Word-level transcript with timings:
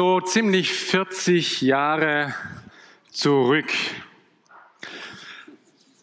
So 0.00 0.18
ziemlich 0.18 0.72
40 0.72 1.60
Jahre 1.60 2.34
zurück. 3.10 3.70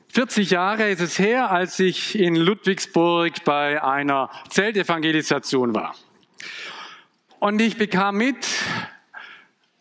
40 0.09 0.51
Jahre 0.51 0.87
ist 0.91 1.01
es 1.01 1.17
her, 1.17 1.49
als 1.49 1.79
ich 1.79 2.13
in 2.13 2.35
Ludwigsburg 2.35 3.43
bei 3.43 3.81
einer 3.81 4.29
Zeltevangelisation 4.49 5.73
war. 5.73 5.95
Und 7.39 7.59
ich 7.59 7.79
bekam 7.79 8.17
mit, 8.17 8.47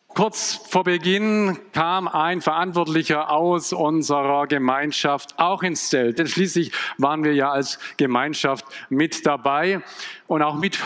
kurz 0.09 0.63
vor 0.67 0.85
Beginn 0.85 1.59
kam 1.75 2.09
ein 2.09 2.41
Verantwortlicher 2.41 3.29
aus 3.29 3.75
unserer 3.75 4.47
Gemeinschaft 4.47 5.39
auch 5.39 5.63
ins 5.63 5.91
Zelt. 5.91 6.19
Denn 6.19 6.27
schließlich 6.27 6.73
waren 6.97 7.23
wir 7.23 7.35
ja 7.35 7.51
als 7.51 7.79
Gemeinschaft 7.99 8.65
mit 8.89 9.27
dabei 9.27 9.83
und 10.27 10.41
auch 10.41 10.55
mit 10.55 10.79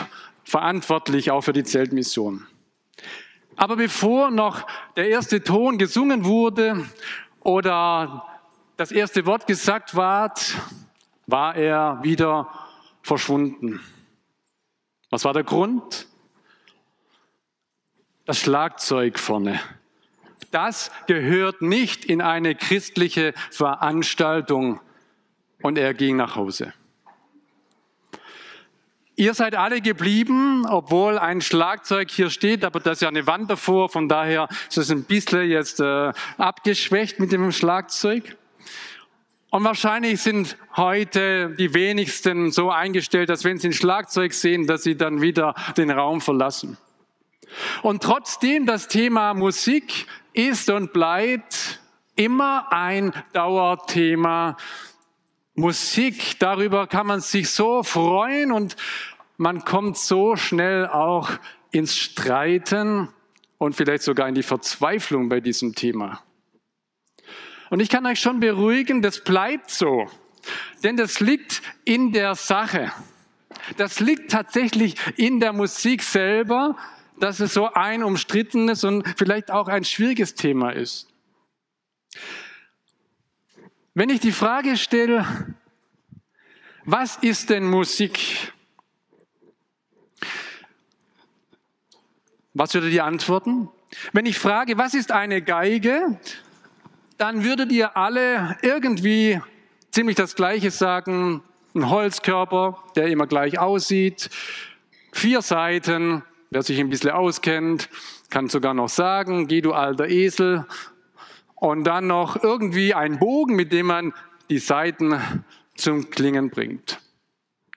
verantwortlich 0.43 1.31
auch 1.31 1.45
für 1.45 1.53
die 1.53 1.63
Zeltmission. 1.63 2.45
Aber 3.61 3.75
bevor 3.75 4.31
noch 4.31 4.65
der 4.95 5.09
erste 5.09 5.43
Ton 5.43 5.77
gesungen 5.77 6.25
wurde 6.25 6.83
oder 7.41 8.25
das 8.75 8.91
erste 8.91 9.27
Wort 9.27 9.45
gesagt 9.45 9.95
ward, 9.95 10.55
war 11.27 11.55
er 11.55 11.99
wieder 12.01 12.51
verschwunden. 13.03 13.79
Was 15.11 15.25
war 15.25 15.33
der 15.33 15.43
Grund? 15.43 16.07
Das 18.25 18.39
Schlagzeug 18.39 19.19
vorne. 19.19 19.59
Das 20.49 20.89
gehört 21.05 21.61
nicht 21.61 22.03
in 22.03 22.23
eine 22.23 22.55
christliche 22.55 23.35
Veranstaltung. 23.51 24.79
Und 25.61 25.77
er 25.77 25.93
ging 25.93 26.15
nach 26.15 26.35
Hause. 26.35 26.73
Ihr 29.21 29.35
seid 29.35 29.53
alle 29.53 29.81
geblieben, 29.81 30.65
obwohl 30.67 31.19
ein 31.19 31.41
Schlagzeug 31.41 32.09
hier 32.09 32.31
steht, 32.31 32.65
aber 32.65 32.79
da 32.79 32.93
ist 32.93 33.03
ja 33.03 33.07
eine 33.07 33.27
Wand 33.27 33.51
davor, 33.51 33.87
von 33.87 34.09
daher 34.09 34.47
ist 34.67 34.79
es 34.79 34.89
ein 34.89 35.03
bisschen 35.03 35.47
jetzt 35.47 35.79
äh, 35.79 36.11
abgeschwächt 36.39 37.19
mit 37.19 37.31
dem 37.31 37.51
Schlagzeug. 37.51 38.35
Und 39.51 39.63
wahrscheinlich 39.63 40.21
sind 40.21 40.57
heute 40.75 41.51
die 41.51 41.75
wenigsten 41.75 42.51
so 42.51 42.71
eingestellt, 42.71 43.29
dass 43.29 43.43
wenn 43.43 43.59
sie 43.59 43.67
ein 43.67 43.73
Schlagzeug 43.73 44.33
sehen, 44.33 44.65
dass 44.65 44.81
sie 44.81 44.97
dann 44.97 45.21
wieder 45.21 45.53
den 45.77 45.91
Raum 45.91 46.19
verlassen. 46.19 46.79
Und 47.83 48.01
trotzdem 48.01 48.65
das 48.65 48.87
Thema 48.87 49.35
Musik 49.35 50.07
ist 50.33 50.67
und 50.71 50.93
bleibt 50.93 51.79
immer 52.15 52.73
ein 52.73 53.13
Dauerthema. 53.33 54.57
Musik, 55.53 56.39
darüber 56.39 56.87
kann 56.87 57.07
man 57.07 57.19
sich 57.19 57.49
so 57.49 57.83
freuen 57.83 58.53
und 58.53 58.77
man 59.41 59.65
kommt 59.65 59.97
so 59.97 60.35
schnell 60.35 60.85
auch 60.85 61.31
ins 61.71 61.97
Streiten 61.97 63.09
und 63.57 63.75
vielleicht 63.75 64.03
sogar 64.03 64.27
in 64.27 64.35
die 64.35 64.43
Verzweiflung 64.43 65.29
bei 65.29 65.39
diesem 65.39 65.73
Thema. 65.73 66.21
Und 67.71 67.79
ich 67.79 67.89
kann 67.89 68.05
euch 68.05 68.19
schon 68.19 68.39
beruhigen, 68.39 69.01
das 69.01 69.23
bleibt 69.23 69.71
so. 69.71 70.07
Denn 70.83 70.95
das 70.95 71.19
liegt 71.21 71.63
in 71.85 72.11
der 72.11 72.35
Sache. 72.35 72.91
Das 73.77 73.99
liegt 73.99 74.29
tatsächlich 74.29 74.95
in 75.17 75.39
der 75.39 75.53
Musik 75.53 76.03
selber, 76.03 76.77
dass 77.19 77.39
es 77.39 77.55
so 77.55 77.73
ein 77.73 78.03
umstrittenes 78.03 78.83
und 78.83 79.07
vielleicht 79.17 79.49
auch 79.49 79.67
ein 79.67 79.85
schwieriges 79.85 80.35
Thema 80.35 80.69
ist. 80.69 81.07
Wenn 83.95 84.11
ich 84.11 84.19
die 84.19 84.31
Frage 84.31 84.77
stelle, 84.77 85.25
was 86.85 87.17
ist 87.17 87.49
denn 87.49 87.65
Musik? 87.65 88.53
Was 92.53 92.73
würdet 92.73 92.91
ihr 92.91 93.05
antworten? 93.05 93.69
Wenn 94.11 94.25
ich 94.25 94.37
frage, 94.37 94.77
was 94.77 94.93
ist 94.93 95.11
eine 95.11 95.41
Geige, 95.41 96.19
dann 97.17 97.43
würdet 97.43 97.71
ihr 97.71 97.95
alle 97.95 98.57
irgendwie 98.61 99.39
ziemlich 99.91 100.15
das 100.15 100.35
Gleiche 100.35 100.71
sagen. 100.71 101.43
Ein 101.73 101.89
Holzkörper, 101.89 102.83
der 102.95 103.07
immer 103.07 103.27
gleich 103.27 103.57
aussieht. 103.57 104.29
Vier 105.13 105.41
Seiten, 105.41 106.23
wer 106.49 106.63
sich 106.63 106.79
ein 106.79 106.89
bisschen 106.89 107.11
auskennt, 107.11 107.89
kann 108.29 108.49
sogar 108.49 108.73
noch 108.73 108.89
sagen, 108.89 109.47
geh 109.47 109.61
du 109.61 109.71
alter 109.71 110.09
Esel. 110.09 110.65
Und 111.55 111.85
dann 111.85 112.07
noch 112.07 112.41
irgendwie 112.43 112.93
ein 112.93 113.19
Bogen, 113.19 113.55
mit 113.55 113.71
dem 113.71 113.85
man 113.85 114.13
die 114.49 114.57
Seiten 114.57 115.21
zum 115.75 116.09
Klingen 116.09 116.49
bringt. 116.49 116.99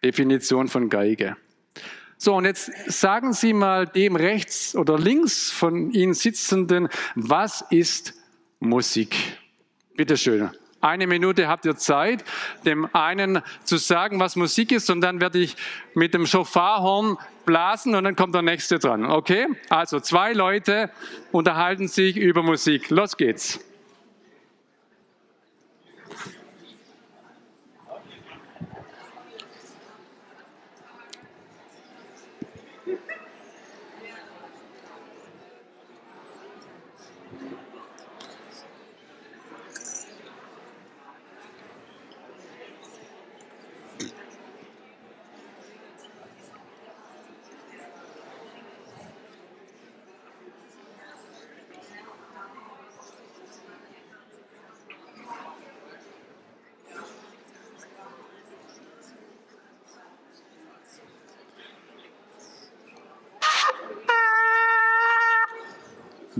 Definition 0.03 0.67
von 0.67 0.89
Geige. 0.89 1.37
So, 2.25 2.37
und 2.37 2.47
jetzt 2.47 2.73
sagen 2.87 3.35
Sie 3.35 3.53
mal 3.53 3.87
dem 3.87 4.17
rechts 4.17 4.75
oder 4.75 4.99
links 4.99 5.51
von 5.51 5.91
Ihnen 5.91 6.15
Sitzenden, 6.15 6.89
was 7.17 7.63
ist 7.69 8.15
Musik? 8.61 9.15
Bitte 9.95 10.17
schön. 10.17 10.49
Eine 10.81 11.07
Minute 11.07 11.49
habt 11.49 11.67
ihr 11.67 11.77
Zeit, 11.77 12.25
dem 12.65 12.89
einen 12.95 13.43
zu 13.65 13.77
sagen, 13.77 14.21
was 14.21 14.37
Musik 14.37 14.73
ist, 14.73 14.89
und 14.89 15.03
dann 15.03 15.21
werde 15.21 15.39
ich 15.39 15.55
mit 15.93 16.15
dem 16.15 16.25
Schofarhorn 16.25 17.19
blasen 17.45 17.95
und 17.95 18.05
dann 18.05 18.17
kommt 18.17 18.35
der 18.35 18.41
nächste 18.41 18.79
dran. 18.79 19.05
Okay? 19.05 19.47
Also 19.69 20.01
zwei 20.01 20.33
Leute 20.33 20.89
unterhalten 21.31 21.89
sich 21.89 22.17
über 22.17 22.43
Musik. 22.43 22.89
Los 22.89 23.19
geht's. 23.19 23.61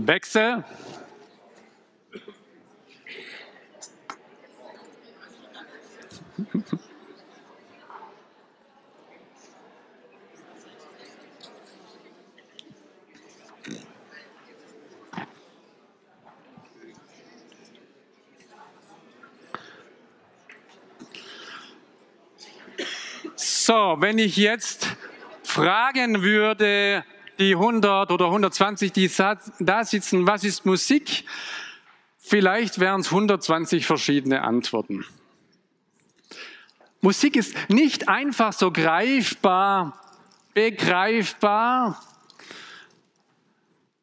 Wechsel. 0.07 0.63
So, 23.35 23.95
wenn 23.97 24.19
ich 24.19 24.37
jetzt 24.37 24.95
fragen 25.43 26.21
würde, 26.21 27.03
die 27.39 27.53
100 27.53 28.11
oder 28.11 28.25
120, 28.25 28.91
die 28.91 29.11
da 29.59 29.83
sitzen, 29.83 30.27
was 30.27 30.43
ist 30.43 30.65
Musik? 30.65 31.25
Vielleicht 32.17 32.79
wären 32.79 33.01
es 33.01 33.07
120 33.07 33.85
verschiedene 33.85 34.41
Antworten. 34.43 35.05
Musik 37.01 37.35
ist 37.35 37.55
nicht 37.69 38.09
einfach 38.09 38.51
so 38.51 38.71
greifbar, 38.71 40.01
begreifbar, 40.55 42.01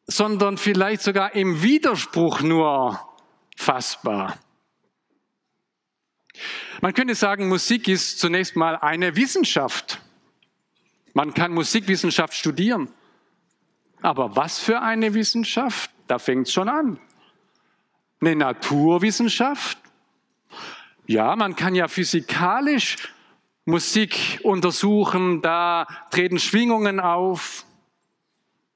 sondern 0.07 0.57
vielleicht 0.57 1.01
sogar 1.01 1.35
im 1.35 1.61
Widerspruch 1.61 2.41
nur 2.41 2.99
fassbar. 3.57 4.37
Man 6.81 6.93
könnte 6.93 7.15
sagen, 7.15 7.49
Musik 7.49 7.87
ist 7.87 8.19
zunächst 8.19 8.55
mal 8.55 8.75
eine 8.77 9.15
Wissenschaft. 9.15 9.99
Man 11.13 11.33
kann 11.33 11.53
Musikwissenschaft 11.53 12.33
studieren. 12.33 12.89
Aber 14.03 14.35
was 14.35 14.59
für 14.59 14.81
eine 14.81 15.13
Wissenschaft? 15.13 15.89
Da 16.07 16.19
fängt 16.19 16.47
es 16.47 16.53
schon 16.53 16.67
an. 16.67 16.99
Eine 18.19 18.35
Naturwissenschaft? 18.35 19.77
Ja, 21.07 21.35
man 21.35 21.55
kann 21.55 21.73
ja 21.73 21.87
physikalisch 21.87 22.97
Musik 23.65 24.41
untersuchen, 24.43 25.41
da 25.41 25.87
treten 26.11 26.37
Schwingungen 26.37 26.99
auf, 26.99 27.65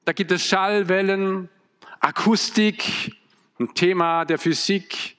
da 0.06 0.12
gibt 0.12 0.32
es 0.32 0.46
Schallwellen, 0.46 1.50
Akustik, 2.00 3.14
ein 3.60 3.74
Thema 3.74 4.24
der 4.24 4.38
Physik. 4.38 5.16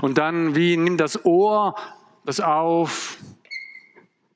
Und 0.00 0.16
dann, 0.16 0.54
wie 0.54 0.78
nimmt 0.78 1.00
das 1.00 1.26
Ohr 1.26 1.74
das 2.24 2.40
auf? 2.40 3.18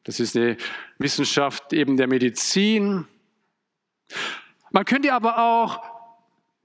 Das 0.04 0.20
ist 0.20 0.36
eine 0.36 0.58
Wissenschaft 0.98 1.72
eben 1.72 1.96
der 1.96 2.06
Medizin. 2.06 3.06
Man 4.70 4.84
könnte 4.84 5.12
aber 5.12 5.38
auch 5.38 5.82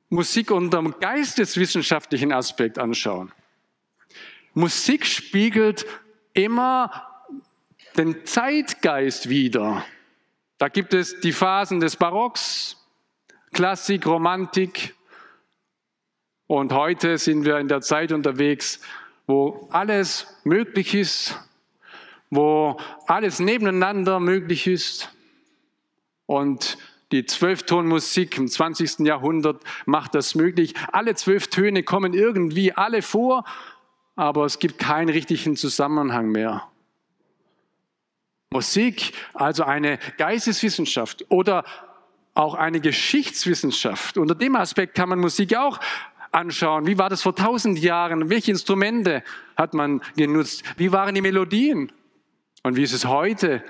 Musik 0.09 0.49
unter 0.49 0.81
dem 0.81 0.99
geisteswissenschaftlichen 0.99 2.33
Aspekt 2.33 2.79
anschauen. 2.79 3.31
Musik 4.53 5.05
spiegelt 5.05 5.85
immer 6.33 7.05
den 7.97 8.25
Zeitgeist 8.25 9.29
wider. 9.29 9.85
Da 10.57 10.67
gibt 10.67 10.93
es 10.93 11.19
die 11.19 11.31
Phasen 11.31 11.79
des 11.79 11.95
Barocks, 11.95 12.75
Klassik, 13.53 14.05
Romantik. 14.05 14.95
Und 16.47 16.73
heute 16.73 17.17
sind 17.17 17.45
wir 17.45 17.59
in 17.59 17.67
der 17.67 17.81
Zeit 17.81 18.11
unterwegs, 18.11 18.79
wo 19.27 19.69
alles 19.71 20.25
möglich 20.43 20.95
ist, 20.95 21.39
wo 22.31 22.77
alles 23.05 23.39
nebeneinander 23.39 24.19
möglich 24.19 24.65
ist. 24.65 25.13
Und 26.25 26.77
die 27.11 27.25
Zwölftonmusik 27.25 28.37
im 28.37 28.47
20. 28.47 28.99
Jahrhundert 28.99 29.63
macht 29.85 30.13
das 30.15 30.35
möglich. 30.35 30.75
Alle 30.91 31.15
zwölf 31.15 31.47
Töne 31.47 31.83
kommen 31.83 32.13
irgendwie 32.13 32.73
alle 32.73 33.01
vor, 33.01 33.45
aber 34.15 34.45
es 34.45 34.59
gibt 34.59 34.77
keinen 34.77 35.09
richtigen 35.09 35.55
Zusammenhang 35.55 36.29
mehr. 36.29 36.67
Musik, 38.51 39.13
also 39.33 39.63
eine 39.63 39.99
Geisteswissenschaft 40.17 41.25
oder 41.29 41.63
auch 42.33 42.55
eine 42.55 42.79
Geschichtswissenschaft. 42.79 44.17
Unter 44.17 44.35
dem 44.35 44.55
Aspekt 44.55 44.95
kann 44.95 45.09
man 45.09 45.19
Musik 45.19 45.55
auch 45.55 45.79
anschauen. 46.31 46.87
Wie 46.87 46.97
war 46.97 47.09
das 47.09 47.23
vor 47.23 47.35
tausend 47.35 47.79
Jahren? 47.79 48.29
Welche 48.29 48.51
Instrumente 48.51 49.23
hat 49.55 49.73
man 49.73 50.01
genutzt? 50.15 50.63
Wie 50.77 50.91
waren 50.91 51.15
die 51.15 51.21
Melodien? 51.21 51.91
Und 52.63 52.75
wie 52.75 52.83
ist 52.83 52.93
es 52.93 53.05
heute? 53.05 53.63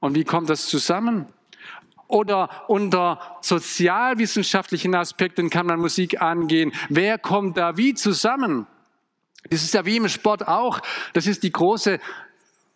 Und 0.00 0.14
wie 0.14 0.24
kommt 0.24 0.50
das 0.50 0.66
zusammen? 0.66 1.26
Oder 2.08 2.48
unter 2.68 3.20
sozialwissenschaftlichen 3.40 4.94
Aspekten 4.94 5.50
kann 5.50 5.66
man 5.66 5.80
Musik 5.80 6.22
angehen. 6.22 6.72
Wer 6.88 7.18
kommt 7.18 7.56
da 7.56 7.76
wie 7.76 7.94
zusammen? 7.94 8.66
Das 9.50 9.62
ist 9.62 9.74
ja 9.74 9.84
wie 9.84 9.96
im 9.96 10.08
Sport 10.08 10.46
auch. 10.46 10.80
Das 11.12 11.26
ist 11.26 11.42
die 11.42 11.52
große 11.52 11.98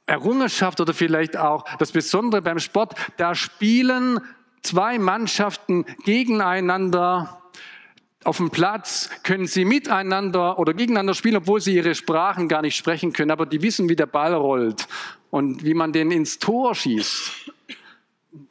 Errungenschaft 0.06 0.80
oder 0.80 0.94
vielleicht 0.94 1.36
auch 1.36 1.64
das 1.78 1.92
Besondere 1.92 2.42
beim 2.42 2.58
Sport. 2.58 2.94
Da 3.16 3.34
spielen 3.34 4.20
zwei 4.62 4.98
Mannschaften 4.98 5.84
gegeneinander 6.04 7.40
auf 8.22 8.36
dem 8.36 8.50
Platz 8.50 9.08
können 9.22 9.46
sie 9.46 9.64
miteinander 9.64 10.58
oder 10.58 10.74
gegeneinander 10.74 11.14
spielen, 11.14 11.36
obwohl 11.36 11.60
sie 11.60 11.74
ihre 11.74 11.94
Sprachen 11.94 12.48
gar 12.48 12.60
nicht 12.60 12.76
sprechen 12.76 13.14
können, 13.14 13.30
aber 13.30 13.46
die 13.46 13.62
wissen, 13.62 13.88
wie 13.88 13.96
der 13.96 14.06
Ball 14.06 14.34
rollt 14.34 14.86
und 15.30 15.64
wie 15.64 15.72
man 15.72 15.92
den 15.92 16.10
ins 16.10 16.38
Tor 16.38 16.74
schießt. 16.74 17.50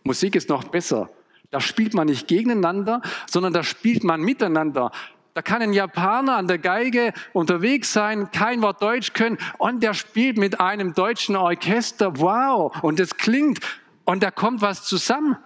Musik 0.04 0.36
ist 0.36 0.50
noch 0.50 0.66
besser. 0.66 1.10
Da 1.52 1.60
spielt 1.60 1.94
man 1.94 2.08
nicht 2.08 2.28
gegeneinander, 2.28 3.02
sondern 3.28 3.54
da 3.54 3.64
spielt 3.64 4.04
man 4.04 4.22
miteinander. 4.22 4.92
Da 5.34 5.42
kann 5.42 5.62
ein 5.62 5.74
Japaner 5.74 6.36
an 6.36 6.48
der 6.48 6.58
Geige 6.58 7.14
unterwegs 7.34 7.94
sein, 7.94 8.32
kein 8.32 8.62
Wort 8.62 8.82
Deutsch 8.82 9.14
können 9.14 9.38
und 9.58 9.82
der 9.82 9.94
spielt 9.94 10.38
mit 10.38 10.60
einem 10.60 10.94
deutschen 10.94 11.36
Orchester. 11.36 12.20
Wow! 12.20 12.76
Und 12.84 13.00
es 13.00 13.16
klingt 13.16 13.60
und 14.06 14.22
da 14.22 14.32
kommt 14.32 14.62
was 14.62 14.84
zusammen, 14.84 15.38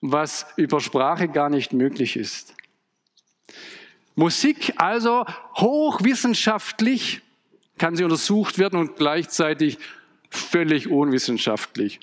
was 0.00 0.46
über 0.56 0.80
Sprache 0.80 1.28
gar 1.28 1.48
nicht 1.48 1.72
möglich 1.72 2.16
ist. 2.16 2.54
Musik 4.14 4.74
also 4.76 5.24
hochwissenschaftlich 5.56 7.22
kann 7.78 7.96
sie 7.96 8.04
untersucht 8.04 8.58
werden 8.58 8.78
und 8.78 8.96
gleichzeitig 8.96 9.78
völlig 10.30 10.88
unwissenschaftlich. 10.88 12.00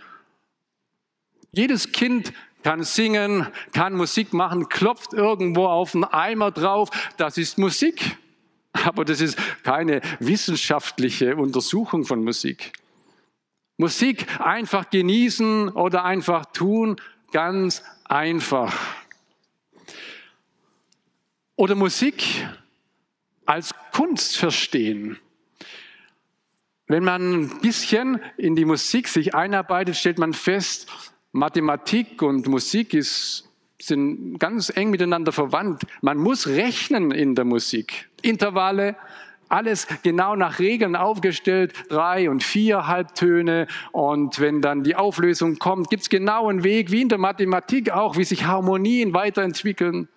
Jedes 1.53 1.92
Kind 1.92 2.31
kann 2.63 2.83
singen, 2.83 3.48
kann 3.74 3.94
Musik 3.94 4.31
machen, 4.33 4.69
klopft 4.69 5.13
irgendwo 5.13 5.65
auf 5.65 5.95
einen 5.95 6.06
Eimer 6.06 6.51
drauf. 6.51 6.89
Das 7.18 7.38
ist 7.38 7.57
Musik. 7.57 8.18
Aber 8.86 9.03
das 9.03 9.19
ist 9.19 9.38
keine 9.63 10.01
wissenschaftliche 10.19 11.36
Untersuchung 11.36 12.06
von 12.06 12.24
Musik. 12.24 12.71
Musik 13.77 14.27
einfach 14.39 14.89
genießen 14.89 15.69
oder 15.69 16.06
einfach 16.06 16.45
tun, 16.48 16.95
ganz 17.31 17.83
einfach. 18.06 18.74
Oder 21.56 21.75
Musik 21.75 22.47
als 23.45 23.71
Kunst 23.92 24.38
verstehen. 24.38 25.19
Wenn 26.88 27.04
man 27.04 27.44
ein 27.44 27.62
bisschen 27.62 28.21
in 28.38 28.56
die 28.56 28.65
Musik 28.65 29.07
sich 29.07 29.33
einarbeitet, 29.36 29.95
stellt 29.95 30.18
man 30.18 30.33
fest, 30.33 30.88
Mathematik 31.31 32.22
und 32.22 32.48
Musik 32.48 32.94
ist, 32.94 33.50
sind 33.81 34.38
ganz 34.38 34.69
eng 34.75 34.89
miteinander 34.89 35.31
verwandt. 35.31 35.83
Man 36.01 36.18
muss 36.18 36.48
rechnen 36.48 37.12
in 37.12 37.36
der 37.36 37.45
Musik. 37.45 38.10
Intervalle, 38.22 38.95
alles 39.48 39.88
genau 40.04 40.36
nach 40.36 40.60
Regeln 40.60 40.95
aufgestellt, 40.95 41.74
drei 41.89 42.30
und 42.30 42.44
vier 42.44 42.88
Halbtöne. 42.88 43.68
Und 43.92 44.39
wenn 44.39 44.62
dann 44.62 44.83
die 44.83 44.95
Auflösung 44.95 45.57
kommt, 45.57 45.89
gibt 45.89 46.04
es 46.04 46.10
genau 46.10 46.48
einen 46.48 46.63
Weg, 46.63 46.92
wie 46.92 47.01
in 47.01 47.10
der 47.10 47.18
Mathematik 47.18 47.92
auch, 47.92 48.18
wie 48.18 48.24
sich 48.24 48.45
Harmonien 48.45 49.13
weiterentwickeln. 49.13 50.07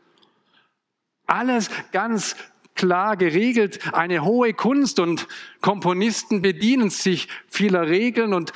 Alles 1.26 1.70
ganz 1.92 2.36
klar 2.74 3.16
geregelt, 3.16 3.92
eine 3.92 4.24
hohe 4.24 4.52
Kunst 4.52 4.98
und 4.98 5.26
Komponisten 5.60 6.42
bedienen 6.42 6.90
sich 6.90 7.28
vieler 7.48 7.88
Regeln 7.88 8.34
und 8.34 8.52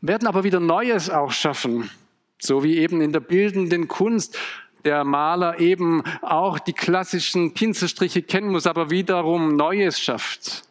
werden 0.00 0.26
aber 0.28 0.44
wieder 0.44 0.60
Neues 0.60 1.08
auch 1.10 1.30
schaffen. 1.30 1.90
So 2.40 2.64
wie 2.64 2.78
eben 2.78 3.00
in 3.00 3.12
der 3.12 3.20
bildenden 3.20 3.86
Kunst 3.86 4.38
der 4.84 5.04
Maler 5.04 5.60
eben 5.60 6.02
auch 6.22 6.58
die 6.58 6.72
klassischen 6.72 7.52
Pinselstriche 7.52 8.22
kennen 8.22 8.50
muss, 8.50 8.66
aber 8.66 8.90
wiederum 8.90 9.54
Neues 9.54 10.00
schafft. 10.00 10.64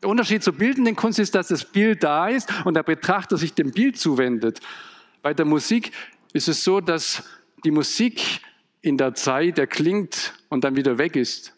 Der 0.00 0.08
Unterschied 0.08 0.42
zur 0.42 0.54
bildenden 0.54 0.96
Kunst 0.96 1.18
ist, 1.18 1.34
dass 1.34 1.48
das 1.48 1.64
Bild 1.64 2.02
da 2.02 2.28
ist 2.28 2.48
und 2.64 2.74
der 2.74 2.82
Betrachter 2.82 3.36
sich 3.36 3.54
dem 3.54 3.72
Bild 3.72 3.98
zuwendet. 3.98 4.60
Bei 5.22 5.34
der 5.34 5.44
Musik 5.44 5.92
ist 6.32 6.48
es 6.48 6.64
so, 6.64 6.80
dass 6.80 7.24
die 7.64 7.70
Musik 7.70 8.40
in 8.80 8.96
der 8.96 9.14
Zeit 9.14 9.58
erklingt 9.58 10.34
und 10.48 10.64
dann 10.64 10.76
wieder 10.76 10.98
weg 10.98 11.14
ist, 11.14 11.54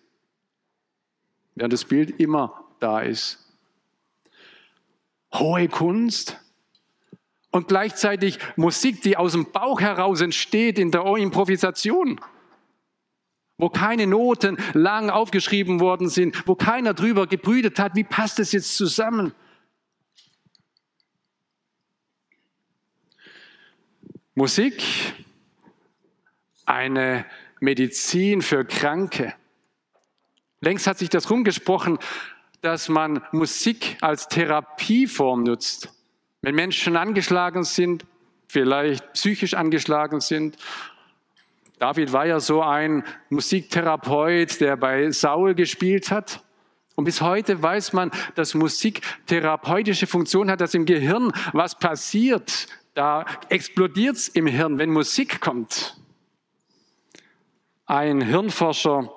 während 1.55 1.73
das 1.73 1.85
Bild 1.85 2.21
immer 2.21 2.65
da 2.81 3.01
ist. 3.01 3.39
Hohe 5.33 5.69
Kunst, 5.69 6.39
und 7.55 7.69
gleichzeitig 7.69 8.41
Musik, 8.57 9.01
die 9.03 9.17
aus 9.17 9.31
dem 9.31 9.53
Bauch 9.53 9.81
heraus 9.81 10.21
entsteht 10.21 10.77
in 10.77 10.91
der 10.91 11.05
Improvisation, 11.05 12.21
wo 13.59 13.69
keine 13.69 14.09
Noten 14.09 14.59
lang 14.73 15.09
aufgeschrieben 15.09 15.79
worden 15.79 16.09
sind, 16.09 16.49
wo 16.49 16.57
keiner 16.57 16.95
drüber 16.95 17.29
gebrütet 17.29 17.79
hat, 17.79 17.95
wie 17.95 18.03
passt 18.03 18.41
es 18.41 18.51
jetzt 18.51 18.77
zusammen? 18.77 19.33
Musik, 24.35 24.83
eine 26.67 27.25
Medizin 27.61 28.43
für 28.43 28.65
Kranke. 28.65 29.33
Längst 30.59 30.89
hat 30.89 30.99
sich 30.99 31.09
das 31.09 31.31
rumgesprochen, 31.31 32.01
dass 32.63 32.89
man 32.89 33.23
Musik 33.31 33.97
als 34.01 34.27
Therapieform 34.27 35.45
nutzt. 35.45 35.95
Wenn 36.45 36.57
Menschen 36.57 36.99
angeschlagen 36.99 37.65
sind, 37.65 38.05
vielleicht 38.49 39.15
psychisch 39.15 39.55
angeschlagen 39.55 40.21
sind. 40.21 40.59
David 41.79 42.13
war 42.13 42.27
ja 42.27 42.39
so 42.39 42.61
ein 42.61 43.03
Musiktherapeut, 43.31 44.61
der 44.61 44.77
bei 44.77 45.11
Saul 45.11 45.55
gespielt 45.55 46.11
hat. 46.11 46.45
Und 46.97 47.07
bis 47.07 47.23
heute 47.23 47.63
weiß 47.63 47.95
man, 47.95 48.11
dass 48.35 48.53
Musik 48.53 49.01
therapeutische 49.25 50.07
Funktion 50.07 50.51
hat, 50.51 50.61
dass 50.61 50.75
im 50.75 50.85
Gehirn 50.85 51.33
was 51.55 51.79
passiert. 51.79 52.67
Da 52.93 53.25
explodiert 53.49 54.17
es 54.17 54.29
im 54.29 54.47
Hirn, 54.47 54.77
wenn 54.77 54.91
Musik 54.91 55.41
kommt. 55.41 55.97
Ein 57.87 58.21
Hirnforscher, 58.21 59.11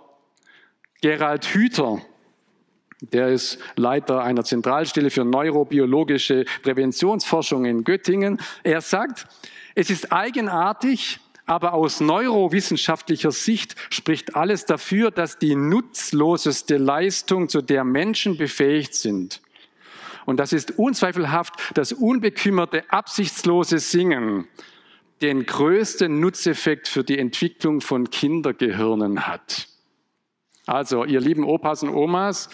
Gerald 1.02 1.44
Hüther, 1.44 2.02
der 3.02 3.30
ist 3.30 3.60
Leiter 3.76 4.24
einer 4.24 4.44
Zentralstelle 4.44 5.10
für 5.10 5.24
neurobiologische 5.24 6.46
Präventionsforschung 6.64 7.66
in 7.66 7.84
Göttingen. 7.84 8.40
Er 8.64 8.82
sagt, 8.82 9.28
es 9.76 9.90
ist 9.90 10.12
eigenartig, 10.12 11.20
Aber 11.50 11.74
aus 11.74 12.02
neurowissenschaftlicher 12.02 13.32
Sicht 13.32 13.76
spricht 13.90 14.36
alles 14.36 14.66
dafür, 14.66 15.12
dass 15.12 15.40
die 15.40 15.56
nutzloseste 15.56 16.76
Leistung, 16.76 17.48
zu 17.48 17.62
der 17.62 17.86
Menschen 17.86 18.38
befähigt 18.38 18.94
sind, 18.94 19.42
und 20.26 20.42
das 20.42 20.52
ist 20.52 20.78
unzweifelhaft 20.78 21.54
das 21.74 21.94
unbekümmerte, 21.94 22.84
absichtslose 22.92 23.80
Singen, 23.80 24.46
den 25.22 25.46
größten 25.46 26.20
Nutzeffekt 26.20 26.90
für 26.90 27.06
die 27.06 27.18
Entwicklung 27.18 27.80
von 27.80 28.10
Kindergehirnen 28.10 29.26
hat. 29.26 29.70
Also, 30.66 31.06
ihr 31.06 31.22
lieben 31.22 31.46
Opas 31.46 31.82
und 31.82 31.92
Omas, 31.92 32.50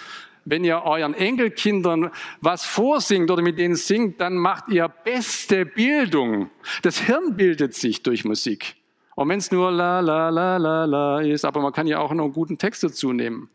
wenn 0.45 0.63
ihr 0.63 0.81
euren 0.83 1.13
Enkelkindern 1.13 2.11
was 2.41 2.65
vorsingt 2.65 3.31
oder 3.31 3.41
mit 3.41 3.57
denen 3.57 3.75
singt, 3.75 4.19
dann 4.19 4.35
macht 4.35 4.69
ihr 4.69 4.87
beste 4.87 5.65
Bildung. 5.65 6.49
Das 6.81 6.99
Hirn 6.99 7.35
bildet 7.35 7.73
sich 7.73 8.03
durch 8.03 8.25
Musik. 8.25 8.75
Und 9.15 9.29
wenn 9.29 9.39
es 9.39 9.51
nur 9.51 9.71
la 9.71 9.99
la 9.99 10.29
la 10.29 10.57
la 10.57 10.85
la 10.85 11.21
ist, 11.21 11.45
aber 11.45 11.61
man 11.61 11.71
kann 11.71 11.87
ja 11.87 11.99
auch 11.99 12.13
noch 12.13 12.25
einen 12.25 12.33
guten 12.33 12.57
Text 12.57 12.83
dazu 12.83 13.13
nehmen. 13.13 13.49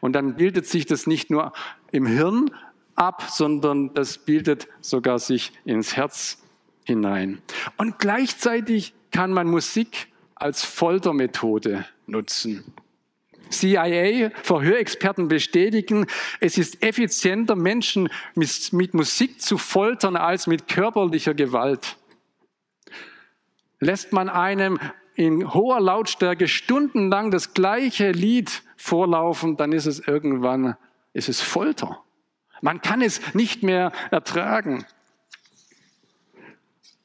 Und 0.00 0.14
dann 0.14 0.36
bildet 0.36 0.66
sich 0.66 0.86
das 0.86 1.06
nicht 1.06 1.30
nur 1.30 1.52
im 1.90 2.06
Hirn 2.06 2.50
ab, 2.94 3.24
sondern 3.28 3.92
das 3.94 4.18
bildet 4.18 4.68
sogar 4.80 5.18
sich 5.18 5.52
ins 5.64 5.96
Herz 5.96 6.42
hinein. 6.84 7.40
Und 7.76 7.98
gleichzeitig 7.98 8.94
kann 9.10 9.32
man 9.32 9.46
Musik 9.46 10.08
als 10.34 10.64
Foltermethode 10.64 11.84
nutzen. 12.06 12.64
CIA-Verhörexperten 13.52 15.28
bestätigen, 15.28 16.06
es 16.40 16.58
ist 16.58 16.82
effizienter, 16.82 17.54
Menschen 17.54 18.08
mit 18.34 18.94
Musik 18.94 19.40
zu 19.40 19.58
foltern 19.58 20.16
als 20.16 20.46
mit 20.46 20.68
körperlicher 20.68 21.34
Gewalt. 21.34 21.96
Lässt 23.78 24.12
man 24.12 24.28
einem 24.28 24.78
in 25.14 25.52
hoher 25.52 25.80
Lautstärke 25.80 26.48
stundenlang 26.48 27.30
das 27.30 27.54
gleiche 27.54 28.12
Lied 28.12 28.62
vorlaufen, 28.76 29.56
dann 29.56 29.72
ist 29.72 29.86
es 29.86 30.00
irgendwann, 30.00 30.76
ist 31.12 31.28
es 31.28 31.40
Folter. 31.40 32.02
Man 32.60 32.80
kann 32.80 33.02
es 33.02 33.34
nicht 33.34 33.62
mehr 33.62 33.92
ertragen. 34.10 34.86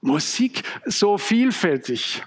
Musik 0.01 0.63
so 0.85 1.17
vielfältig, 1.17 2.23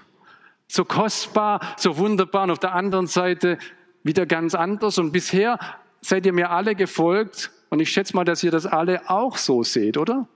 so 0.67 0.85
kostbar, 0.85 1.61
so 1.77 1.97
wunderbar 1.97 2.43
und 2.43 2.51
auf 2.51 2.59
der 2.59 2.75
anderen 2.75 3.07
Seite 3.07 3.57
wieder 4.03 4.25
ganz 4.25 4.55
anders. 4.55 4.97
Und 4.97 5.11
bisher 5.11 5.59
seid 6.01 6.25
ihr 6.25 6.33
mir 6.33 6.49
alle 6.49 6.75
gefolgt 6.75 7.51
und 7.69 7.79
ich 7.79 7.91
schätze 7.91 8.15
mal, 8.15 8.25
dass 8.25 8.43
ihr 8.43 8.51
das 8.51 8.65
alle 8.65 9.09
auch 9.09 9.37
so 9.37 9.63
seht, 9.63 9.97
oder? 9.97 10.27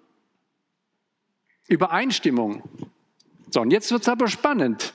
Übereinstimmung. 1.68 2.64
So, 3.50 3.62
und 3.62 3.72
jetzt 3.72 3.92
wird 3.92 4.04
es 4.04 4.10
aber 4.10 4.28
spannend. 4.28 4.94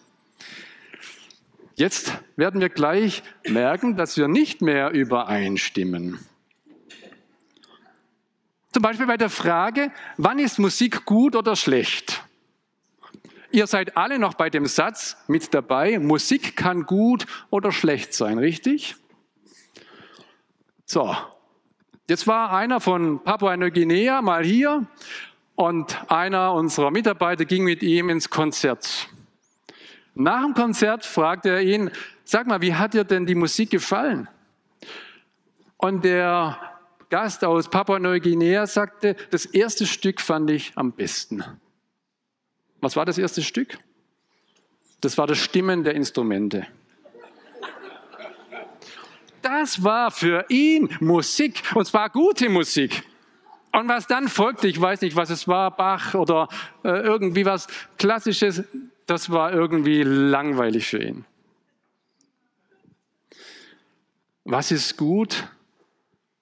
Jetzt 1.74 2.12
werden 2.36 2.60
wir 2.60 2.68
gleich 2.68 3.22
merken, 3.48 3.96
dass 3.96 4.16
wir 4.16 4.28
nicht 4.28 4.60
mehr 4.60 4.90
übereinstimmen. 4.90 6.18
Zum 8.72 8.82
Beispiel 8.82 9.06
bei 9.06 9.16
der 9.16 9.30
Frage, 9.30 9.90
wann 10.16 10.38
ist 10.38 10.58
Musik 10.58 11.04
gut 11.04 11.34
oder 11.34 11.56
schlecht? 11.56 12.19
Ihr 13.52 13.66
seid 13.66 13.96
alle 13.96 14.18
noch 14.18 14.34
bei 14.34 14.48
dem 14.48 14.66
Satz 14.66 15.16
mit 15.26 15.52
dabei, 15.54 15.98
Musik 15.98 16.56
kann 16.56 16.84
gut 16.84 17.26
oder 17.50 17.72
schlecht 17.72 18.14
sein, 18.14 18.38
richtig? 18.38 18.94
So, 20.84 21.16
jetzt 22.08 22.28
war 22.28 22.52
einer 22.52 22.80
von 22.80 23.24
Papua-Neuguinea 23.24 24.22
mal 24.22 24.44
hier 24.44 24.86
und 25.56 26.10
einer 26.10 26.52
unserer 26.52 26.92
Mitarbeiter 26.92 27.44
ging 27.44 27.64
mit 27.64 27.82
ihm 27.82 28.08
ins 28.08 28.30
Konzert. 28.30 29.08
Nach 30.14 30.44
dem 30.44 30.54
Konzert 30.54 31.04
fragte 31.04 31.48
er 31.48 31.62
ihn, 31.62 31.90
sag 32.24 32.46
mal, 32.46 32.60
wie 32.60 32.74
hat 32.74 32.94
dir 32.94 33.04
denn 33.04 33.26
die 33.26 33.34
Musik 33.34 33.70
gefallen? 33.70 34.28
Und 35.76 36.04
der 36.04 36.56
Gast 37.08 37.44
aus 37.44 37.68
Papua-Neuguinea 37.68 38.68
sagte, 38.68 39.16
das 39.30 39.44
erste 39.44 39.86
Stück 39.86 40.20
fand 40.20 40.50
ich 40.50 40.72
am 40.76 40.92
besten. 40.92 41.44
Was 42.80 42.96
war 42.96 43.04
das 43.04 43.18
erste 43.18 43.42
Stück? 43.42 43.78
Das 45.00 45.16
war 45.18 45.26
das 45.26 45.38
Stimmen 45.38 45.84
der 45.84 45.94
Instrumente. 45.94 46.66
Das 49.42 49.82
war 49.82 50.10
für 50.10 50.44
ihn 50.48 50.94
Musik, 51.00 51.62
und 51.74 51.86
zwar 51.86 52.10
gute 52.10 52.48
Musik. 52.48 53.02
Und 53.72 53.88
was 53.88 54.06
dann 54.06 54.28
folgte, 54.28 54.68
ich 54.68 54.80
weiß 54.80 55.00
nicht, 55.00 55.16
was 55.16 55.30
es 55.30 55.46
war, 55.46 55.74
Bach 55.74 56.14
oder 56.14 56.48
äh, 56.84 56.88
irgendwie 56.88 57.44
was 57.46 57.68
Klassisches, 57.98 58.64
das 59.06 59.30
war 59.30 59.52
irgendwie 59.52 60.02
langweilig 60.02 60.86
für 60.86 61.02
ihn. 61.02 61.24
Was 64.44 64.72
ist 64.72 64.96
gut 64.96 65.48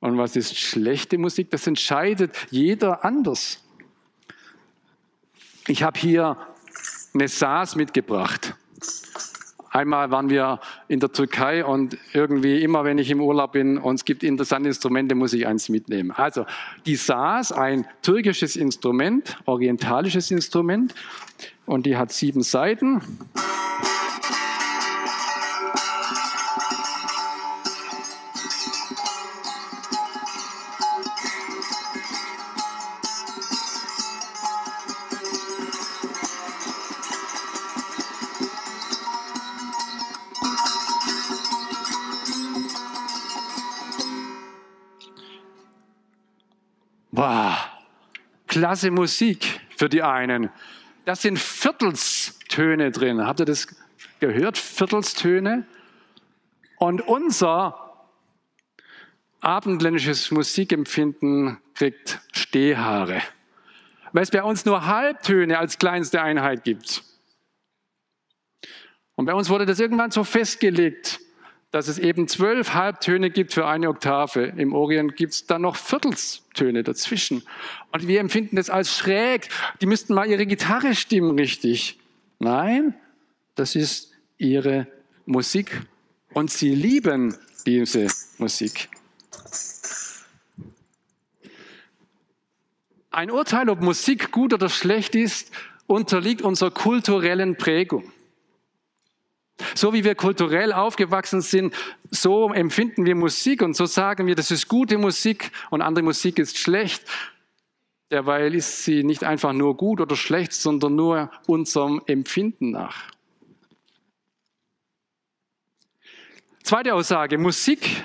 und 0.00 0.16
was 0.16 0.37
ist 0.37 0.59
schlechte 0.59 1.18
Musik? 1.18 1.50
Das 1.50 1.66
entscheidet 1.66 2.35
jeder 2.50 3.04
anders. 3.04 3.62
Ich 5.70 5.82
habe 5.82 6.00
hier 6.00 6.38
eine 7.12 7.28
Saas 7.28 7.76
mitgebracht. 7.76 8.54
Einmal 9.70 10.10
waren 10.10 10.30
wir 10.30 10.60
in 10.88 10.98
der 10.98 11.12
Türkei 11.12 11.62
und 11.62 11.98
irgendwie 12.14 12.62
immer, 12.62 12.84
wenn 12.84 12.96
ich 12.96 13.10
im 13.10 13.20
Urlaub 13.20 13.52
bin 13.52 13.76
und 13.76 13.96
es 13.96 14.06
gibt 14.06 14.22
interessante 14.22 14.68
Instrumente, 14.68 15.14
muss 15.14 15.34
ich 15.34 15.46
eins 15.46 15.68
mitnehmen. 15.68 16.10
Also 16.10 16.46
die 16.87 16.96
Saas, 16.96 17.52
ein 17.52 17.87
türkisches 18.00 18.56
Instrument, 18.56 19.37
orientalisches 19.44 20.30
Instrument 20.30 20.94
und 21.66 21.84
die 21.84 21.98
hat 21.98 22.12
sieben 22.12 22.42
Seiten. 22.42 23.02
Klasse 48.68 48.90
Musik 48.90 49.60
für 49.78 49.88
die 49.88 50.02
einen. 50.02 50.50
Da 51.06 51.16
sind 51.16 51.38
Viertelstöne 51.38 52.90
drin. 52.90 53.26
Habt 53.26 53.40
ihr 53.40 53.46
das 53.46 53.66
gehört? 54.20 54.58
Viertelstöne. 54.58 55.66
Und 56.76 57.00
unser 57.00 58.04
abendländisches 59.40 60.30
Musikempfinden 60.30 61.56
kriegt 61.72 62.20
Stehhaare, 62.32 63.22
weil 64.12 64.25
es 64.25 64.30
bei 64.30 64.42
uns 64.42 64.66
nur 64.66 64.84
Halbtöne 64.84 65.58
als 65.58 65.78
kleinste 65.78 66.20
Einheit 66.20 66.62
gibt. 66.62 67.02
Und 69.14 69.25
bei 69.25 69.32
uns 69.32 69.48
wurde 69.48 69.64
das 69.64 69.80
irgendwann 69.80 70.10
so 70.10 70.25
festgelegt, 70.25 71.20
dass 71.70 71.88
es 71.88 71.98
eben 71.98 72.28
zwölf 72.28 72.72
Halbtöne 72.72 73.30
gibt 73.30 73.52
für 73.52 73.66
eine 73.66 73.88
Oktave. 73.88 74.54
Im 74.56 74.72
Orient 74.72 75.16
gibt 75.16 75.34
es 75.34 75.46
dann 75.46 75.62
noch 75.62 75.76
Viertelstöne 75.76 76.82
dazwischen. 76.82 77.42
Und 77.92 78.08
wir 78.08 78.20
empfinden 78.20 78.56
das 78.56 78.70
als 78.70 78.96
schräg. 78.96 79.48
Die 79.80 79.87
müssten 79.87 80.14
mal 80.14 80.28
ihre 80.28 80.46
Gitarre 80.46 80.94
stimmen 80.94 81.38
richtig. 81.38 81.98
Nein, 82.38 82.94
das 83.54 83.75
ist 83.75 84.12
ihre 84.38 84.87
Musik. 85.26 85.82
Und 86.32 86.50
sie 86.50 86.75
lieben 86.75 87.37
diese 87.66 88.06
Musik. 88.38 88.88
Ein 93.10 93.30
Urteil, 93.30 93.68
ob 93.68 93.82
Musik 93.82 94.30
gut 94.30 94.54
oder 94.54 94.68
schlecht 94.68 95.14
ist, 95.14 95.50
unterliegt 95.87 96.40
unserer 96.40 96.70
kulturellen 96.70 97.56
Prägung. 97.56 98.12
So 99.74 99.92
wie 99.92 100.04
wir 100.04 100.14
kulturell 100.14 100.72
aufgewachsen 100.72 101.40
sind, 101.40 101.74
so 102.10 102.52
empfinden 102.52 103.06
wir 103.06 103.14
Musik 103.14 103.62
und 103.62 103.74
so 103.74 103.86
sagen 103.86 104.26
wir, 104.26 104.34
das 104.34 104.50
ist 104.50 104.68
gute 104.68 104.98
Musik 104.98 105.50
und 105.70 105.82
andere 105.82 106.04
Musik 106.04 106.38
ist 106.38 106.58
schlecht. 106.58 107.04
Derweil 108.10 108.54
ist 108.54 108.84
sie 108.84 109.02
nicht 109.02 109.24
einfach 109.24 109.52
nur 109.52 109.76
gut 109.76 110.00
oder 110.00 110.16
schlecht, 110.16 110.52
sondern 110.52 110.94
nur 110.94 111.30
unserem 111.46 112.00
Empfinden 112.06 112.70
nach. 112.70 113.04
Zweite 116.62 116.94
Aussage, 116.94 117.38
Musik 117.38 118.04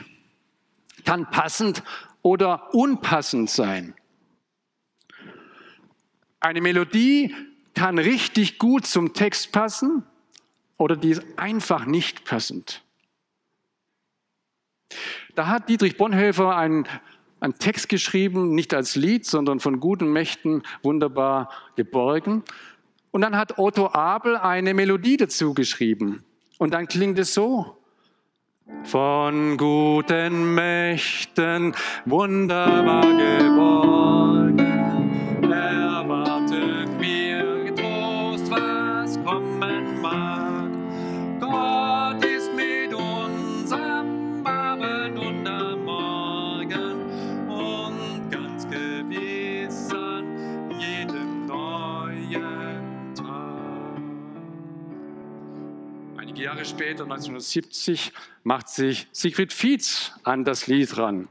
kann 1.05 1.29
passend 1.29 1.83
oder 2.22 2.74
unpassend 2.74 3.50
sein. 3.50 3.93
Eine 6.39 6.62
Melodie 6.62 7.36
kann 7.74 7.98
richtig 7.98 8.60
gut 8.60 8.86
zum 8.86 9.13
Text 9.13 9.51
passen 9.51 10.05
oder 10.77 10.96
die 10.96 11.12
ist 11.12 11.24
einfach 11.38 11.86
nicht 11.86 12.25
passend. 12.25 12.84
Da 15.36 15.48
hat 15.48 15.70
Dietrich 15.70 15.98
Bonhoeffer 15.98 16.56
einen, 16.56 16.88
einen 17.39 17.58
Text 17.58 17.89
geschrieben, 17.89 18.53
nicht 18.53 18.74
als 18.74 18.96
Lied, 18.96 19.25
sondern 19.25 19.60
von 19.60 19.80
guten 19.80 20.12
Mächten 20.12 20.63
wunderbar 20.84 21.50
geborgen. 21.75 22.44
Und 23.12 23.22
dann 23.22 23.38
hat 23.38 23.58
Otto 23.58 23.89
Abel 23.92 24.38
eine 24.38 24.74
Melodie 24.74 25.18
dazu 25.18 25.53
geschrieben. 25.53 26.24
Und 26.58 26.74
dann 26.74 26.88
klingt 26.88 27.20
es 27.20 27.34
so. 27.34 27.77
Von 28.84 29.58
guten 29.58 30.56
Mächten 30.56 31.75
wunderbar 32.06 33.01
geborgen, 33.01 34.43
später, 56.74 57.03
1970, 57.03 58.12
macht 58.44 58.68
sich 58.70 59.08
Siegfried 59.12 59.53
Fietz 59.53 60.12
an 60.24 60.44
das 60.44 60.68
Lied 60.68 60.98
ran. 60.98 61.27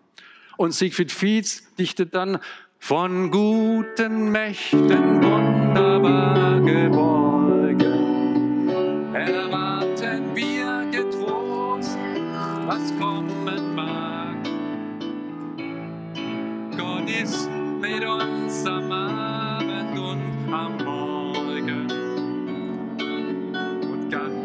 Und 0.56 0.72
Siegfried 0.72 1.11
Fietz 1.11 1.75
dichtet 1.75 2.14
dann 2.14 2.38
von 2.78 3.30
guten 3.30 4.30
Mächten 4.30 5.22
wunderbar 5.22 6.61
geborgen. 6.61 7.21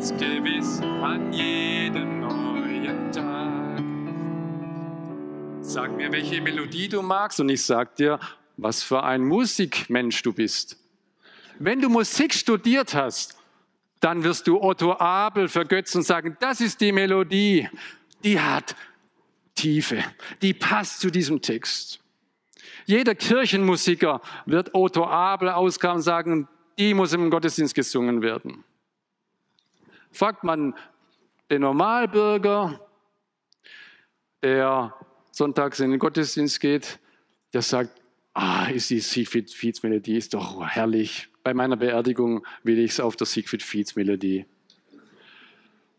Ganz 0.07 0.21
gewiss 0.21 0.79
an 1.01 1.33
jedem 1.33 2.21
neuen 2.21 3.11
Tag. 3.11 3.83
Sag 5.61 5.95
mir, 5.95 6.11
welche 6.11 6.41
Melodie 6.41 6.87
du 6.87 7.01
magst 7.01 7.39
und 7.39 7.49
ich 7.49 7.63
sag 7.63 7.95
dir, 7.95 8.19
was 8.55 8.83
für 8.83 9.03
ein 9.03 9.23
Musikmensch 9.23 10.21
du 10.23 10.33
bist. 10.33 10.77
Wenn 11.59 11.81
du 11.81 11.89
Musik 11.89 12.33
studiert 12.33 12.93
hast, 12.93 13.37
dann 13.99 14.23
wirst 14.23 14.47
du 14.47 14.61
Otto 14.61 14.97
Abel 14.97 15.47
vergötzen 15.47 15.99
und 15.99 16.03
sagen, 16.03 16.37
das 16.39 16.61
ist 16.61 16.79
die 16.79 16.91
Melodie, 16.91 17.67
die 18.23 18.39
hat 18.39 18.75
Tiefe, 19.55 20.03
die 20.41 20.53
passt 20.53 21.01
zu 21.01 21.09
diesem 21.09 21.41
Text. 21.41 21.99
Jeder 22.85 23.15
Kirchenmusiker 23.15 24.21
wird 24.45 24.73
Otto 24.73 25.05
Abel 25.05 25.49
ausgraben 25.49 25.97
und 25.97 26.03
sagen, 26.03 26.47
die 26.77 26.93
muss 26.93 27.11
im 27.11 27.29
Gottesdienst 27.29 27.75
gesungen 27.75 28.21
werden. 28.21 28.63
Fragt 30.17 30.43
man 30.43 30.73
den 31.51 31.61
Normalbürger, 31.61 32.83
der 34.41 34.95
sonntags 35.29 35.79
in 35.79 35.91
den 35.91 35.99
Gottesdienst 35.99 36.59
geht, 36.59 36.97
der 37.53 37.61
sagt, 37.61 38.01
ah, 38.33 38.65
ist 38.65 38.89
die 38.89 38.99
Siegfried 38.99 39.51
Fietz 39.51 39.83
Melodie, 39.83 40.17
ist 40.17 40.33
doch 40.33 40.65
herrlich. 40.65 41.29
Bei 41.43 41.53
meiner 41.53 41.77
Beerdigung 41.77 42.43
will 42.63 42.79
ich 42.79 42.93
es 42.93 42.99
auf 42.99 43.15
der 43.15 43.27
Siegfried 43.27 43.61
Fietz 43.61 43.95
Melodie. 43.95 44.47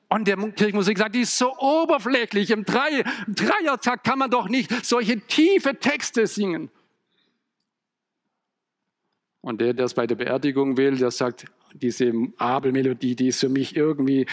Und 0.08 0.26
der 0.26 0.36
Kirchenmusik 0.36 0.98
sagt, 0.98 1.14
die 1.14 1.20
ist 1.20 1.38
so 1.38 1.56
oberflächlich. 1.56 2.50
Im, 2.50 2.64
Drei, 2.64 3.04
im 3.24 3.36
Dreiertakt 3.36 4.02
kann 4.02 4.18
man 4.18 4.32
doch 4.32 4.48
nicht 4.48 4.84
solche 4.84 5.20
tiefe 5.20 5.78
Texte 5.78 6.26
singen. 6.26 6.70
Und 9.42 9.60
der, 9.60 9.74
der 9.74 9.84
es 9.84 9.94
bei 9.94 10.08
der 10.08 10.16
Beerdigung 10.16 10.76
will, 10.76 10.96
der 10.96 11.12
sagt, 11.12 11.44
diese 11.74 12.12
Abelmelodie, 12.38 13.14
die 13.14 13.28
ist 13.28 13.40
für 13.40 13.48
mich 13.48 13.76
irgendwie, 13.76 14.26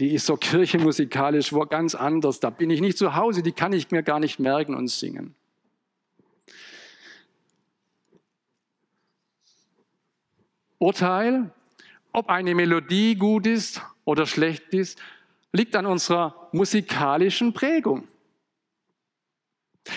die 0.00 0.14
ist 0.14 0.26
so 0.26 0.36
kirchenmusikalisch 0.36 1.52
wo 1.52 1.60
ganz 1.66 1.94
anders. 1.94 2.40
Da 2.40 2.50
bin 2.50 2.70
ich 2.70 2.80
nicht 2.80 2.98
zu 2.98 3.14
Hause, 3.14 3.42
die 3.42 3.52
kann 3.52 3.72
ich 3.72 3.90
mir 3.90 4.02
gar 4.02 4.20
nicht 4.20 4.38
merken 4.38 4.74
und 4.74 4.88
singen. 4.88 5.34
Urteil, 10.78 11.50
ob 12.12 12.28
eine 12.28 12.54
Melodie 12.54 13.16
gut 13.16 13.46
ist 13.46 13.82
oder 14.04 14.26
schlecht 14.26 14.72
ist, 14.72 15.00
liegt 15.52 15.74
an 15.74 15.86
unserer 15.86 16.48
musikalischen 16.52 17.52
Prägung. 17.52 18.06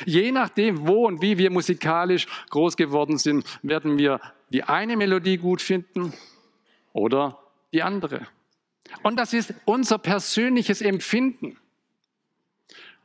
Je 0.06 0.32
nachdem, 0.32 0.88
wo 0.88 1.06
und 1.06 1.22
wie 1.22 1.38
wir 1.38 1.52
musikalisch 1.52 2.26
groß 2.50 2.78
geworden 2.78 3.18
sind, 3.18 3.46
werden 3.62 3.98
wir 3.98 4.20
die 4.50 4.64
eine 4.64 4.98
Melodie 4.98 5.38
gut 5.38 5.62
finden 5.62 6.14
oder 6.94 7.38
die 7.74 7.84
andere. 7.84 8.28
Und 9.04 9.18
das 9.18 9.34
ist 9.34 9.54
unser 9.66 9.98
persönliches 9.98 10.82
Empfinden. 10.82 11.58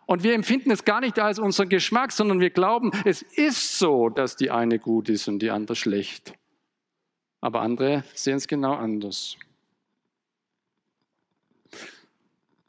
Und 0.06 0.22
wir 0.22 0.34
empfinden 0.34 0.70
es 0.70 0.84
gar 0.84 1.00
nicht 1.00 1.18
als 1.18 1.38
unseren 1.38 1.68
Geschmack, 1.68 2.12
sondern 2.12 2.40
wir 2.40 2.50
glauben, 2.50 2.92
es 3.04 3.22
ist 3.22 3.78
so, 3.78 4.08
dass 4.08 4.36
die 4.36 4.50
eine 4.50 4.78
gut 4.78 5.08
ist 5.08 5.26
und 5.26 5.40
die 5.40 5.50
andere 5.50 5.74
schlecht. 5.74 6.34
Aber 7.40 7.60
andere 7.60 8.04
sehen 8.14 8.36
es 8.36 8.46
genau 8.46 8.74
anders. 8.74 9.36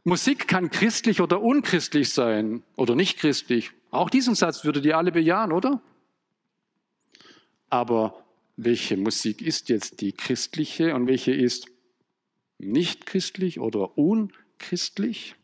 Musik 0.03 0.47
kann 0.47 0.71
christlich 0.71 1.21
oder 1.21 1.41
unchristlich 1.41 2.13
sein 2.13 2.63
oder 2.75 2.95
nicht 2.95 3.19
christlich. 3.19 3.71
Auch 3.91 4.09
diesen 4.09 4.35
Satz 4.35 4.63
würdet 4.63 4.85
ihr 4.85 4.97
alle 4.97 5.11
bejahen, 5.11 5.51
oder? 5.51 5.81
Aber 7.69 8.23
welche 8.57 8.97
Musik 8.97 9.41
ist 9.41 9.69
jetzt 9.69 10.01
die 10.01 10.11
christliche 10.11 10.93
und 10.95 11.07
welche 11.07 11.31
ist 11.31 11.67
nicht 12.57 13.05
christlich 13.05 13.59
oder 13.59 13.97
unchristlich? 13.97 15.35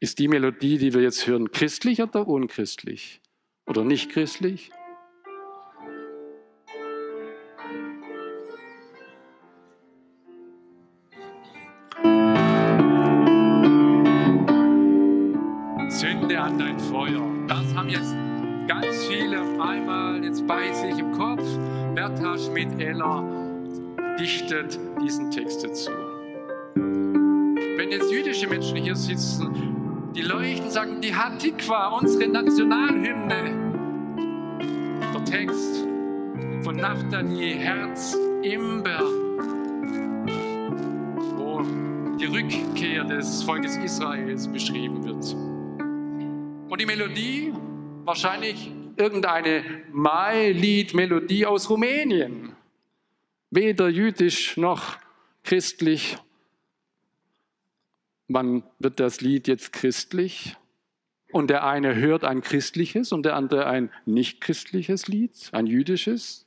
Ist 0.00 0.18
die 0.18 0.28
Melodie, 0.28 0.78
die 0.78 0.94
wir 0.94 1.02
jetzt 1.02 1.26
hören, 1.26 1.50
christlich 1.52 2.02
oder 2.02 2.26
unchristlich? 2.26 3.20
Oder 3.66 3.84
nicht 3.84 4.10
christlich? 4.10 4.70
Bei 20.46 20.72
sich 20.72 20.98
im 20.98 21.12
Kopf. 21.12 21.42
Bertha 21.94 22.38
Schmidt-Eller 22.38 23.24
dichtet 24.18 24.78
diesen 25.02 25.30
Text 25.30 25.64
dazu. 25.64 25.90
Wenn 26.74 27.90
jetzt 27.90 28.10
jüdische 28.10 28.46
Menschen 28.48 28.76
hier 28.76 28.96
sitzen, 28.96 30.12
die 30.14 30.22
leuchten, 30.22 30.70
sagen, 30.70 31.00
die 31.00 31.14
Hatikwa, 31.14 31.88
unsere 31.88 32.28
Nationalhymne. 32.28 33.66
Der 35.14 35.24
Text 35.24 35.86
von 36.62 36.76
Naphtali, 36.76 37.54
Herz, 37.58 38.16
Imber, 38.42 39.02
wo 41.36 41.62
die 42.18 42.26
Rückkehr 42.26 43.04
des 43.04 43.42
Volkes 43.42 43.76
Israels 43.76 44.48
beschrieben 44.48 45.04
wird. 45.04 45.34
Und 46.68 46.80
die 46.80 46.86
Melodie, 46.86 47.52
wahrscheinlich 48.04 48.72
irgendeine 48.98 49.64
Mai-Lied-Melodie 49.92 51.46
aus 51.46 51.70
Rumänien. 51.70 52.54
Weder 53.50 53.88
jüdisch 53.88 54.56
noch 54.56 54.98
christlich. 55.44 56.16
Wann 58.28 58.64
wird 58.78 59.00
das 59.00 59.20
Lied 59.20 59.48
jetzt 59.48 59.72
christlich? 59.72 60.56
Und 61.32 61.48
der 61.48 61.64
eine 61.64 61.94
hört 61.94 62.24
ein 62.24 62.40
christliches 62.40 63.12
und 63.12 63.24
der 63.24 63.36
andere 63.36 63.66
ein 63.66 63.90
nicht 64.04 64.40
christliches 64.40 65.06
Lied, 65.06 65.32
ein 65.52 65.66
jüdisches. 65.66 66.46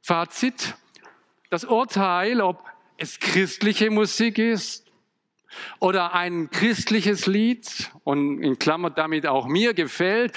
Fazit, 0.00 0.74
das 1.50 1.64
Urteil, 1.64 2.40
ob 2.40 2.64
es 2.96 3.18
christliche 3.20 3.90
Musik 3.90 4.38
ist 4.38 4.87
oder 5.80 6.14
ein 6.14 6.50
christliches 6.50 7.26
Lied 7.26 7.90
und 8.04 8.42
in 8.42 8.58
Klammer 8.58 8.90
damit 8.90 9.26
auch 9.26 9.46
mir 9.46 9.74
gefällt, 9.74 10.36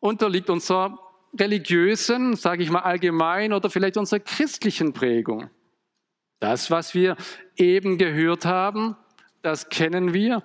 unterliegt 0.00 0.50
unserer 0.50 0.98
religiösen, 1.38 2.36
sage 2.36 2.62
ich 2.62 2.70
mal 2.70 2.80
allgemein, 2.80 3.52
oder 3.52 3.70
vielleicht 3.70 3.96
unserer 3.96 4.20
christlichen 4.20 4.92
Prägung. 4.92 5.50
Das, 6.40 6.70
was 6.70 6.94
wir 6.94 7.16
eben 7.56 7.98
gehört 7.98 8.44
haben, 8.44 8.96
das 9.42 9.68
kennen 9.68 10.12
wir 10.12 10.42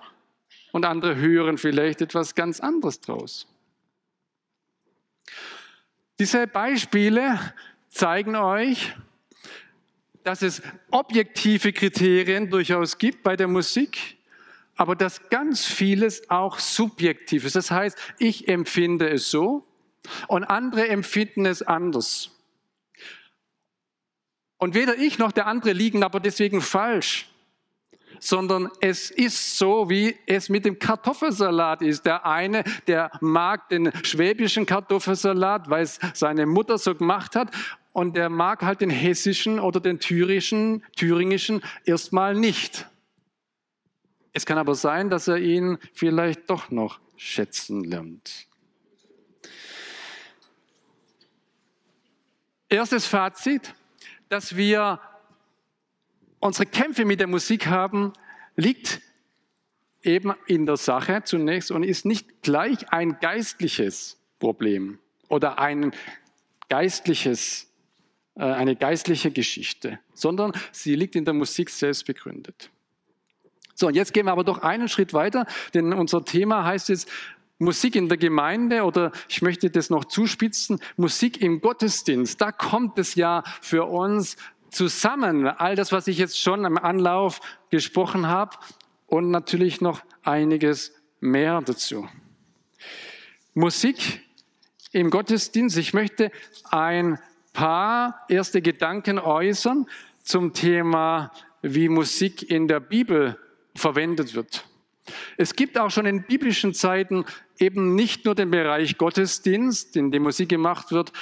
und 0.72 0.84
andere 0.84 1.16
hören 1.16 1.58
vielleicht 1.58 2.00
etwas 2.00 2.34
ganz 2.34 2.60
anderes 2.60 3.00
draus. 3.00 3.46
Diese 6.18 6.46
Beispiele 6.46 7.38
zeigen 7.88 8.34
euch, 8.36 8.94
dass 10.28 10.42
es 10.42 10.60
objektive 10.90 11.72
Kriterien 11.72 12.50
durchaus 12.50 12.98
gibt 12.98 13.22
bei 13.22 13.34
der 13.34 13.48
Musik, 13.48 14.18
aber 14.76 14.94
dass 14.94 15.30
ganz 15.30 15.64
vieles 15.64 16.28
auch 16.28 16.58
subjektiv 16.58 17.46
ist. 17.46 17.56
Das 17.56 17.70
heißt, 17.70 17.96
ich 18.18 18.46
empfinde 18.46 19.08
es 19.08 19.30
so 19.30 19.64
und 20.26 20.44
andere 20.44 20.86
empfinden 20.88 21.46
es 21.46 21.62
anders. 21.62 22.30
Und 24.58 24.74
weder 24.74 24.98
ich 24.98 25.18
noch 25.18 25.32
der 25.32 25.46
andere 25.46 25.72
liegen 25.72 26.02
aber 26.02 26.20
deswegen 26.20 26.60
falsch, 26.60 27.30
sondern 28.20 28.68
es 28.82 29.10
ist 29.10 29.56
so, 29.56 29.88
wie 29.88 30.14
es 30.26 30.50
mit 30.50 30.66
dem 30.66 30.78
Kartoffelsalat 30.78 31.80
ist. 31.80 32.04
Der 32.04 32.26
eine, 32.26 32.64
der 32.86 33.12
mag 33.22 33.70
den 33.70 33.92
schwäbischen 34.02 34.66
Kartoffelsalat, 34.66 35.70
weil 35.70 35.84
es 35.84 35.98
seine 36.12 36.44
Mutter 36.44 36.76
so 36.76 36.94
gemacht 36.94 37.34
hat, 37.34 37.50
und 37.98 38.16
der 38.16 38.28
mag 38.28 38.62
halt 38.62 38.80
den 38.80 38.90
hessischen 38.90 39.58
oder 39.58 39.80
den 39.80 39.98
thürischen, 39.98 40.84
thüringischen 40.96 41.62
erstmal 41.84 42.34
nicht. 42.34 42.86
Es 44.32 44.46
kann 44.46 44.56
aber 44.56 44.76
sein, 44.76 45.10
dass 45.10 45.26
er 45.26 45.38
ihn 45.38 45.78
vielleicht 45.92 46.48
doch 46.48 46.70
noch 46.70 47.00
schätzen 47.16 47.82
lernt. 47.82 48.46
Erstes 52.68 53.06
Fazit, 53.06 53.74
dass 54.28 54.56
wir 54.56 55.00
unsere 56.38 56.66
Kämpfe 56.66 57.04
mit 57.04 57.18
der 57.18 57.26
Musik 57.26 57.66
haben, 57.66 58.12
liegt 58.54 59.00
eben 60.02 60.34
in 60.46 60.66
der 60.66 60.76
Sache 60.76 61.22
zunächst 61.24 61.72
und 61.72 61.82
ist 61.82 62.04
nicht 62.04 62.42
gleich 62.42 62.92
ein 62.92 63.18
geistliches 63.20 64.20
Problem 64.38 65.00
oder 65.28 65.58
ein 65.58 65.92
geistliches, 66.68 67.64
äh, 67.64 67.67
eine 68.38 68.76
geistliche 68.76 69.30
Geschichte, 69.30 69.98
sondern 70.14 70.52
sie 70.72 70.94
liegt 70.94 71.16
in 71.16 71.24
der 71.24 71.34
Musik 71.34 71.70
selbst 71.70 72.06
begründet. 72.06 72.70
So, 73.74 73.88
und 73.88 73.94
jetzt 73.94 74.12
gehen 74.12 74.26
wir 74.26 74.32
aber 74.32 74.44
doch 74.44 74.58
einen 74.58 74.88
Schritt 74.88 75.12
weiter, 75.12 75.46
denn 75.74 75.92
unser 75.92 76.24
Thema 76.24 76.64
heißt 76.64 76.88
jetzt 76.88 77.08
Musik 77.58 77.96
in 77.96 78.08
der 78.08 78.18
Gemeinde 78.18 78.84
oder 78.84 79.12
ich 79.28 79.42
möchte 79.42 79.70
das 79.70 79.90
noch 79.90 80.04
zuspitzen, 80.04 80.80
Musik 80.96 81.40
im 81.40 81.60
Gottesdienst. 81.60 82.40
Da 82.40 82.52
kommt 82.52 82.98
es 82.98 83.16
ja 83.16 83.42
für 83.60 83.84
uns 83.84 84.36
zusammen, 84.70 85.46
all 85.46 85.74
das, 85.74 85.90
was 85.90 86.06
ich 86.06 86.18
jetzt 86.18 86.40
schon 86.40 86.64
im 86.64 86.78
Anlauf 86.78 87.40
gesprochen 87.70 88.28
habe 88.28 88.56
und 89.06 89.30
natürlich 89.30 89.80
noch 89.80 90.02
einiges 90.22 90.92
mehr 91.20 91.60
dazu. 91.60 92.08
Musik 93.54 94.20
im 94.92 95.10
Gottesdienst. 95.10 95.76
Ich 95.78 95.94
möchte 95.94 96.30
ein 96.70 97.18
paar 97.52 98.24
erste 98.28 98.62
Gedanken 98.62 99.18
äußern 99.18 99.86
zum 100.22 100.52
Thema, 100.52 101.32
wie 101.62 101.88
Musik 101.88 102.50
in 102.50 102.68
der 102.68 102.80
Bibel 102.80 103.38
verwendet 103.74 104.34
wird. 104.34 104.64
Es 105.36 105.54
gibt 105.54 105.78
auch 105.78 105.90
schon 105.90 106.06
in 106.06 106.24
biblischen 106.24 106.74
Zeiten 106.74 107.24
eben 107.58 107.94
nicht 107.94 108.24
nur 108.24 108.34
den 108.34 108.50
Bereich 108.50 108.98
Gottesdienst, 108.98 109.96
in 109.96 110.10
dem 110.10 110.24
Musik 110.24 110.48
gemacht 110.48 110.92
wird, 110.92 111.12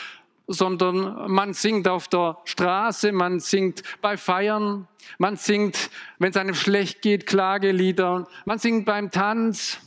sondern 0.48 1.30
man 1.30 1.54
singt 1.54 1.88
auf 1.88 2.08
der 2.08 2.38
Straße, 2.44 3.12
man 3.12 3.40
singt 3.40 3.82
bei 4.00 4.16
Feiern, 4.16 4.86
man 5.18 5.36
singt, 5.36 5.90
wenn 6.18 6.30
es 6.30 6.36
einem 6.36 6.54
schlecht 6.54 7.02
geht, 7.02 7.26
Klagelieder, 7.26 8.28
man 8.44 8.58
singt 8.58 8.86
beim 8.86 9.10
Tanz, 9.10 9.80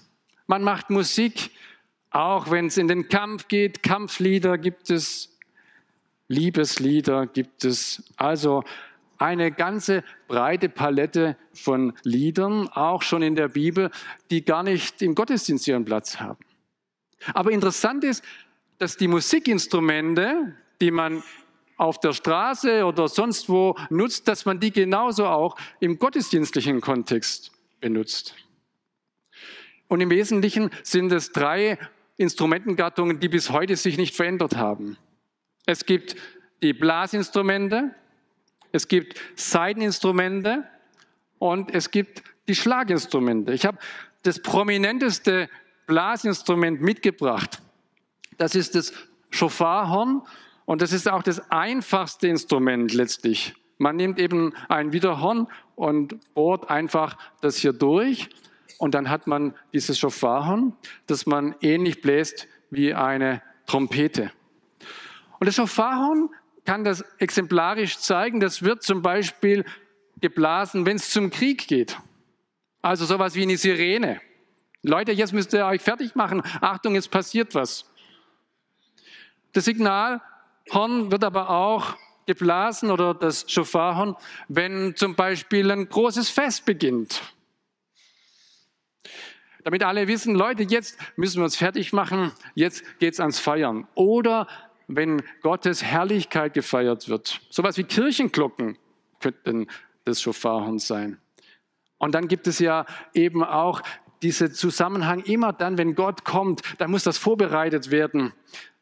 man 0.47 0.63
macht 0.63 0.89
Musik, 0.89 1.51
auch 2.11 2.51
wenn 2.51 2.67
es 2.67 2.77
in 2.77 2.87
den 2.87 3.07
Kampf 3.07 3.47
geht, 3.47 3.83
Kampflieder 3.83 4.57
gibt 4.57 4.89
es, 4.89 5.37
Liebeslieder 6.29 7.27
gibt 7.27 7.65
es. 7.65 8.03
Also 8.15 8.63
eine 9.17 9.51
ganze 9.51 10.03
breite 10.27 10.69
Palette 10.69 11.35
von 11.53 11.93
Liedern, 12.03 12.69
auch 12.69 13.01
schon 13.01 13.21
in 13.21 13.35
der 13.35 13.49
Bibel, 13.49 13.91
die 14.31 14.45
gar 14.45 14.63
nicht 14.63 15.01
im 15.01 15.13
Gottesdienst 15.13 15.67
ihren 15.67 15.83
Platz 15.83 16.19
haben. 16.19 16.39
Aber 17.33 17.51
interessant 17.51 18.05
ist, 18.05 18.23
dass 18.77 18.95
die 18.95 19.09
Musikinstrumente, 19.09 20.55
die 20.79 20.91
man 20.91 21.21
auf 21.75 21.99
der 21.99 22.13
Straße 22.13 22.85
oder 22.85 23.07
sonst 23.07 23.49
wo 23.49 23.75
nutzt, 23.89 24.27
dass 24.27 24.45
man 24.45 24.59
die 24.59 24.71
genauso 24.71 25.25
auch 25.25 25.57
im 25.79 25.99
gottesdienstlichen 25.99 26.79
Kontext 26.79 27.51
benutzt. 27.81 28.35
Und 29.87 30.01
im 30.01 30.09
Wesentlichen 30.09 30.69
sind 30.83 31.11
es 31.11 31.31
drei 31.31 31.77
Instrumentengattungen, 32.17 33.19
die 33.19 33.29
bis 33.29 33.49
heute 33.49 33.75
sich 33.75 33.97
nicht 33.97 34.15
verändert 34.15 34.55
haben. 34.55 34.97
Es 35.69 35.85
gibt 35.85 36.15
die 36.63 36.73
Blasinstrumente, 36.73 37.93
es 38.71 38.87
gibt 38.87 39.21
Saiteninstrumente 39.35 40.63
und 41.37 41.75
es 41.75 41.91
gibt 41.91 42.23
die 42.47 42.55
Schlaginstrumente. 42.55 43.53
Ich 43.53 43.67
habe 43.67 43.77
das 44.23 44.41
prominenteste 44.41 45.47
Blasinstrument 45.85 46.81
mitgebracht. 46.81 47.61
Das 48.39 48.55
ist 48.55 48.73
das 48.73 48.93
Schofarhorn 49.29 50.23
und 50.65 50.81
das 50.81 50.91
ist 50.91 51.07
auch 51.07 51.21
das 51.21 51.51
einfachste 51.51 52.27
Instrument 52.27 52.91
letztlich. 52.95 53.53
Man 53.77 53.95
nimmt 53.95 54.17
eben 54.17 54.55
ein 54.69 54.91
Widerhorn 54.91 55.45
und 55.75 56.33
bohrt 56.33 56.71
einfach 56.71 57.15
das 57.41 57.57
hier 57.57 57.73
durch 57.73 58.29
und 58.79 58.95
dann 58.95 59.07
hat 59.07 59.27
man 59.27 59.53
dieses 59.71 59.99
Schofarhorn, 59.99 60.73
das 61.05 61.27
man 61.27 61.53
ähnlich 61.61 62.01
bläst 62.01 62.47
wie 62.71 62.95
eine 62.95 63.43
Trompete. 63.67 64.31
Und 65.39 65.47
das 65.47 65.55
Schofarhorn 65.55 66.29
kann 66.65 66.83
das 66.83 67.01
exemplarisch 67.17 67.97
zeigen. 67.97 68.39
Das 68.39 68.61
wird 68.61 68.83
zum 68.83 69.01
Beispiel 69.01 69.65
geblasen, 70.21 70.85
wenn 70.85 70.97
es 70.97 71.09
zum 71.09 71.29
Krieg 71.29 71.67
geht. 71.67 71.97
Also 72.81 73.05
sowas 73.05 73.35
wie 73.35 73.43
eine 73.43 73.57
Sirene. 73.57 74.21
Leute, 74.81 75.11
jetzt 75.11 75.33
müsst 75.33 75.53
ihr 75.53 75.65
euch 75.65 75.81
fertig 75.81 76.15
machen. 76.15 76.41
Achtung, 76.61 76.95
jetzt 76.95 77.11
passiert 77.11 77.55
was. 77.55 77.89
Das 79.51 79.65
Signalhorn 79.65 81.11
wird 81.11 81.23
aber 81.23 81.49
auch 81.49 81.95
geblasen 82.25 82.91
oder 82.91 83.13
das 83.13 83.51
Schofarhorn, 83.51 84.15
wenn 84.47 84.95
zum 84.95 85.15
Beispiel 85.15 85.71
ein 85.71 85.89
großes 85.89 86.29
Fest 86.29 86.65
beginnt. 86.65 87.21
Damit 89.63 89.83
alle 89.83 90.07
wissen, 90.07 90.35
Leute, 90.35 90.63
jetzt 90.63 90.97
müssen 91.17 91.37
wir 91.37 91.43
uns 91.43 91.57
fertig 91.57 91.91
machen, 91.91 92.31
jetzt 92.53 92.99
geht's 92.99 93.19
ans 93.19 93.39
Feiern. 93.39 93.87
Oder 93.95 94.47
wenn 94.89 95.21
Gottes 95.41 95.83
Herrlichkeit 95.83 96.53
gefeiert 96.55 97.07
wird. 97.07 97.41
Sowas 97.49 97.77
wie 97.77 97.83
Kirchenglocken 97.83 98.77
könnten 99.19 99.67
das 100.03 100.21
Schofarhorn 100.21 100.79
sein. 100.79 101.19
Und 101.99 102.15
dann 102.15 102.27
gibt 102.27 102.47
es 102.47 102.59
ja 102.59 102.85
eben 103.13 103.43
auch 103.43 103.81
diesen 104.23 104.51
Zusammenhang 104.51 105.21
immer 105.21 105.53
dann, 105.53 105.77
wenn 105.77 105.95
Gott 105.95 106.25
kommt, 106.25 106.61
dann 106.79 106.91
muss 106.91 107.03
das 107.03 107.17
vorbereitet 107.17 107.91
werden. 107.91 108.33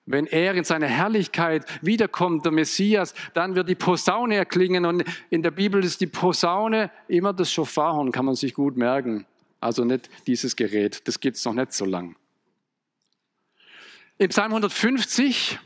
Wenn 0.06 0.26
er 0.26 0.56
in 0.56 0.64
seiner 0.64 0.88
Herrlichkeit 0.88 1.66
wiederkommt, 1.82 2.46
der 2.46 2.54
Messias, 2.54 3.14
dann 3.34 3.56
wird 3.56 3.68
die 3.68 3.76
Posaune 3.76 4.36
erklingen. 4.36 4.86
Und 4.86 5.04
in 5.30 5.44
der 5.44 5.52
Bibel 5.52 5.84
ist 5.84 6.00
die 6.00 6.08
Posaune 6.08 6.90
immer 7.10 7.34
das 7.34 7.52
Schofarhorn, 7.52 8.14
kann 8.14 8.24
man 8.24 8.36
sich 8.36 8.54
gut 8.54 8.78
merken. 8.78 9.26
Also 9.60 9.84
nicht 9.84 10.10
dieses 10.26 10.56
Gerät, 10.56 11.06
das 11.08 11.20
gibt 11.20 11.36
es 11.36 11.44
noch 11.44 11.54
nicht 11.54 11.74
so 11.74 11.84
lang. 11.84 12.16
Im 14.20 14.30
Psalm 14.30 14.52
150 14.52 15.60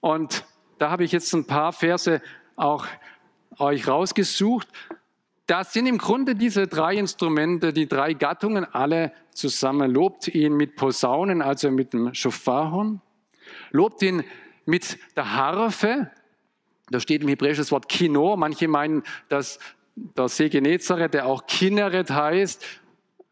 und 0.00 0.44
da 0.78 0.90
habe 0.90 1.04
ich 1.04 1.12
jetzt 1.12 1.32
ein 1.34 1.46
paar 1.46 1.72
Verse 1.72 2.20
auch 2.56 2.86
euch 3.58 3.88
rausgesucht. 3.88 4.68
Das 5.46 5.72
sind 5.72 5.86
im 5.86 5.98
Grunde 5.98 6.34
diese 6.34 6.66
drei 6.66 6.94
Instrumente, 6.94 7.72
die 7.72 7.88
drei 7.88 8.12
Gattungen, 8.12 8.64
alle 8.64 9.12
zusammen. 9.32 9.90
Lobt 9.90 10.28
ihn 10.28 10.54
mit 10.54 10.76
Posaunen, 10.76 11.42
also 11.42 11.70
mit 11.70 11.92
dem 11.92 12.12
Schofarhorn. 12.14 13.00
Lobt 13.70 14.02
ihn 14.02 14.24
mit 14.66 14.98
der 15.16 15.34
Harfe. 15.34 16.10
Da 16.90 17.00
steht 17.00 17.22
im 17.22 17.28
Hebräischen 17.28 17.62
das 17.62 17.72
Wort 17.72 17.88
Kino. 17.88 18.36
Manche 18.36 18.68
meinen, 18.68 19.02
dass 19.28 19.58
der 19.96 20.28
See 20.28 20.48
Genezareth, 20.48 21.14
der 21.14 21.26
auch 21.26 21.46
Kinneret 21.46 22.10
heißt, 22.10 22.64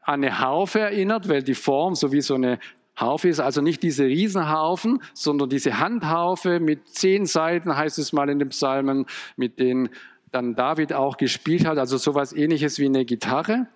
an 0.02 0.22
eine 0.22 0.38
Harfe 0.38 0.80
erinnert, 0.80 1.28
weil 1.28 1.42
die 1.42 1.54
Form 1.54 1.94
so 1.94 2.12
wie 2.12 2.20
so 2.20 2.34
eine 2.34 2.58
Harfe 2.96 3.28
ist 3.28 3.40
also 3.40 3.60
nicht 3.60 3.82
diese 3.82 4.04
Riesenharfen, 4.04 5.02
sondern 5.12 5.50
diese 5.50 5.78
Handharfe 5.78 6.60
mit 6.60 6.88
zehn 6.88 7.26
Seiten, 7.26 7.76
heißt 7.76 7.98
es 7.98 8.12
mal 8.12 8.28
in 8.30 8.38
den 8.38 8.48
Psalmen, 8.48 9.06
mit 9.36 9.58
denen 9.58 9.90
dann 10.32 10.54
David 10.54 10.92
auch 10.92 11.16
gespielt 11.16 11.66
hat, 11.66 11.78
also 11.78 11.98
sowas 11.98 12.32
ähnliches 12.32 12.78
wie 12.78 12.86
eine 12.86 13.04
Gitarre. 13.04 13.66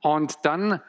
Und 0.00 0.34
dann 0.42 0.80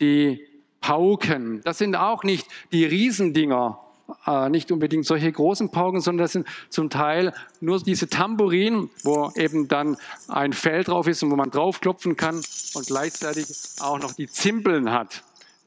die 0.00 0.40
Pauken. 0.80 1.60
Das 1.64 1.78
sind 1.78 1.94
auch 1.96 2.24
nicht 2.24 2.46
die 2.72 2.84
Riesendinger, 2.84 3.78
äh, 4.26 4.48
nicht 4.48 4.72
unbedingt 4.72 5.04
solche 5.04 5.30
großen 5.30 5.70
Pauken, 5.70 6.00
sondern 6.00 6.24
das 6.24 6.32
sind 6.32 6.46
zum 6.68 6.90
Teil 6.90 7.32
nur 7.60 7.80
diese 7.80 8.08
Tambourin, 8.08 8.88
wo 9.02 9.30
eben 9.36 9.68
dann 9.68 9.96
ein 10.28 10.52
Fell 10.52 10.84
drauf 10.84 11.06
ist 11.06 11.22
und 11.22 11.30
wo 11.30 11.36
man 11.36 11.50
draufklopfen 11.50 12.16
kann 12.16 12.36
und 12.74 12.86
gleichzeitig 12.86 13.46
auch 13.80 13.98
noch 13.98 14.12
die 14.12 14.26
Zimbeln 14.26 14.90
hat, 14.90 15.22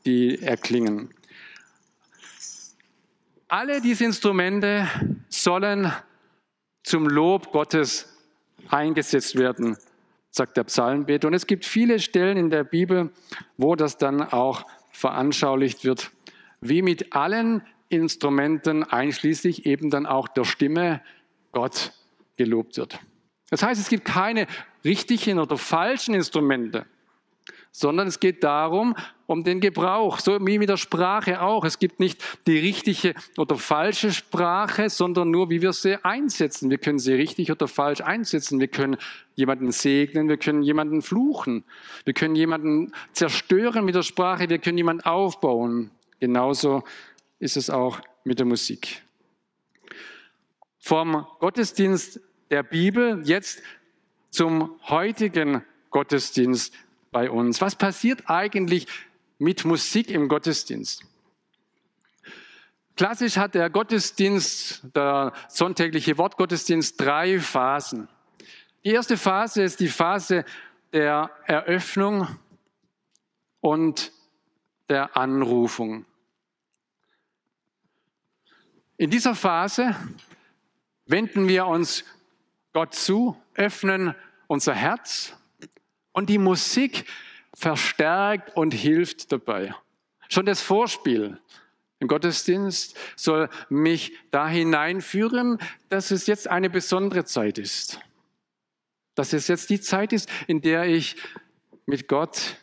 die 0.05 0.41
erklingen. 0.41 1.09
Alle 3.55 3.81
diese 3.81 4.05
Instrumente 4.05 4.87
sollen 5.29 5.93
zum 6.81 7.07
Lob 7.07 7.51
Gottes 7.51 8.11
eingesetzt 8.69 9.37
werden, 9.37 9.77
sagt 10.31 10.57
der 10.57 10.63
Psalmbeter. 10.63 11.27
Und 11.27 11.35
es 11.35 11.45
gibt 11.45 11.63
viele 11.63 11.99
Stellen 11.99 12.35
in 12.35 12.49
der 12.49 12.63
Bibel, 12.63 13.11
wo 13.57 13.75
das 13.75 13.99
dann 13.99 14.23
auch 14.23 14.65
veranschaulicht 14.89 15.85
wird, 15.85 16.09
wie 16.61 16.81
mit 16.81 17.15
allen 17.15 17.61
Instrumenten, 17.89 18.85
einschließlich 18.85 19.67
eben 19.67 19.91
dann 19.91 20.07
auch 20.07 20.27
der 20.29 20.45
Stimme, 20.45 21.03
Gott 21.51 21.93
gelobt 22.37 22.77
wird. 22.77 22.99
Das 23.51 23.61
heißt, 23.61 23.79
es 23.79 23.87
gibt 23.87 24.05
keine 24.05 24.47
richtigen 24.83 25.37
oder 25.37 25.59
falschen 25.59 26.15
Instrumente, 26.15 26.87
sondern 27.71 28.07
es 28.07 28.19
geht 28.19 28.43
darum, 28.43 28.95
um 29.25 29.43
den 29.43 29.59
Gebrauch, 29.59 30.19
so 30.19 30.37
wie 30.45 30.59
mit 30.59 30.69
der 30.69 30.77
Sprache 30.77 31.41
auch. 31.41 31.63
Es 31.63 31.79
gibt 31.79 31.99
nicht 31.99 32.23
die 32.45 32.59
richtige 32.59 33.13
oder 33.37 33.55
falsche 33.55 34.11
Sprache, 34.11 34.89
sondern 34.89 35.31
nur, 35.31 35.49
wie 35.49 35.61
wir 35.61 35.73
sie 35.73 36.03
einsetzen. 36.03 36.69
Wir 36.69 36.77
können 36.77 36.99
sie 36.99 37.13
richtig 37.13 37.51
oder 37.51 37.67
falsch 37.67 38.01
einsetzen. 38.01 38.59
Wir 38.59 38.67
können 38.67 38.97
jemanden 39.35 39.71
segnen, 39.71 40.27
wir 40.27 40.37
können 40.37 40.61
jemanden 40.61 41.01
fluchen, 41.01 41.63
wir 42.05 42.13
können 42.13 42.35
jemanden 42.35 42.91
zerstören 43.13 43.85
mit 43.85 43.95
der 43.95 44.03
Sprache, 44.03 44.49
wir 44.49 44.59
können 44.59 44.77
jemanden 44.77 45.03
aufbauen. 45.03 45.91
Genauso 46.19 46.83
ist 47.39 47.57
es 47.57 47.69
auch 47.69 47.99
mit 48.23 48.39
der 48.39 48.45
Musik. 48.45 49.01
Vom 50.79 51.25
Gottesdienst 51.39 52.19
der 52.51 52.63
Bibel 52.63 53.21
jetzt 53.25 53.61
zum 54.29 54.79
heutigen 54.89 55.63
Gottesdienst 55.91 56.73
bei 57.11 57.29
uns. 57.31 57.61
Was 57.61 57.75
passiert 57.75 58.29
eigentlich 58.29 58.87
mit 59.43 59.65
Musik 59.65 60.09
im 60.09 60.29
Gottesdienst? 60.29 61.03
Klassisch 62.95 63.37
hat 63.37 63.55
der 63.55 63.69
Gottesdienst, 63.69 64.83
der 64.95 65.33
sonntägliche 65.49 66.17
Wortgottesdienst, 66.17 66.99
drei 66.99 67.39
Phasen. 67.39 68.07
Die 68.85 68.91
erste 68.91 69.17
Phase 69.17 69.63
ist 69.63 69.79
die 69.79 69.89
Phase 69.89 70.45
der 70.93 71.29
Eröffnung 71.45 72.27
und 73.59 74.11
der 74.89 75.17
Anrufung. 75.17 76.05
In 78.95 79.09
dieser 79.09 79.35
Phase 79.35 79.95
wenden 81.05 81.47
wir 81.47 81.65
uns 81.65 82.05
Gott 82.71 82.93
zu, 82.93 83.35
öffnen 83.55 84.15
unser 84.47 84.73
Herz 84.73 85.35
und 86.11 86.29
die 86.29 86.37
Musik 86.37 87.05
verstärkt 87.53 88.55
und 88.55 88.73
hilft 88.73 89.31
dabei. 89.31 89.73
Schon 90.29 90.45
das 90.45 90.61
Vorspiel 90.61 91.39
im 91.99 92.07
Gottesdienst 92.07 92.97
soll 93.15 93.49
mich 93.69 94.13
da 94.31 94.47
hineinführen, 94.47 95.59
dass 95.89 96.11
es 96.11 96.27
jetzt 96.27 96.49
eine 96.49 96.69
besondere 96.69 97.23
Zeit 97.25 97.57
ist. 97.57 97.99
Dass 99.15 99.31
es 99.31 99.47
jetzt 99.47 99.69
die 99.69 99.79
Zeit 99.79 100.11
ist, 100.11 100.29
in 100.47 100.61
der 100.61 100.85
ich 100.85 101.15
mit 101.85 102.07
Gott 102.07 102.57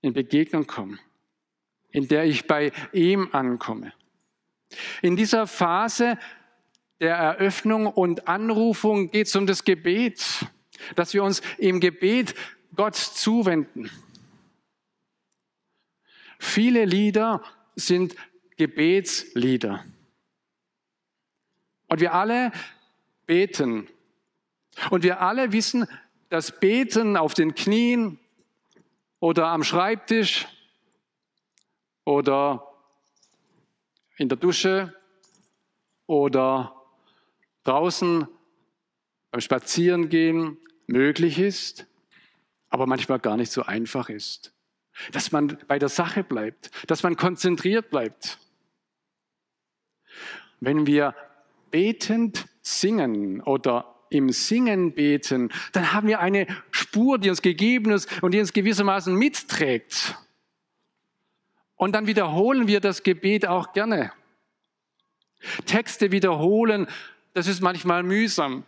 in 0.00 0.12
Begegnung 0.14 0.66
komme, 0.66 0.98
in 1.90 2.08
der 2.08 2.24
ich 2.24 2.46
bei 2.46 2.72
ihm 2.92 3.28
ankomme. 3.32 3.92
In 5.02 5.16
dieser 5.16 5.46
Phase 5.46 6.18
der 7.00 7.16
Eröffnung 7.16 7.86
und 7.86 8.26
Anrufung 8.26 9.10
geht 9.10 9.26
es 9.26 9.36
um 9.36 9.46
das 9.46 9.64
Gebet, 9.64 10.46
dass 10.96 11.14
wir 11.14 11.22
uns 11.22 11.42
im 11.58 11.80
Gebet 11.80 12.34
Gott 12.74 12.96
zuwenden. 12.96 13.90
Viele 16.42 16.84
Lieder 16.84 17.40
sind 17.76 18.16
Gebetslieder. 18.56 19.84
Und 21.86 22.00
wir 22.00 22.12
alle 22.14 22.50
beten. 23.26 23.88
Und 24.90 25.04
wir 25.04 25.20
alle 25.20 25.52
wissen, 25.52 25.86
dass 26.30 26.58
Beten 26.58 27.16
auf 27.16 27.34
den 27.34 27.54
Knien 27.54 28.18
oder 29.20 29.46
am 29.46 29.62
Schreibtisch 29.62 30.48
oder 32.04 32.66
in 34.16 34.28
der 34.28 34.36
Dusche 34.36 34.94
oder 36.06 36.74
draußen 37.62 38.26
beim 39.30 39.40
Spazierengehen 39.40 40.58
möglich 40.88 41.38
ist, 41.38 41.86
aber 42.68 42.86
manchmal 42.86 43.20
gar 43.20 43.36
nicht 43.36 43.52
so 43.52 43.62
einfach 43.62 44.08
ist. 44.08 44.51
Dass 45.12 45.32
man 45.32 45.58
bei 45.66 45.78
der 45.78 45.88
Sache 45.88 46.22
bleibt, 46.22 46.70
dass 46.90 47.02
man 47.02 47.16
konzentriert 47.16 47.90
bleibt. 47.90 48.38
Wenn 50.60 50.86
wir 50.86 51.14
betend 51.70 52.46
singen 52.60 53.40
oder 53.40 53.94
im 54.10 54.30
Singen 54.30 54.92
beten, 54.92 55.50
dann 55.72 55.92
haben 55.92 56.06
wir 56.06 56.20
eine 56.20 56.46
Spur, 56.70 57.18
die 57.18 57.30
uns 57.30 57.40
gegeben 57.42 57.92
ist 57.92 58.22
und 58.22 58.32
die 58.32 58.40
uns 58.40 58.52
gewissermaßen 58.52 59.14
mitträgt. 59.14 60.16
Und 61.76 61.92
dann 61.94 62.06
wiederholen 62.06 62.68
wir 62.68 62.80
das 62.80 63.02
Gebet 63.02 63.46
auch 63.46 63.72
gerne. 63.72 64.12
Texte 65.66 66.12
wiederholen 66.12 66.86
das 67.34 67.46
ist 67.46 67.60
manchmal 67.60 68.02
mühsam. 68.02 68.64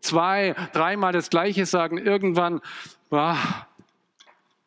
Zwei, 0.00 0.54
dreimal 0.72 1.12
das 1.12 1.28
Gleiche 1.28 1.66
sagen, 1.66 1.98
irgendwann 1.98 2.60
ah, 3.10 3.66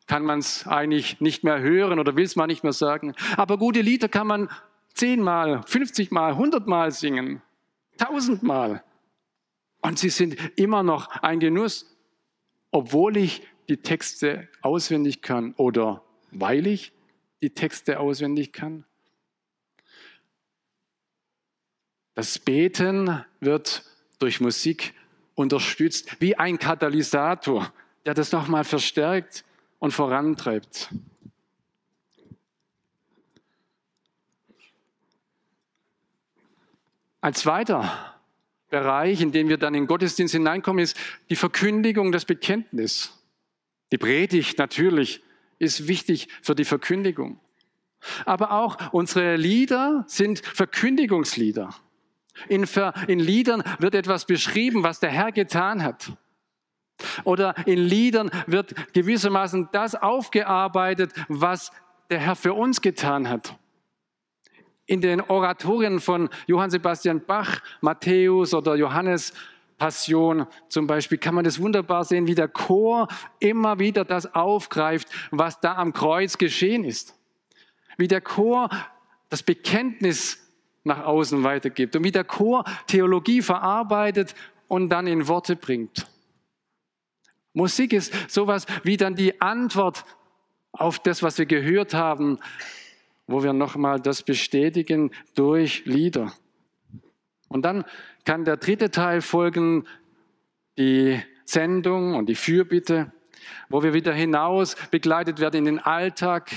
kann 0.06 0.24
man 0.24 0.40
es 0.40 0.66
eigentlich 0.66 1.20
nicht 1.20 1.44
mehr 1.44 1.60
hören 1.60 1.98
oder 1.98 2.16
will 2.16 2.24
es 2.24 2.36
mal 2.36 2.46
nicht 2.46 2.62
mehr 2.62 2.72
sagen. 2.72 3.14
Aber 3.36 3.58
gute 3.58 3.80
Lieder 3.80 4.08
kann 4.08 4.26
man 4.26 4.50
zehnmal, 4.92 5.62
fünfzigmal, 5.66 6.36
hundertmal 6.36 6.90
singen, 6.90 7.42
tausendmal. 7.96 8.84
Und 9.80 9.98
sie 9.98 10.10
sind 10.10 10.36
immer 10.56 10.82
noch 10.82 11.08
ein 11.22 11.40
Genuss, 11.40 11.94
obwohl 12.70 13.16
ich 13.16 13.46
die 13.68 13.78
Texte 13.78 14.48
auswendig 14.62 15.22
kann 15.22 15.54
oder 15.56 16.02
weil 16.30 16.66
ich 16.66 16.92
die 17.42 17.50
Texte 17.50 18.00
auswendig 18.00 18.52
kann. 18.52 18.84
Das 22.14 22.38
Beten 22.38 23.24
wird 23.40 23.84
durch 24.18 24.40
Musik 24.40 24.94
unterstützt, 25.34 26.20
wie 26.20 26.36
ein 26.36 26.58
Katalysator, 26.58 27.72
der 28.06 28.14
das 28.14 28.32
nochmal 28.32 28.64
verstärkt 28.64 29.44
und 29.78 29.92
vorantreibt. 29.92 30.90
Ein 37.20 37.34
zweiter 37.34 38.14
Bereich, 38.68 39.20
in 39.20 39.32
den 39.32 39.48
wir 39.48 39.56
dann 39.56 39.74
in 39.74 39.86
Gottesdienst 39.86 40.34
hineinkommen, 40.34 40.82
ist 40.82 40.96
die 41.30 41.36
Verkündigung, 41.36 42.12
das 42.12 42.24
Bekenntnis. 42.24 43.18
Die 43.92 43.98
Predigt 43.98 44.58
natürlich 44.58 45.22
ist 45.58 45.88
wichtig 45.88 46.28
für 46.42 46.54
die 46.54 46.64
Verkündigung. 46.64 47.40
Aber 48.26 48.52
auch 48.52 48.92
unsere 48.92 49.36
Lieder 49.36 50.04
sind 50.06 50.40
Verkündigungslieder. 50.40 51.74
In, 52.48 52.66
in 53.06 53.20
Liedern 53.20 53.62
wird 53.78 53.94
etwas 53.94 54.26
beschrieben, 54.26 54.82
was 54.82 55.00
der 55.00 55.10
Herr 55.10 55.32
getan 55.32 55.82
hat. 55.82 56.12
Oder 57.24 57.54
in 57.66 57.78
Liedern 57.78 58.30
wird 58.46 58.92
gewissermaßen 58.92 59.68
das 59.72 59.94
aufgearbeitet, 59.94 61.12
was 61.28 61.72
der 62.10 62.18
Herr 62.18 62.36
für 62.36 62.54
uns 62.54 62.80
getan 62.80 63.28
hat. 63.28 63.56
In 64.86 65.00
den 65.00 65.20
Oratorien 65.20 66.00
von 66.00 66.28
Johann 66.46 66.70
Sebastian 66.70 67.24
Bach, 67.24 67.60
Matthäus 67.80 68.52
oder 68.52 68.74
Johannes 68.76 69.32
Passion 69.78 70.46
zum 70.68 70.86
Beispiel 70.86 71.18
kann 71.18 71.34
man 71.34 71.44
das 71.44 71.60
wunderbar 71.60 72.04
sehen, 72.04 72.26
wie 72.26 72.34
der 72.34 72.48
Chor 72.48 73.08
immer 73.40 73.78
wieder 73.78 74.04
das 74.04 74.34
aufgreift, 74.34 75.08
was 75.30 75.60
da 75.60 75.76
am 75.76 75.92
Kreuz 75.92 76.38
geschehen 76.38 76.84
ist. 76.84 77.18
Wie 77.96 78.08
der 78.08 78.20
Chor 78.20 78.68
das 79.30 79.42
Bekenntnis 79.42 80.38
nach 80.84 81.04
außen 81.04 81.42
weitergibt 81.44 81.96
und 81.96 82.04
wie 82.04 82.12
der 82.12 82.24
Chor 82.24 82.64
Theologie 82.86 83.42
verarbeitet 83.42 84.34
und 84.68 84.90
dann 84.90 85.06
in 85.06 85.26
Worte 85.28 85.56
bringt. 85.56 86.06
Musik 87.54 87.92
ist 87.92 88.12
sowas 88.30 88.66
wie 88.82 88.96
dann 88.96 89.14
die 89.14 89.40
Antwort 89.40 90.04
auf 90.72 90.98
das, 90.98 91.22
was 91.22 91.38
wir 91.38 91.46
gehört 91.46 91.94
haben, 91.94 92.38
wo 93.26 93.42
wir 93.42 93.52
nochmal 93.52 94.00
das 94.00 94.22
bestätigen 94.22 95.12
durch 95.34 95.86
Lieder. 95.86 96.32
Und 97.48 97.64
dann 97.64 97.84
kann 98.24 98.44
der 98.44 98.56
dritte 98.56 98.90
Teil 98.90 99.22
folgen, 99.22 99.86
die 100.76 101.22
Sendung 101.44 102.16
und 102.16 102.28
die 102.28 102.34
Fürbitte, 102.34 103.12
wo 103.68 103.82
wir 103.82 103.94
wieder 103.94 104.12
hinaus 104.12 104.76
begleitet 104.90 105.38
werden 105.38 105.58
in 105.58 105.64
den 105.64 105.78
Alltag, 105.78 106.50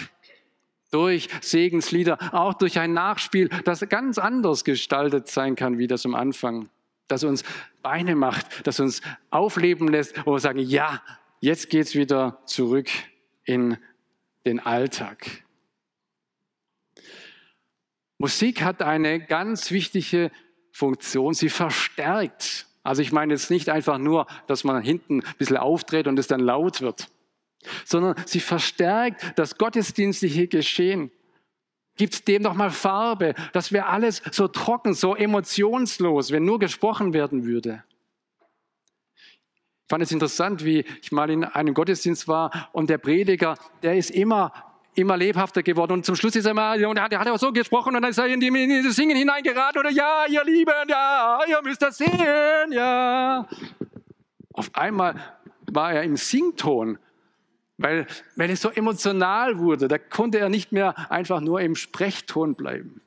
durch 0.89 1.29
Segenslieder, 1.41 2.17
auch 2.33 2.53
durch 2.53 2.79
ein 2.79 2.93
Nachspiel, 2.93 3.49
das 3.65 3.87
ganz 3.89 4.17
anders 4.17 4.63
gestaltet 4.63 5.27
sein 5.27 5.55
kann, 5.55 5.77
wie 5.77 5.87
das 5.87 6.05
am 6.05 6.15
Anfang, 6.15 6.69
das 7.07 7.23
uns 7.23 7.43
Beine 7.81 8.15
macht, 8.15 8.67
das 8.67 8.79
uns 8.79 9.01
aufleben 9.29 9.87
lässt, 9.87 10.25
wo 10.25 10.33
wir 10.33 10.39
sagen, 10.39 10.59
ja, 10.59 11.01
jetzt 11.39 11.69
geht's 11.69 11.95
wieder 11.95 12.41
zurück 12.45 12.89
in 13.43 13.77
den 14.45 14.59
Alltag. 14.59 15.43
Musik 18.17 18.61
hat 18.61 18.81
eine 18.81 19.19
ganz 19.19 19.71
wichtige 19.71 20.31
Funktion, 20.71 21.33
sie 21.33 21.49
verstärkt. 21.49 22.65
Also 22.83 23.01
ich 23.01 23.11
meine 23.11 23.33
jetzt 23.33 23.51
nicht 23.51 23.69
einfach 23.69 23.97
nur, 23.97 24.27
dass 24.47 24.63
man 24.63 24.81
hinten 24.81 25.21
ein 25.21 25.35
bisschen 25.37 25.57
auftritt 25.57 26.07
und 26.07 26.17
es 26.17 26.27
dann 26.27 26.39
laut 26.39 26.81
wird 26.81 27.09
sondern 27.85 28.15
sie 28.25 28.39
verstärkt 28.39 29.33
das 29.35 29.57
gottesdienstliche 29.57 30.47
Geschehen. 30.47 31.11
Gibt 31.97 32.27
dem 32.27 32.43
nochmal 32.43 32.69
Farbe. 32.69 33.33
Das 33.53 33.71
wäre 33.71 33.87
alles 33.87 34.21
so 34.31 34.47
trocken, 34.47 34.93
so 34.93 35.15
emotionslos, 35.15 36.31
wenn 36.31 36.45
nur 36.45 36.59
gesprochen 36.59 37.13
werden 37.13 37.45
würde. 37.45 37.83
Ich 39.15 39.89
fand 39.89 40.03
es 40.03 40.11
interessant, 40.11 40.63
wie 40.63 40.85
ich 41.01 41.11
mal 41.11 41.29
in 41.29 41.43
einem 41.43 41.73
Gottesdienst 41.73 42.27
war 42.27 42.69
und 42.73 42.89
der 42.89 42.97
Prediger, 42.97 43.57
der 43.81 43.97
ist 43.97 44.11
immer 44.11 44.51
immer 44.97 45.15
lebhafter 45.15 45.63
geworden. 45.63 45.93
Und 45.93 46.05
zum 46.05 46.15
Schluss 46.15 46.35
ist 46.35 46.45
er 46.45 46.53
mal, 46.53 46.83
und 46.83 46.97
er 46.97 47.03
hat, 47.03 47.13
er 47.13 47.37
so 47.37 47.51
gesprochen 47.51 47.95
und 47.95 48.01
dann 48.01 48.11
ist 48.11 48.17
er 48.17 48.25
in, 48.25 48.39
die, 48.39 48.47
in 48.47 48.83
das 48.83 48.95
Singen 48.95 49.15
hineingeraten 49.15 49.79
oder 49.79 49.91
ja, 49.91 50.25
ihr 50.27 50.43
Lieben, 50.43 50.73
ja, 50.87 51.39
ihr 51.47 51.61
müsst 51.61 51.81
das 51.81 51.97
sehen, 51.97 52.71
ja. 52.71 53.47
Auf 54.53 54.73
einmal 54.73 55.15
war 55.71 55.93
er 55.93 56.03
im 56.03 56.17
Sington, 56.17 56.97
weil, 57.77 58.07
weil 58.35 58.49
es 58.49 58.61
so 58.61 58.69
emotional 58.69 59.59
wurde. 59.59 59.87
Da 59.87 59.97
konnte 59.97 60.39
er 60.39 60.49
nicht 60.49 60.71
mehr 60.71 61.11
einfach 61.11 61.39
nur 61.39 61.61
im 61.61 61.75
Sprechton 61.75 62.55
bleiben. 62.55 63.01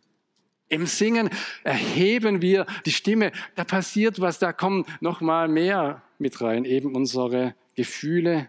Im 0.69 0.87
Singen 0.87 1.31
erheben 1.65 2.43
wir 2.43 2.65
die 2.87 2.93
Stimme. 2.93 3.33
Da 3.57 3.65
passiert 3.65 4.21
was, 4.21 4.39
da 4.39 4.53
kommen 4.53 4.87
noch 5.01 5.21
mal 5.21 5.49
mehr 5.49 6.03
mit 6.19 6.41
rein, 6.41 6.65
eben 6.65 6.95
unsere 6.95 7.55
Gefühle, 7.75 8.49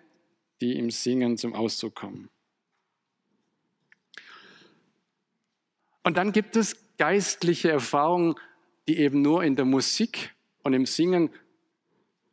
die 0.62 0.78
im 0.78 0.92
Singen 0.92 1.38
zum 1.38 1.54
Ausdruck 1.54 1.96
kommen. 1.96 2.30
Und 6.04 6.18
dann 6.18 6.32
gibt 6.32 6.56
es 6.56 6.78
geistliche 6.98 7.72
Erfahrungen, 7.72 8.36
die 8.88 8.98
eben 8.98 9.22
nur 9.22 9.44
in 9.44 9.56
der 9.56 9.66
Musik 9.66 10.34
und 10.64 10.74
im 10.74 10.86
Singen 10.86 11.32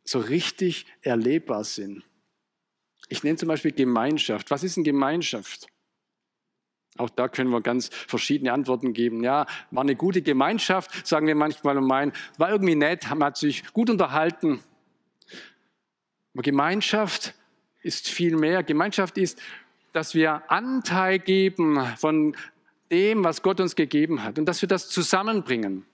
so 0.03 0.19
richtig 0.19 0.85
erlebbar 1.01 1.63
sind. 1.63 2.03
Ich 3.09 3.23
nenne 3.23 3.37
zum 3.37 3.49
Beispiel 3.49 3.71
Gemeinschaft. 3.71 4.51
Was 4.51 4.63
ist 4.63 4.77
eine 4.77 4.85
Gemeinschaft? 4.85 5.67
Auch 6.97 7.09
da 7.09 7.27
können 7.27 7.49
wir 7.49 7.61
ganz 7.61 7.89
verschiedene 8.07 8.53
Antworten 8.53 8.93
geben. 8.93 9.23
Ja, 9.23 9.45
war 9.71 9.83
eine 9.83 9.95
gute 9.95 10.21
Gemeinschaft, 10.21 11.07
sagen 11.07 11.27
wir 11.27 11.35
manchmal 11.35 11.77
und 11.77 11.87
meinen, 11.87 12.13
war 12.37 12.51
irgendwie 12.51 12.75
nett, 12.75 13.09
man 13.09 13.23
hat 13.23 13.37
sich 13.37 13.63
gut 13.73 13.89
unterhalten. 13.89 14.61
Aber 16.33 16.43
Gemeinschaft 16.43 17.33
ist 17.81 18.09
viel 18.09 18.35
mehr. 18.35 18.63
Gemeinschaft 18.63 19.17
ist, 19.17 19.41
dass 19.93 20.13
wir 20.13 20.49
Anteil 20.51 21.19
geben 21.19 21.79
von 21.97 22.35
dem, 22.91 23.23
was 23.23 23.41
Gott 23.41 23.59
uns 23.59 23.75
gegeben 23.75 24.23
hat 24.23 24.37
und 24.37 24.45
dass 24.45 24.61
wir 24.61 24.69
das 24.69 24.89
zusammenbringen. 24.89 25.85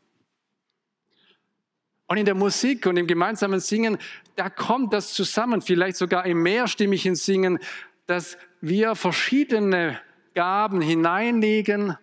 Und 2.07 2.17
in 2.17 2.25
der 2.25 2.35
Musik 2.35 2.85
und 2.85 2.97
im 2.97 3.07
gemeinsamen 3.07 3.59
Singen, 3.59 3.97
da 4.35 4.49
kommt 4.49 4.93
das 4.93 5.13
zusammen, 5.13 5.61
vielleicht 5.61 5.97
sogar 5.97 6.25
im 6.25 6.43
mehrstimmigen 6.43 7.15
Singen, 7.15 7.59
dass 8.05 8.37
wir 8.61 8.95
verschiedene 8.95 9.99
Gaben 10.33 10.81
hineinlegen 10.81 11.97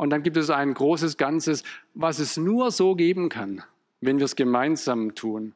und 0.00 0.08
dann 0.08 0.22
gibt 0.22 0.38
es 0.38 0.48
ein 0.48 0.72
großes 0.72 1.18
Ganzes, 1.18 1.62
was 1.92 2.20
es 2.20 2.38
nur 2.38 2.70
so 2.70 2.94
geben 2.94 3.28
kann, 3.28 3.62
wenn 4.00 4.18
wir 4.18 4.24
es 4.24 4.34
gemeinsam 4.34 5.14
tun. 5.14 5.54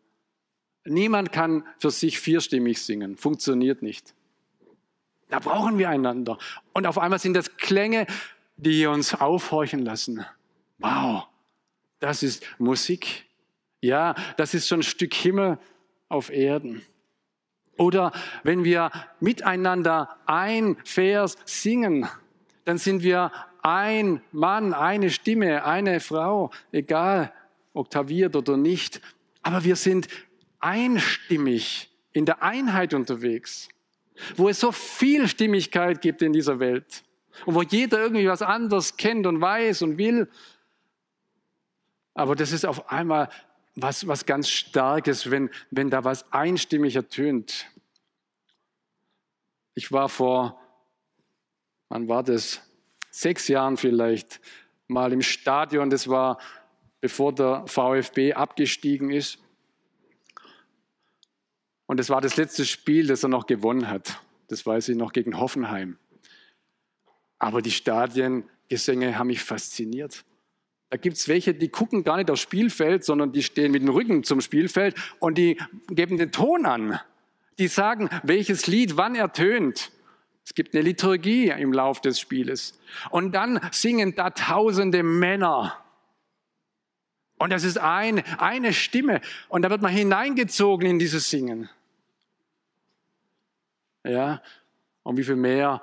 Niemand 0.85 1.33
kann 1.33 1.64
für 1.79 1.90
sich 1.90 2.21
vierstimmig 2.21 2.83
singen, 2.83 3.17
funktioniert 3.17 3.81
nicht. 3.81 4.14
Da 5.31 5.38
brauchen 5.38 5.79
wir 5.79 5.88
einander. 5.88 6.37
Und 6.75 6.87
auf 6.87 6.99
einmal 6.99 7.19
sind 7.19 7.35
das 7.35 7.57
Klänge, 7.57 8.07
die 8.59 8.85
uns 8.85 9.14
aufhorchen 9.14 9.81
lassen. 9.81 10.27
Wow, 10.77 11.27
das 12.01 12.23
ist 12.23 12.45
Musik. 12.59 13.23
Ja, 13.85 14.14
das 14.38 14.55
ist 14.55 14.66
schon 14.66 14.81
ein 14.81 14.83
Stück 14.83 15.12
Himmel 15.12 15.59
auf 16.09 16.31
Erden. 16.31 16.81
Oder 17.77 18.12
wenn 18.42 18.64
wir 18.64 18.90
miteinander 19.20 20.16
ein 20.25 20.79
Vers 20.85 21.37
singen, 21.44 22.09
dann 22.64 22.79
sind 22.79 23.03
wir 23.03 23.31
ein 23.61 24.23
Mann, 24.33 24.73
eine 24.73 25.11
Stimme, 25.11 25.66
eine 25.66 26.01
Frau, 26.01 26.51
egal 26.73 27.31
oktaviert 27.75 28.37
oder 28.37 28.57
nicht. 28.57 29.03
Aber 29.42 29.64
wir 29.64 29.77
sind 29.77 30.09
einstimmig 30.61 31.90
in 32.14 32.25
der 32.25 32.42
Einheit 32.42 32.94
unterwegs, 32.94 33.68
wo 34.37 34.49
es 34.49 34.61
so 34.61 34.73
viel 34.73 35.29
Stimmigkeit 35.29 36.01
gibt 36.01 36.23
in 36.23 36.33
dieser 36.33 36.59
Welt 36.59 37.03
und 37.44 37.55
wo 37.55 37.61
jeder 37.61 38.01
irgendwie 38.01 38.29
was 38.29 38.40
anderes 38.40 38.97
kennt 38.97 39.27
und 39.27 39.42
weiß 39.42 39.83
und 39.83 39.99
will. 39.99 40.27
Aber 42.14 42.37
das 42.37 42.53
ist 42.53 42.64
auf 42.64 42.90
einmal 42.90 43.29
was, 43.76 44.06
was 44.06 44.26
ganz 44.26 44.48
Starkes, 44.48 45.30
wenn, 45.30 45.50
wenn 45.70 45.90
da 45.90 46.04
was 46.04 46.30
einstimmig 46.32 46.96
ertönt. 46.96 47.66
Ich 49.74 49.90
war 49.90 50.08
vor, 50.08 50.60
wann 51.88 52.08
war 52.08 52.22
das? 52.22 52.60
Sechs 53.10 53.48
Jahren 53.48 53.76
vielleicht 53.76 54.40
mal 54.88 55.12
im 55.12 55.22
Stadion. 55.22 55.90
Das 55.90 56.08
war, 56.08 56.38
bevor 57.00 57.32
der 57.32 57.66
VfB 57.66 58.34
abgestiegen 58.34 59.10
ist. 59.10 59.38
Und 61.87 62.00
es 62.00 62.10
war 62.10 62.20
das 62.20 62.37
letzte 62.37 62.64
Spiel, 62.64 63.06
das 63.06 63.22
er 63.22 63.28
noch 63.28 63.46
gewonnen 63.46 63.88
hat. 63.88 64.20
Das 64.48 64.64
weiß 64.64 64.88
ich 64.88 64.96
noch 64.96 65.12
gegen 65.12 65.38
Hoffenheim. 65.38 65.98
Aber 67.38 67.62
die 67.62 67.70
Stadiengesänge 67.70 69.18
haben 69.18 69.26
mich 69.28 69.42
fasziniert. 69.42 70.24
Da 70.90 70.97
gibt 70.97 71.16
es 71.16 71.29
welche, 71.29 71.55
die 71.55 71.68
gucken 71.68 72.05
gar 72.05 72.16
nicht 72.16 72.31
aufs 72.31 72.42
Spielfeld, 72.42 73.05
sondern 73.05 73.33
die 73.33 73.42
stehen 73.42 73.73
mit 73.73 73.83
dem 73.83 73.88
Rücken 73.88 74.23
zum 74.23 74.40
Spielfeld 74.40 74.94
und 75.18 75.38
die 75.38 75.61
geben 75.88 76.18
den 76.18 76.31
Ton 76.31 76.66
an. 76.66 77.01
Die 77.59 77.68
sagen, 77.68 78.11
welches 78.23 78.66
Lied 78.66 78.97
wann 78.97 79.14
ertönt. 79.14 79.90
Es 80.44 80.55
gibt 80.55 80.75
eine 80.75 80.83
Liturgie 80.83 81.49
im 81.49 81.73
Lauf 81.73 82.01
des 82.01 82.20
Spieles. 82.20 82.79
Und 83.11 83.33
dann 83.33 83.61
singen 83.73 84.14
da 84.14 84.31
tausende 84.31 85.03
Männer. 85.03 85.79
Und 87.38 87.51
das 87.51 87.64
ist 87.64 87.79
ein, 87.79 88.23
eine 88.38 88.73
Stimme. 88.73 89.20
Und 89.49 89.62
da 89.62 89.70
wird 89.70 89.83
man 89.83 89.92
hineingezogen 89.92 90.88
in 90.88 90.99
dieses 90.99 91.31
Singen. 91.31 91.68
Ja, 94.05 94.42
und 95.03 95.16
wie 95.16 95.25
viel 95.25 95.37
mehr 95.37 95.81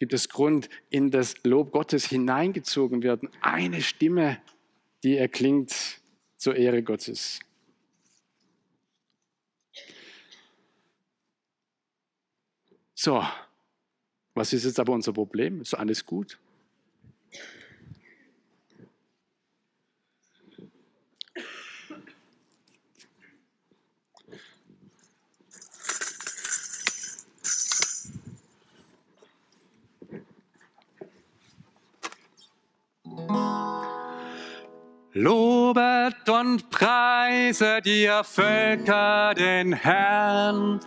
gibt 0.00 0.14
es 0.14 0.30
Grund, 0.30 0.70
in 0.88 1.10
das 1.10 1.34
Lob 1.44 1.70
Gottes 1.72 2.06
hineingezogen 2.06 3.02
werden. 3.02 3.28
Eine 3.42 3.82
Stimme, 3.82 4.40
die 5.04 5.16
erklingt 5.16 6.00
zur 6.36 6.56
Ehre 6.56 6.82
Gottes. 6.82 7.38
So, 12.94 13.22
was 14.34 14.52
ist 14.54 14.64
jetzt 14.64 14.80
aber 14.80 14.94
unser 14.94 15.12
Problem? 15.12 15.60
Ist 15.60 15.74
alles 15.74 16.04
gut? 16.04 16.38
Lobet 35.12 36.28
und 36.28 36.70
preise 36.70 37.80
dir 37.82 38.22
Völker 38.22 39.34
den 39.34 39.72
Herrn, 39.72 40.78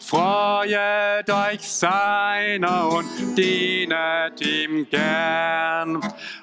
freuet 0.00 1.30
euch 1.30 1.62
seiner 1.62 2.88
und 2.88 3.38
dienet 3.38 4.40
ihm 4.40 4.84
gern. 4.90 6.00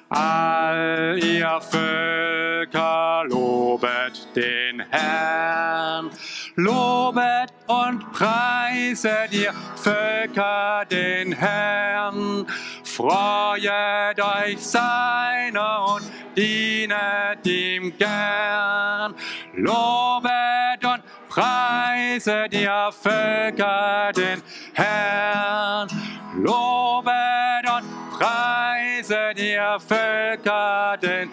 All 0.08 1.18
ihr 1.22 1.60
Völker 1.60 3.24
lobet 3.28 4.28
den 4.34 4.80
Herrn, 4.88 6.08
lobet 6.56 7.52
und 7.66 8.12
preiset 8.12 9.32
ihr 9.32 9.52
Völker 9.76 10.84
den 10.90 11.32
Herrn, 11.32 12.46
freuet 12.82 14.18
euch 14.20 14.58
seiner 14.58 15.94
und 15.94 16.10
dienet 16.36 17.46
ihm 17.46 17.96
gern. 17.98 19.14
Lobet 19.54 20.84
und 20.84 21.02
preiset 21.28 22.52
ihr 22.54 22.90
Völker 22.90 24.10
den 24.16 24.42
Herrn. 24.72 25.88
Lobet 26.36 27.70
und 27.70 28.18
preiset 28.18 29.38
ihr 29.38 29.78
Völker 29.78 30.96
den 31.02 31.30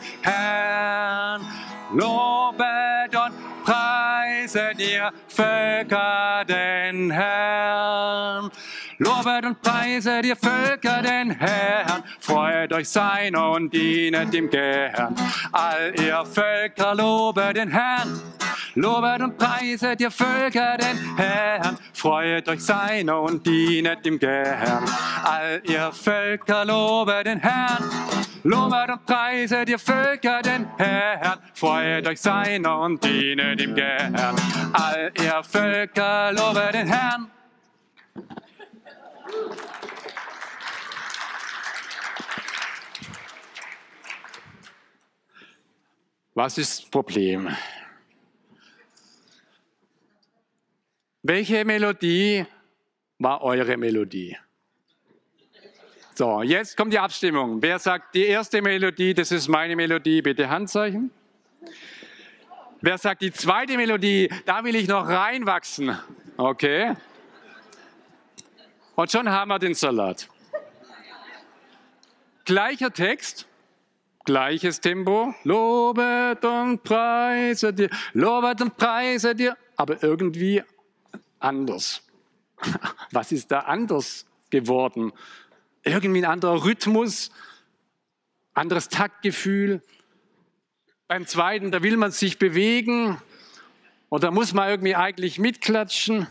ihr 5.03 5.11
Völker 5.27 6.45
den 6.47 7.11
Herrn. 7.11 8.51
Lobet 8.99 9.45
und 9.45 9.61
preiset 9.61 10.25
ihr 10.25 10.35
Völker 10.35 11.01
den 11.01 11.31
Herrn, 11.31 12.03
freut 12.19 12.71
euch 12.73 12.87
seiner 12.87 13.51
und 13.51 13.73
dienet 13.73 14.33
ihm 14.33 14.49
gern. 14.49 15.15
All 15.51 15.93
ihr 15.99 16.23
Völker 16.25 16.95
lobet 16.95 17.57
den 17.57 17.69
Herrn, 17.69 18.21
lobet 18.75 19.21
und 19.21 19.37
preiset 19.37 19.99
ihr 19.99 20.11
Völker 20.11 20.77
den 20.77 21.17
Herrn, 21.17 21.77
freut 21.93 22.47
euch 22.47 22.61
seiner 22.61 23.21
und 23.21 23.45
dienet 23.45 24.05
ihm 24.05 24.19
gern. 24.19 24.85
All 25.23 25.61
ihr 25.65 25.91
Völker 25.91 26.63
lobet 26.63 27.25
den 27.25 27.39
Herrn, 27.39 27.83
Lobet 28.45 28.89
und 28.89 29.05
preiset 29.05 29.69
ihr 29.69 29.79
Völker 29.79 30.41
den 30.41 30.67
Herrn, 30.75 31.39
freut 31.53 32.05
euch 32.05 32.19
seiner 32.19 32.77
und 32.79 33.01
dienet 33.01 33.61
ihm 33.61 33.73
gern. 33.73 34.13
All 34.73 35.13
ihr 35.17 35.41
Völker, 35.43 36.33
lobet 36.33 36.73
den 36.73 36.87
Herrn. 36.87 37.31
Was 46.33 46.57
ist 46.57 46.81
das 46.81 46.89
Problem? 46.89 47.55
Welche 51.21 51.63
Melodie 51.63 52.45
war 53.19 53.41
eure 53.41 53.77
Melodie? 53.77 54.35
So, 56.15 56.43
jetzt 56.43 56.77
kommt 56.77 56.93
die 56.93 56.99
Abstimmung. 56.99 57.59
Wer 57.59 57.79
sagt, 57.79 58.13
die 58.13 58.25
erste 58.25 58.61
Melodie, 58.61 59.15
das 59.15 59.31
ist 59.31 59.47
meine 59.47 59.75
Melodie, 59.75 60.21
bitte 60.21 60.47
Handzeichen. 60.47 61.09
Wer 62.81 62.99
sagt, 62.99 63.23
die 63.23 63.31
zweite 63.31 63.77
Melodie, 63.77 64.29
da 64.45 64.63
will 64.63 64.75
ich 64.75 64.87
noch 64.87 65.07
reinwachsen? 65.07 65.97
Okay. 66.37 66.95
Und 68.93 69.11
schon 69.11 69.27
haben 69.27 69.49
wir 69.49 69.57
den 69.57 69.73
Salat. 69.73 70.29
Gleicher 72.45 72.93
Text, 72.93 73.47
gleiches 74.23 74.81
Tempo. 74.81 75.33
Lobet 75.43 76.45
und 76.45 76.83
preise 76.83 77.73
dir, 77.73 77.89
lobet 78.13 78.61
und 78.61 78.77
preise 78.77 79.33
dir, 79.33 79.57
aber 79.77 80.03
irgendwie 80.03 80.61
anders. 81.39 82.03
Was 83.11 83.31
ist 83.31 83.49
da 83.49 83.61
anders 83.61 84.27
geworden? 84.51 85.11
Irgendwie 85.83 86.21
ein 86.21 86.25
anderer 86.25 86.63
Rhythmus, 86.63 87.31
anderes 88.53 88.89
Taktgefühl. 88.89 89.81
Beim 91.07 91.27
zweiten, 91.27 91.71
da 91.71 91.83
will 91.83 91.97
man 91.97 92.11
sich 92.11 92.39
bewegen 92.39 93.21
und 94.09 94.23
da 94.23 94.31
muss 94.31 94.53
man 94.53 94.69
irgendwie 94.69 94.95
eigentlich 94.95 95.39
mitklatschen. 95.39 96.27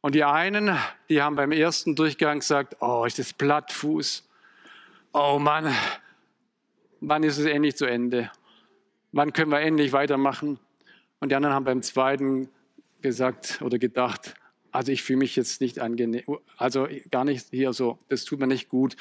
Und 0.00 0.14
die 0.14 0.24
einen, 0.24 0.76
die 1.08 1.22
haben 1.22 1.36
beim 1.36 1.52
ersten 1.52 1.96
Durchgang 1.96 2.40
gesagt, 2.40 2.76
oh, 2.80 3.04
ist 3.04 3.18
das 3.18 3.32
Plattfuß. 3.32 4.28
Oh 5.12 5.38
Mann, 5.40 5.74
wann 7.00 7.22
ist 7.22 7.38
es 7.38 7.46
endlich 7.46 7.76
zu 7.76 7.86
Ende? 7.86 8.30
Wann 9.12 9.32
können 9.32 9.50
wir 9.50 9.60
endlich 9.60 9.92
weitermachen? 9.92 10.60
Und 11.20 11.30
die 11.30 11.34
anderen 11.34 11.54
haben 11.54 11.64
beim 11.64 11.82
zweiten 11.82 12.48
gesagt 13.00 13.60
oder 13.62 13.78
gedacht, 13.78 14.34
also 14.78 14.92
ich 14.92 15.02
fühle 15.02 15.18
mich 15.18 15.34
jetzt 15.34 15.60
nicht 15.60 15.80
angenehm, 15.80 16.22
also 16.56 16.86
gar 17.10 17.24
nicht 17.24 17.48
hier 17.50 17.72
so, 17.72 17.98
das 18.08 18.24
tut 18.24 18.38
mir 18.38 18.46
nicht 18.46 18.68
gut. 18.68 18.94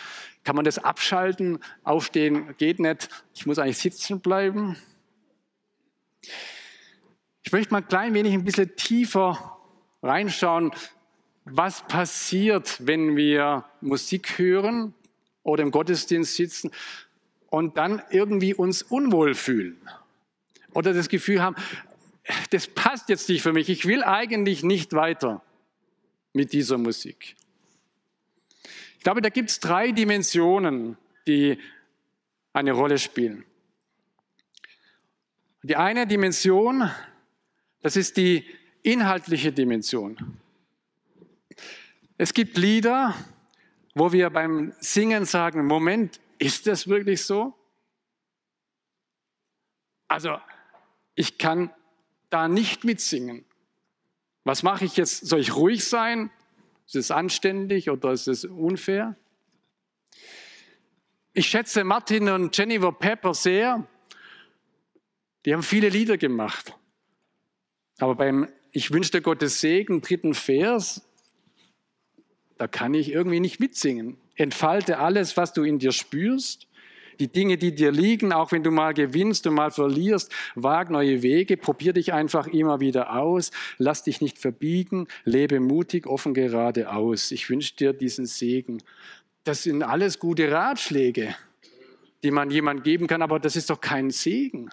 Kann 0.43 0.55
man 0.55 0.65
das 0.65 0.79
abschalten? 0.79 1.59
Aufstehen 1.83 2.55
geht 2.57 2.79
nicht. 2.79 3.09
Ich 3.35 3.45
muss 3.45 3.59
eigentlich 3.59 3.77
sitzen 3.77 4.19
bleiben. 4.19 4.75
Ich 7.43 7.51
möchte 7.51 7.71
mal 7.71 7.81
ein 7.81 7.87
klein 7.87 8.15
wenig 8.15 8.33
ein 8.33 8.43
bisschen 8.43 8.75
tiefer 8.75 9.59
reinschauen, 10.01 10.71
was 11.45 11.87
passiert, 11.87 12.87
wenn 12.87 13.15
wir 13.15 13.63
Musik 13.79 14.39
hören 14.39 14.95
oder 15.43 15.61
im 15.61 15.69
Gottesdienst 15.69 16.33
sitzen 16.33 16.71
und 17.51 17.77
dann 17.77 18.01
irgendwie 18.09 18.55
uns 18.55 18.81
unwohl 18.81 19.35
fühlen 19.35 19.79
oder 20.73 20.95
das 20.95 21.07
Gefühl 21.07 21.43
haben, 21.43 21.55
das 22.49 22.65
passt 22.65 23.09
jetzt 23.09 23.29
nicht 23.29 23.43
für 23.43 23.53
mich. 23.53 23.69
Ich 23.69 23.85
will 23.85 24.03
eigentlich 24.03 24.63
nicht 24.63 24.93
weiter 24.93 25.43
mit 26.33 26.53
dieser 26.53 26.77
Musik. 26.77 27.35
Ich 28.97 29.03
glaube, 29.03 29.21
da 29.21 29.29
gibt 29.29 29.49
es 29.49 29.59
drei 29.59 29.91
Dimensionen, 29.91 30.97
die 31.27 31.59
eine 32.53 32.71
Rolle 32.71 32.97
spielen. 32.97 33.45
Die 35.63 35.75
eine 35.75 36.07
Dimension, 36.07 36.89
das 37.81 37.95
ist 37.95 38.17
die 38.17 38.45
inhaltliche 38.83 39.51
Dimension. 39.51 40.39
Es 42.17 42.33
gibt 42.33 42.57
Lieder, 42.57 43.15
wo 43.93 44.11
wir 44.11 44.29
beim 44.29 44.73
Singen 44.79 45.25
sagen, 45.25 45.65
Moment, 45.65 46.19
ist 46.39 46.67
das 46.67 46.87
wirklich 46.87 47.23
so? 47.23 47.53
Also 50.07 50.37
ich 51.15 51.37
kann 51.37 51.71
da 52.29 52.47
nicht 52.47 52.83
mitsingen. 52.83 53.43
Was 54.47 54.63
mache 54.63 54.85
ich 54.85 54.95
jetzt? 54.95 55.27
Soll 55.27 55.41
ich 55.41 55.57
ruhig 55.57 55.83
sein? 55.83 56.29
Ist 56.85 56.95
es 56.95 57.11
anständig 57.11 57.89
oder 57.89 58.13
ist 58.13 58.29
es 58.29 58.45
unfair? 58.45 59.17
Ich 61.33 61.47
schätze 61.47 61.83
Martin 61.83 62.29
und 62.29 62.57
Jennifer 62.57 62.93
Pepper 62.93 63.33
sehr. 63.33 63.85
Die 65.45 65.53
haben 65.53 65.63
viele 65.63 65.89
Lieder 65.89 66.17
gemacht. 66.17 66.73
Aber 67.99 68.15
beim 68.15 68.47
Ich 68.71 68.91
wünschte 68.91 69.21
Gottes 69.21 69.59
Segen, 69.59 69.99
dritten 69.99 70.33
Vers, 70.33 71.05
da 72.57 72.69
kann 72.69 72.93
ich 72.93 73.11
irgendwie 73.11 73.41
nicht 73.41 73.59
mitsingen. 73.59 74.17
Entfalte 74.35 74.99
alles, 74.99 75.35
was 75.35 75.51
du 75.51 75.63
in 75.63 75.77
dir 75.77 75.91
spürst 75.91 76.66
die 77.19 77.27
Dinge, 77.27 77.57
die 77.57 77.73
dir 77.73 77.91
liegen, 77.91 78.33
auch 78.33 78.51
wenn 78.51 78.63
du 78.63 78.71
mal 78.71 78.93
gewinnst 78.93 79.47
und 79.47 79.55
mal 79.55 79.71
verlierst, 79.71 80.31
wag 80.55 80.89
neue 80.89 81.21
Wege, 81.21 81.57
probier 81.57 81.93
dich 81.93 82.13
einfach 82.13 82.47
immer 82.47 82.79
wieder 82.79 83.15
aus, 83.15 83.51
lass 83.77 84.03
dich 84.03 84.21
nicht 84.21 84.37
verbiegen, 84.37 85.07
lebe 85.23 85.59
mutig, 85.59 86.07
offen 86.07 86.33
geradeaus. 86.33 87.31
Ich 87.31 87.49
wünsche 87.49 87.75
dir 87.75 87.93
diesen 87.93 88.25
Segen. 88.25 88.83
Das 89.43 89.63
sind 89.63 89.83
alles 89.83 90.19
gute 90.19 90.51
Ratschläge, 90.51 91.35
die 92.23 92.31
man 92.31 92.51
jemand 92.51 92.83
geben 92.83 93.07
kann, 93.07 93.21
aber 93.21 93.39
das 93.39 93.55
ist 93.55 93.69
doch 93.69 93.81
kein 93.81 94.11
Segen. 94.11 94.69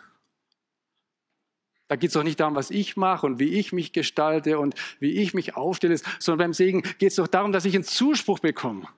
Da 1.89 1.97
geht 1.97 2.09
es 2.09 2.15
doch 2.15 2.25
nicht 2.25 2.41
darum, 2.41 2.55
was 2.55 2.71
ich 2.71 2.97
mache 2.97 3.27
und 3.27 3.39
wie 3.39 3.51
ich 3.59 3.73
mich 3.73 3.93
gestalte 3.93 4.59
und 4.59 4.75
wie 5.01 5.13
ich 5.13 5.35
mich 5.35 5.55
aufstelle, 5.55 5.97
sondern 6.19 6.47
beim 6.47 6.53
Segen 6.55 6.83
geht 6.99 7.11
es 7.11 7.17
doch 7.17 7.29
darum, 7.29 7.53
dass 7.53 7.67
ich 7.67 7.75
einen 7.75 7.85
Zuspruch 7.85 8.39
bekomme 8.39 8.89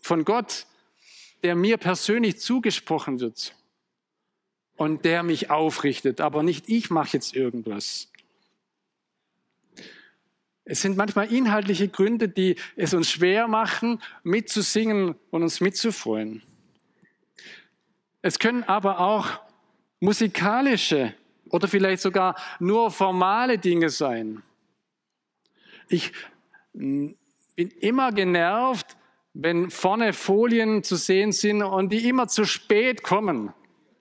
von 0.00 0.24
Gott, 0.24 0.66
der 1.42 1.54
mir 1.54 1.76
persönlich 1.76 2.38
zugesprochen 2.38 3.20
wird 3.20 3.54
und 4.76 5.04
der 5.04 5.22
mich 5.22 5.50
aufrichtet, 5.50 6.20
aber 6.20 6.42
nicht 6.42 6.68
ich 6.68 6.90
mache 6.90 7.10
jetzt 7.14 7.34
irgendwas. 7.34 8.08
Es 10.64 10.82
sind 10.82 10.98
manchmal 10.98 11.32
inhaltliche 11.32 11.88
Gründe, 11.88 12.28
die 12.28 12.56
es 12.76 12.92
uns 12.92 13.10
schwer 13.10 13.48
machen, 13.48 14.02
mitzusingen 14.22 15.14
und 15.30 15.42
uns 15.42 15.62
mitzufreuen. 15.62 16.42
Es 18.20 18.38
können 18.38 18.64
aber 18.64 19.00
auch 19.00 19.40
musikalische 20.00 21.14
oder 21.48 21.68
vielleicht 21.68 22.02
sogar 22.02 22.36
nur 22.60 22.90
formale 22.90 23.58
Dinge 23.58 23.88
sein. 23.88 24.42
Ich 25.88 26.12
bin 26.74 27.16
immer 27.54 28.12
genervt, 28.12 28.97
wenn 29.40 29.70
vorne 29.70 30.12
Folien 30.12 30.82
zu 30.82 30.96
sehen 30.96 31.30
sind 31.30 31.62
und 31.62 31.92
die 31.92 32.08
immer 32.08 32.26
zu 32.26 32.44
spät 32.44 33.04
kommen. 33.04 33.54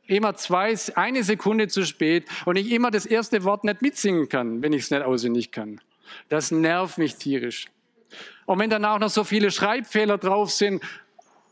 Immer 0.07 0.33
zwei, 0.33 0.73
eine 0.95 1.23
Sekunde 1.23 1.67
zu 1.67 1.85
spät 1.85 2.25
und 2.45 2.55
ich 2.55 2.71
immer 2.71 2.89
das 2.89 3.05
erste 3.05 3.43
Wort 3.43 3.63
nicht 3.63 3.83
mitsingen 3.83 4.29
kann, 4.29 4.63
wenn 4.63 4.73
ich 4.73 4.83
es 4.83 4.91
nicht 4.91 5.03
auswendig 5.03 5.51
kann. 5.51 5.79
Das 6.29 6.49
nervt 6.49 6.97
mich 6.97 7.17
tierisch. 7.17 7.67
Und 8.47 8.57
wenn 8.57 8.71
dann 8.71 8.83
auch 8.83 8.97
noch 8.97 9.09
so 9.09 9.23
viele 9.23 9.51
Schreibfehler 9.51 10.17
drauf 10.17 10.49
sind 10.49 10.81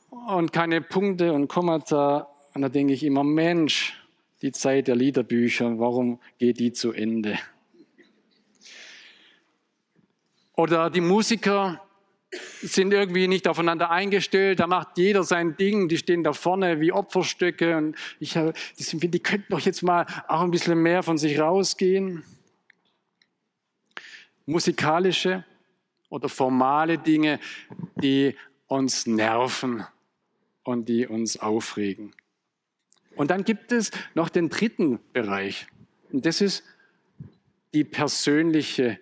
und 0.10 0.52
keine 0.52 0.82
Punkte 0.82 1.32
und 1.32 1.48
Kommata, 1.48 2.28
und 2.56 2.64
da 2.64 2.70
denke 2.70 2.94
ich 2.94 3.04
immer, 3.04 3.24
Mensch, 3.24 4.02
die 4.42 4.52
Zeit 4.52 4.88
der 4.88 4.96
Liederbücher, 4.96 5.78
warum 5.78 6.20
geht 6.40 6.60
die 6.60 6.72
zu 6.72 6.92
Ende? 6.92 7.38
Oder 10.56 10.90
die 10.90 11.02
Musiker, 11.02 11.85
sind 12.62 12.94
irgendwie 12.94 13.28
nicht 13.28 13.48
aufeinander 13.48 13.92
eingestellt, 13.92 14.60
da 14.60 14.68
macht 14.68 14.98
jeder 14.98 15.24
sein 15.24 15.56
Ding, 15.58 15.88
die 15.88 15.98
stehen 15.98 16.24
da 16.24 16.34
vorne 16.34 16.80
wie 16.80 16.92
Opferstöcke 16.92 17.78
und 17.78 17.96
ich 18.20 18.34
die, 18.34 19.08
die 19.08 19.20
könnten 19.20 19.52
doch 19.52 19.60
jetzt 19.60 19.84
mal 19.84 20.06
auch 20.28 20.42
ein 20.42 20.52
bisschen 20.52 20.82
mehr 20.82 21.04
von 21.04 21.18
sich 21.18 21.40
rausgehen. 21.40 22.24
Musikalische 24.46 25.44
oder 26.10 26.30
formale 26.30 26.98
Dinge, 26.98 27.40
die 27.96 28.36
uns 28.68 29.06
nerven 29.06 29.86
und 30.64 30.90
die 30.90 31.08
uns 31.08 31.38
aufregen. 31.38 32.14
Und 33.16 33.32
dann 33.32 33.44
gibt 33.44 33.72
es 33.72 33.92
noch 34.14 34.30
den 34.30 34.50
dritten 34.50 35.00
Bereich 35.14 35.68
und 36.12 36.26
das 36.26 36.42
ist 36.42 36.64
die 37.74 37.84
persönliche 37.84 39.00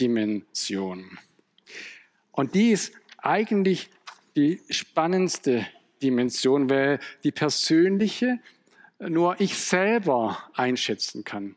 Dimension. 0.00 1.18
Und 2.32 2.54
die 2.54 2.70
ist 2.70 2.92
eigentlich 3.18 3.90
die 4.36 4.60
spannendste 4.70 5.66
Dimension, 6.02 6.68
weil 6.68 6.98
die 7.22 7.30
persönliche 7.30 8.40
nur 8.98 9.40
ich 9.40 9.58
selber 9.58 10.50
einschätzen 10.54 11.24
kann. 11.24 11.56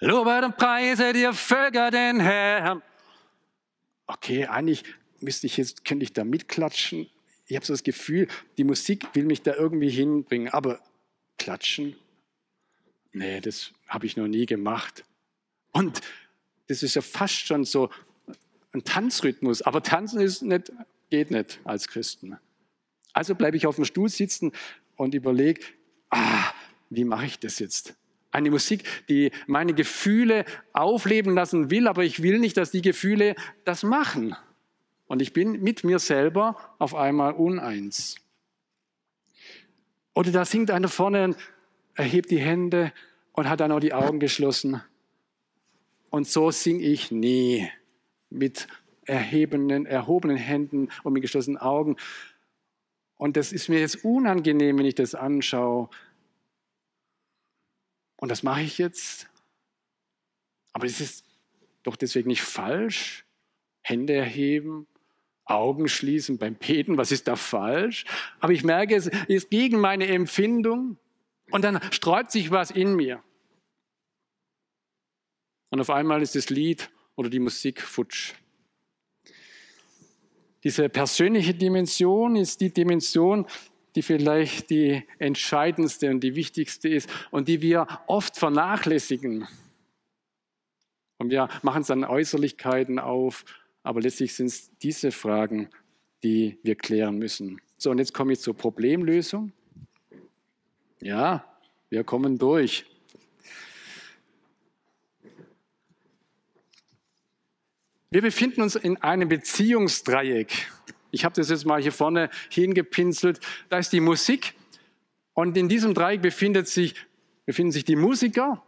Lobet 0.00 0.44
und 0.44 0.56
preise 0.56 1.12
dir 1.12 1.32
Völker 1.32 1.90
den 1.90 2.20
Herrn. 2.20 2.82
Okay, 4.06 4.46
eigentlich 4.46 4.84
müsste 5.20 5.46
ich 5.46 5.56
jetzt, 5.56 5.84
könnte 5.84 6.02
ich 6.02 6.12
da 6.12 6.24
mitklatschen? 6.24 7.08
Ich 7.46 7.56
habe 7.56 7.64
so 7.64 7.72
das 7.72 7.84
Gefühl, 7.84 8.28
die 8.58 8.64
Musik 8.64 9.14
will 9.14 9.24
mich 9.24 9.42
da 9.42 9.54
irgendwie 9.54 9.90
hinbringen, 9.90 10.48
aber 10.48 10.80
klatschen? 11.38 11.96
Nee, 13.12 13.40
das 13.40 13.72
habe 13.86 14.06
ich 14.06 14.16
noch 14.16 14.26
nie 14.26 14.46
gemacht. 14.46 15.04
Und 15.70 16.00
das 16.72 16.82
ist 16.82 16.94
ja 16.94 17.02
fast 17.02 17.46
schon 17.46 17.64
so 17.64 17.90
ein 18.72 18.84
Tanzrhythmus, 18.84 19.62
aber 19.62 19.82
tanzen 19.82 20.20
ist 20.20 20.42
nicht, 20.42 20.72
geht 21.10 21.30
nicht 21.30 21.60
als 21.64 21.88
Christen. 21.88 22.38
Also 23.12 23.34
bleibe 23.34 23.56
ich 23.56 23.66
auf 23.66 23.76
dem 23.76 23.84
Stuhl 23.84 24.08
sitzen 24.08 24.52
und 24.96 25.14
überlege, 25.14 25.62
ah, 26.08 26.50
wie 26.88 27.04
mache 27.04 27.26
ich 27.26 27.38
das 27.38 27.58
jetzt? 27.58 27.94
Eine 28.30 28.50
Musik, 28.50 28.84
die 29.10 29.30
meine 29.46 29.74
Gefühle 29.74 30.46
aufleben 30.72 31.34
lassen 31.34 31.70
will, 31.70 31.86
aber 31.86 32.04
ich 32.04 32.22
will 32.22 32.38
nicht, 32.38 32.56
dass 32.56 32.70
die 32.70 32.80
Gefühle 32.80 33.34
das 33.64 33.82
machen. 33.82 34.34
Und 35.06 35.20
ich 35.20 35.34
bin 35.34 35.62
mit 35.62 35.84
mir 35.84 35.98
selber 35.98 36.74
auf 36.78 36.94
einmal 36.94 37.34
uneins. 37.34 38.16
Oder 40.14 40.30
da 40.30 40.46
singt 40.46 40.70
einer 40.70 40.88
vorne, 40.88 41.36
erhebt 41.94 42.30
die 42.30 42.40
Hände 42.40 42.92
und 43.32 43.50
hat 43.50 43.60
dann 43.60 43.72
auch 43.72 43.80
die 43.80 43.92
Augen 43.92 44.18
geschlossen. 44.18 44.80
Und 46.12 46.28
so 46.28 46.50
singe 46.50 46.82
ich 46.82 47.10
nie 47.10 47.70
mit 48.28 48.68
erhebenen, 49.06 49.86
erhobenen 49.86 50.36
Händen 50.36 50.90
und 51.04 51.14
mit 51.14 51.22
geschlossenen 51.22 51.56
Augen. 51.56 51.96
Und 53.16 53.38
das 53.38 53.50
ist 53.50 53.70
mir 53.70 53.80
jetzt 53.80 54.04
unangenehm, 54.04 54.76
wenn 54.76 54.84
ich 54.84 54.94
das 54.94 55.14
anschaue. 55.14 55.88
Und 58.16 58.30
das 58.30 58.42
mache 58.42 58.60
ich 58.60 58.76
jetzt. 58.76 59.26
Aber 60.74 60.84
es 60.84 61.00
ist 61.00 61.24
doch 61.82 61.96
deswegen 61.96 62.28
nicht 62.28 62.42
falsch. 62.42 63.24
Hände 63.80 64.12
erheben, 64.12 64.86
Augen 65.46 65.88
schließen 65.88 66.36
beim 66.36 66.56
Beten, 66.56 66.98
was 66.98 67.10
ist 67.10 67.26
da 67.26 67.36
falsch? 67.36 68.04
Aber 68.38 68.52
ich 68.52 68.64
merke, 68.64 68.94
es 68.96 69.06
ist 69.28 69.48
gegen 69.48 69.80
meine 69.80 70.08
Empfindung 70.08 70.98
und 71.50 71.64
dann 71.64 71.80
sträubt 71.90 72.30
sich 72.30 72.50
was 72.50 72.70
in 72.70 72.96
mir. 72.96 73.24
Und 75.72 75.80
auf 75.80 75.88
einmal 75.88 76.20
ist 76.20 76.34
das 76.34 76.50
Lied 76.50 76.90
oder 77.16 77.30
die 77.30 77.38
Musik 77.38 77.80
futsch. 77.80 78.34
Diese 80.62 80.90
persönliche 80.90 81.54
Dimension 81.54 82.36
ist 82.36 82.60
die 82.60 82.70
Dimension, 82.70 83.46
die 83.94 84.02
vielleicht 84.02 84.68
die 84.68 85.02
entscheidendste 85.18 86.10
und 86.10 86.20
die 86.20 86.34
wichtigste 86.36 86.90
ist 86.90 87.08
und 87.30 87.48
die 87.48 87.62
wir 87.62 87.86
oft 88.06 88.36
vernachlässigen. 88.36 89.48
Und 91.16 91.30
wir 91.30 91.48
machen 91.62 91.80
es 91.80 91.90
an 91.90 92.04
Äußerlichkeiten 92.04 92.98
auf, 92.98 93.46
aber 93.82 94.02
letztlich 94.02 94.34
sind 94.34 94.48
es 94.48 94.76
diese 94.82 95.10
Fragen, 95.10 95.70
die 96.22 96.58
wir 96.62 96.74
klären 96.74 97.16
müssen. 97.16 97.62
So, 97.78 97.90
und 97.90 97.96
jetzt 97.96 98.12
komme 98.12 98.34
ich 98.34 98.40
zur 98.40 98.54
Problemlösung. 98.54 99.52
Ja, 101.00 101.46
wir 101.88 102.04
kommen 102.04 102.36
durch. 102.36 102.84
Wir 108.12 108.20
befinden 108.20 108.60
uns 108.60 108.74
in 108.74 108.98
einem 108.98 109.30
Beziehungsdreieck. 109.30 110.70
Ich 111.12 111.24
habe 111.24 111.34
das 111.34 111.48
jetzt 111.48 111.64
mal 111.64 111.80
hier 111.80 111.92
vorne 111.92 112.28
hingepinselt. 112.50 113.40
Da 113.70 113.78
ist 113.78 113.90
die 113.90 114.00
Musik 114.00 114.52
und 115.32 115.56
in 115.56 115.66
diesem 115.66 115.94
Dreieck 115.94 116.20
befindet 116.20 116.68
sich, 116.68 116.94
befinden 117.46 117.72
sich 117.72 117.86
die 117.86 117.96
Musiker, 117.96 118.62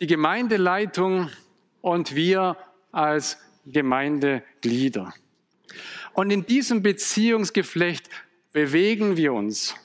die 0.00 0.08
Gemeindeleitung 0.08 1.30
und 1.80 2.16
wir 2.16 2.56
als 2.90 3.38
Gemeindeglieder. 3.66 5.14
Und 6.12 6.32
in 6.32 6.44
diesem 6.44 6.82
Beziehungsgeflecht 6.82 8.10
bewegen 8.50 9.16
wir 9.16 9.32
uns. 9.32 9.76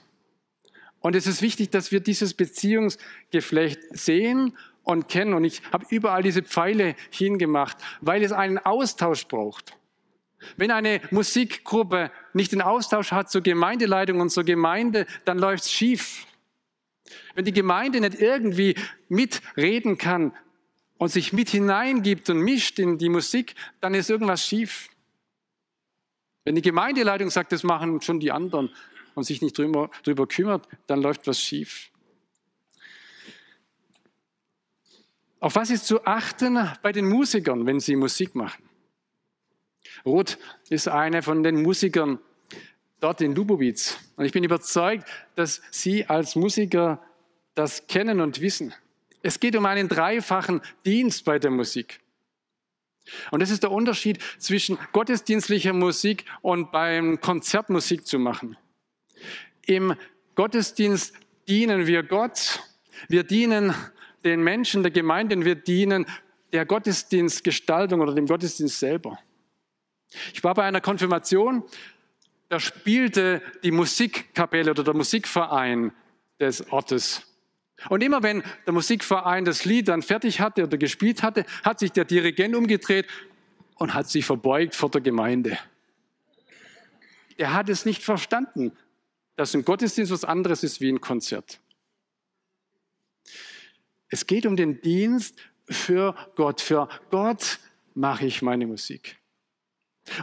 Und 1.02 1.16
es 1.16 1.28
ist 1.28 1.44
wichtig, 1.44 1.70
dass 1.70 1.92
wir 1.92 2.00
dieses 2.00 2.34
Beziehungsgeflecht 2.34 3.80
sehen 3.92 4.58
und 4.88 5.10
kennen. 5.10 5.34
Und 5.34 5.44
ich 5.44 5.62
habe 5.72 5.86
überall 5.90 6.24
diese 6.24 6.42
Pfeile 6.42 6.96
hingemacht, 7.12 7.78
weil 8.02 8.24
es 8.24 8.32
einen 8.32 8.58
Austausch 8.58 9.28
braucht. 9.28 9.78
Wenn 10.56 10.72
eine 10.72 11.02
Musikgruppe 11.12 12.12
nicht 12.34 12.52
den 12.52 12.62
Austausch 12.62 13.12
hat 13.12 13.30
zur 13.30 13.42
Gemeindeleitung 13.42 14.22
und 14.22 14.30
zur 14.30 14.44
Gemeinde, 14.44 15.06
dann 15.26 15.40
läuft 15.40 15.66
es 15.66 15.72
schief. 15.72 16.26
Wenn 17.36 17.46
die 17.46 17.54
Gemeinde 17.54 18.00
nicht 18.00 18.16
irgendwie 18.16 18.76
mitreden 19.10 19.98
kann 19.98 20.34
und 20.98 21.10
sich 21.10 21.34
mit 21.34 21.50
hineingibt 21.50 22.30
und 22.30 22.40
mischt 22.40 22.80
in 22.80 22.98
die 22.98 23.10
Musik, 23.10 23.56
dann 23.82 23.94
ist 23.94 24.10
irgendwas 24.10 24.46
schief. 24.46 24.90
Wenn 26.46 26.56
die 26.56 26.62
Gemeindeleitung 26.62 27.30
sagt, 27.30 27.52
das 27.52 27.64
machen 27.64 28.00
schon 28.02 28.22
die 28.22 28.32
anderen 28.32 28.70
und 29.16 29.26
sich 29.26 29.42
nicht 29.42 29.58
drüber, 29.58 29.90
kümmert, 30.30 30.68
dann 30.86 31.02
läuft 31.02 31.28
was 31.28 31.42
schief. 31.42 31.92
Auf 35.40 35.56
was 35.56 35.70
ist 35.70 35.86
zu 35.86 36.06
achten 36.06 36.58
bei 36.82 36.92
den 36.92 37.08
Musikern, 37.08 37.66
wenn 37.66 37.80
sie 37.80 37.96
Musik 37.96 38.34
machen? 38.34 38.64
Ruth 40.06 40.38
ist 40.70 40.88
eine 40.88 41.22
von 41.22 41.44
den 41.44 41.62
Musikern 41.62 42.20
dort 43.00 43.22
in 43.22 43.36
Lubowitz. 43.36 43.98
Und 44.16 44.26
ich 44.26 44.32
bin 44.32 44.44
überzeugt, 44.44 45.08
dass 45.36 45.62
Sie 45.72 46.06
als 46.06 46.36
Musiker 46.36 47.02
das 47.54 47.88
kennen 47.88 48.22
und 48.22 48.42
wissen. 48.42 48.74
Es 49.22 49.40
geht 49.40 49.56
um 49.56 49.66
einen 49.66 49.88
dreifachen 49.88 50.62
Dienst 50.86 51.26
bei 51.26 51.40
der 51.40 51.52
Musik. 51.52 52.00
Und 53.32 53.42
das 53.42 53.52
ist 53.52 53.64
der 53.64 53.72
Unterschied 53.72 54.20
zwischen 54.38 54.78
gottesdienstlicher 54.92 55.74
Musik 55.74 56.26
und 56.42 56.72
beim 56.72 57.22
Konzert 57.22 57.70
Musik 57.70 58.06
zu 58.06 58.20
machen. 58.20 58.58
Im 59.66 59.96
Gottesdienst 60.36 61.14
dienen 61.48 61.88
wir 61.88 62.04
Gott, 62.04 62.62
wir 63.08 63.24
dienen 63.24 63.74
den 64.28 64.44
Menschen 64.44 64.84
der 64.84 64.92
Gemeinde 64.92 65.36
und 65.36 65.46
wir 65.46 65.56
dienen 65.56 66.06
der 66.54 66.66
Gottesdienstgestaltung 66.66 68.02
oder 68.02 68.14
dem 68.14 68.28
Gottesdienst 68.28 68.80
selber. 68.80 69.20
Ich 70.34 70.44
war 70.44 70.54
bei 70.54 70.64
einer 70.64 70.82
Konfirmation, 70.82 71.64
da 72.50 72.60
spielte 72.60 73.42
die 73.64 73.72
Musikkapelle 73.72 74.72
oder 74.72 74.84
der 74.84 74.94
Musikverein 74.94 75.92
des 76.40 76.72
Ortes. 76.72 77.24
Und 77.90 78.02
immer 78.02 78.24
wenn 78.24 78.44
der 78.66 78.74
Musikverein 78.74 79.46
das 79.46 79.66
Lied 79.66 79.88
dann 79.88 80.02
fertig 80.02 80.40
hatte 80.40 80.64
oder 80.64 80.78
gespielt 80.78 81.24
hatte, 81.24 81.46
hat 81.64 81.80
sich 81.80 81.92
der 81.92 82.06
Dirigent 82.06 82.56
umgedreht 82.56 83.08
und 83.76 83.94
hat 83.94 84.10
sich 84.10 84.26
verbeugt 84.26 84.76
vor 84.76 84.90
der 84.90 85.02
Gemeinde. 85.02 85.58
Er 87.38 87.54
hat 87.54 87.70
es 87.70 87.86
nicht 87.86 88.04
verstanden, 88.04 88.72
dass 89.36 89.54
ein 89.54 89.64
Gottesdienst 89.64 90.12
was 90.12 90.24
anderes 90.24 90.64
ist 90.64 90.82
wie 90.82 90.90
ein 90.90 91.02
Konzert. 91.02 91.60
Es 94.10 94.28
geht 94.28 94.46
um 94.46 94.56
den 94.56 94.82
Dienst 94.82 95.36
für 95.70 96.16
Gott. 96.36 96.62
Für 96.62 96.88
Gott 97.10 97.60
mache 97.94 98.26
ich 98.26 98.42
meine 98.42 98.68
Musik. 98.68 99.18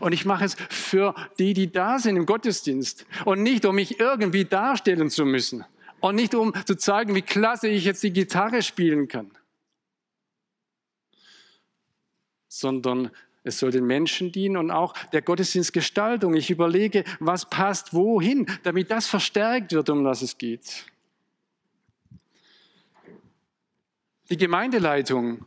Und 0.01 0.13
ich 0.13 0.25
mache 0.25 0.45
es 0.45 0.57
für 0.71 1.15
die, 1.39 1.53
die 1.53 1.71
da 1.71 1.99
sind 1.99 2.17
im 2.17 2.27
Gottesdienst. 2.27 3.07
Und 3.25 3.43
nicht, 3.43 3.67
um 3.67 3.75
mich 3.75 4.01
irgendwie 4.01 4.45
darstellen 4.45 5.11
zu 5.11 5.27
müssen. 5.27 5.65
Und 6.01 6.17
nicht, 6.17 6.35
um 6.35 6.53
zu 6.65 6.77
zeigen, 6.77 7.15
wie 7.15 7.23
klasse 7.23 7.69
ich 7.69 7.85
jetzt 7.85 8.03
die 8.03 8.13
Gitarre 8.13 8.63
spielen 8.63 9.09
kann. 9.09 9.31
Sondern 12.49 13.11
es 13.43 13.59
soll 13.59 13.71
den 13.71 13.85
Menschen 13.85 14.33
dienen 14.33 14.57
und 14.57 14.71
auch 14.71 14.95
der 15.09 15.21
Gottesdienstgestaltung. 15.21 16.35
Ich 16.35 16.51
überlege, 16.51 17.05
was 17.21 17.49
passt 17.51 17.93
wohin, 17.93 18.47
damit 18.63 18.91
das 18.91 19.07
verstärkt 19.07 19.73
wird, 19.73 19.91
um 19.91 20.05
was 20.05 20.23
es 20.23 20.39
geht. 20.39 20.87
Die 24.31 24.37
Gemeindeleitung 24.37 25.45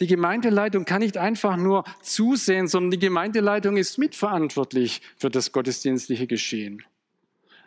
die 0.00 0.06
Gemeindeleitung 0.06 0.84
kann 0.84 1.00
nicht 1.00 1.16
einfach 1.16 1.56
nur 1.56 1.84
zusehen, 2.02 2.68
sondern 2.68 2.90
die 2.90 2.98
Gemeindeleitung 2.98 3.78
ist 3.78 3.96
mitverantwortlich 3.96 5.00
für 5.16 5.30
das 5.30 5.52
gottesdienstliche 5.52 6.26
Geschehen. 6.26 6.82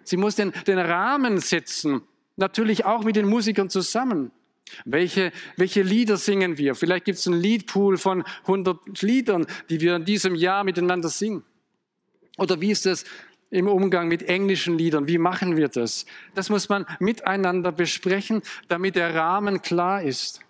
Sie 0.04 0.18
muss 0.18 0.36
den, 0.36 0.54
den 0.68 0.78
Rahmen 0.78 1.40
setzen, 1.40 2.02
natürlich 2.36 2.86
auch 2.86 3.04
mit 3.04 3.16
den 3.16 3.28
Musikern 3.28 3.70
zusammen. 3.70 4.32
Welche, 4.86 5.32
welche 5.58 5.82
Lieder 5.82 6.18
singen 6.18 6.60
wir? 6.60 6.76
Vielleicht 6.76 7.06
gibt 7.06 7.18
es 7.18 7.26
einen 7.26 7.42
Liedpool 7.42 7.98
von 7.98 8.24
100 8.42 9.02
Liedern, 9.02 9.48
die 9.72 9.82
wir 9.82 9.96
in 9.96 10.06
diesem 10.06 10.36
Jahr 10.36 10.64
miteinander 10.64 11.10
singen. 11.10 11.44
Oder 12.38 12.62
wie 12.62 12.70
ist 12.70 12.86
das 12.86 13.06
im 13.50 13.68
Umgang 13.68 14.08
mit 14.08 14.24
englischen 14.24 14.78
Liedern? 14.78 15.08
Wie 15.08 15.18
machen 15.18 15.58
wir 15.58 15.70
das? 15.70 16.06
Das 16.36 16.50
muss 16.50 16.70
man 16.70 16.86
miteinander 17.00 17.72
besprechen, 17.72 18.42
damit 18.68 18.96
der 18.96 19.16
Rahmen 19.16 19.62
klar 19.62 20.04
ist. 20.04 20.42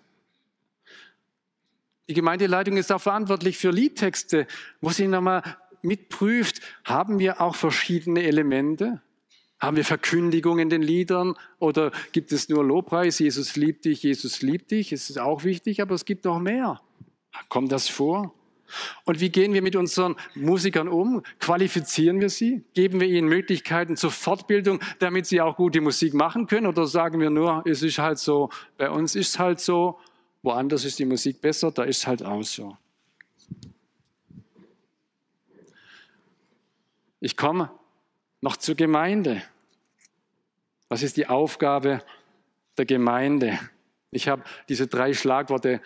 Die 2.08 2.14
Gemeindeleitung 2.14 2.76
ist 2.76 2.90
auch 2.90 3.00
verantwortlich 3.00 3.56
für 3.56 3.70
Liedtexte, 3.70 4.46
wo 4.80 4.90
sie 4.90 5.06
nochmal 5.06 5.42
mitprüft, 5.82 6.60
haben 6.84 7.18
wir 7.18 7.40
auch 7.40 7.54
verschiedene 7.54 8.22
Elemente? 8.24 9.00
Haben 9.60 9.76
wir 9.76 9.84
Verkündigung 9.84 10.58
in 10.58 10.70
den 10.70 10.82
Liedern 10.82 11.34
oder 11.58 11.92
gibt 12.12 12.32
es 12.32 12.48
nur 12.48 12.64
Lobpreis? 12.64 13.18
Jesus 13.18 13.56
liebt 13.56 13.84
dich, 13.84 14.02
Jesus 14.02 14.40
liebt 14.40 14.70
dich. 14.70 14.92
Es 14.92 15.10
ist 15.10 15.18
auch 15.18 15.44
wichtig, 15.44 15.82
aber 15.82 15.94
es 15.94 16.04
gibt 16.04 16.24
noch 16.24 16.38
mehr. 16.38 16.80
Kommt 17.48 17.70
das 17.70 17.88
vor? 17.88 18.34
Und 19.04 19.20
wie 19.20 19.30
gehen 19.30 19.52
wir 19.54 19.62
mit 19.62 19.76
unseren 19.76 20.16
Musikern 20.34 20.88
um? 20.88 21.22
Qualifizieren 21.38 22.20
wir 22.20 22.28
sie? 22.28 22.64
Geben 22.74 23.00
wir 23.00 23.08
ihnen 23.08 23.28
Möglichkeiten 23.28 23.96
zur 23.96 24.10
Fortbildung, 24.10 24.80
damit 24.98 25.26
sie 25.26 25.40
auch 25.40 25.56
gute 25.56 25.80
Musik 25.80 26.14
machen 26.14 26.46
können? 26.46 26.66
Oder 26.66 26.86
sagen 26.86 27.20
wir 27.20 27.30
nur, 27.30 27.62
es 27.66 27.82
ist 27.82 27.98
halt 27.98 28.18
so, 28.18 28.50
bei 28.76 28.90
uns 28.90 29.14
ist 29.14 29.28
es 29.30 29.38
halt 29.38 29.60
so, 29.60 29.98
woanders 30.42 30.84
ist 30.84 30.98
die 30.98 31.04
Musik 31.04 31.40
besser, 31.40 31.70
da 31.70 31.84
ist 31.84 31.98
es 31.98 32.06
halt 32.06 32.22
auch 32.22 32.42
so. 32.42 32.76
Ich 37.20 37.36
komme 37.36 37.70
noch 38.40 38.56
zur 38.56 38.74
Gemeinde. 38.74 39.42
Was 40.88 41.02
ist 41.02 41.16
die 41.16 41.26
Aufgabe 41.26 42.02
der 42.78 42.86
Gemeinde? 42.86 43.58
Ich 44.10 44.28
habe 44.28 44.42
diese 44.68 44.86
drei 44.86 45.12
Schlagworte 45.12 45.80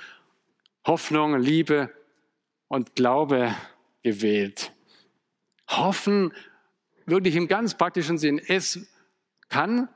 Hoffnung, 0.86 1.38
Liebe 1.38 1.92
und 2.68 2.94
Glaube 2.94 3.54
gewählt. 4.02 4.72
Hoffen 5.68 6.32
wirklich 7.06 7.36
im 7.36 7.48
ganz 7.48 7.76
praktischen 7.76 8.18
Sinn. 8.18 8.38
Es 8.38 8.86
kann 9.48 9.88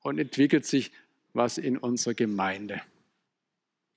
und 0.00 0.18
entwickelt 0.18 0.64
sich 0.64 0.92
was 1.32 1.58
in 1.58 1.78
unserer 1.78 2.14
Gemeinde. 2.14 2.80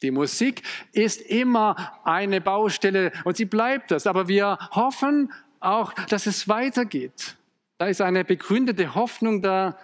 Die 0.02 0.12
Musik 0.12 0.64
ist 0.92 1.22
immer 1.22 2.00
eine 2.04 2.42
Baustelle 2.42 3.12
und 3.24 3.38
sie 3.38 3.46
bleibt 3.46 3.92
das. 3.92 4.08
Aber 4.08 4.28
wir 4.28 4.58
hoffen 4.72 5.32
auch, 5.60 5.94
dass 5.94 6.26
es 6.26 6.48
weitergeht. 6.48 7.38
Da 7.78 7.88
ist 7.88 8.02
eine 8.02 8.26
begründete 8.26 8.96
Hoffnung 8.96 9.42
da, 9.42 9.78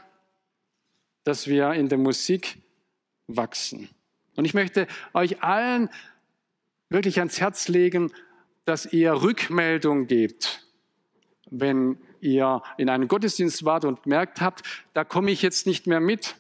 dass 1.24 1.48
wir 1.48 1.74
in 1.74 1.90
der 1.90 1.98
Musik 1.98 2.58
wachsen. 3.28 3.90
Und 4.36 4.46
ich 4.46 4.54
möchte 4.54 4.88
euch 5.14 5.44
allen 5.44 5.90
wirklich 6.90 7.20
ans 7.20 7.40
Herz 7.40 7.68
legen, 7.68 8.12
dass 8.68 8.86
ihr 8.86 9.13
Rückmeldung 9.13 10.07
gebt, 10.07 10.61
wenn 11.49 11.97
ihr 12.20 12.61
in 12.78 12.89
einem 12.89 13.07
Gottesdienst 13.07 13.63
wart 13.63 13.86
und 13.86 14.05
merkt 14.05 14.41
habt, 14.41 14.63
da 14.93 15.05
komme 15.05 15.32
ich 15.32 15.41
jetzt 15.41 15.68
nicht 15.68 15.88
mehr 15.88 16.01
mit. 16.01 16.36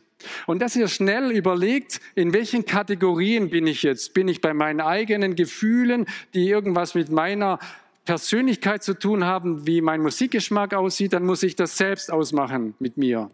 Und 0.45 0.61
dass 0.61 0.75
ihr 0.75 0.89
schnell 0.89 1.31
überlegt, 1.31 2.01
in 2.15 2.33
welchen 2.33 2.65
Kategorien 2.65 3.49
bin 3.49 3.65
ich 3.65 3.83
jetzt? 3.83 4.13
Bin 4.13 4.27
ich 4.27 4.41
bei 4.41 4.53
meinen 4.53 4.81
eigenen 4.81 5.35
Gefühlen, 5.35 6.05
die 6.33 6.49
irgendwas 6.49 6.95
mit 6.95 7.09
meiner 7.09 7.59
Persönlichkeit 8.03 8.83
zu 8.83 8.93
tun 8.93 9.23
haben, 9.23 9.65
wie 9.65 9.79
mein 9.79 10.01
Musikgeschmack 10.01 10.73
aussieht, 10.73 11.13
dann 11.13 11.25
muss 11.25 11.43
ich 11.43 11.55
das 11.55 11.77
selbst 11.77 12.11
ausmachen 12.11 12.73
mit 12.79 12.97
mir. 12.97 13.31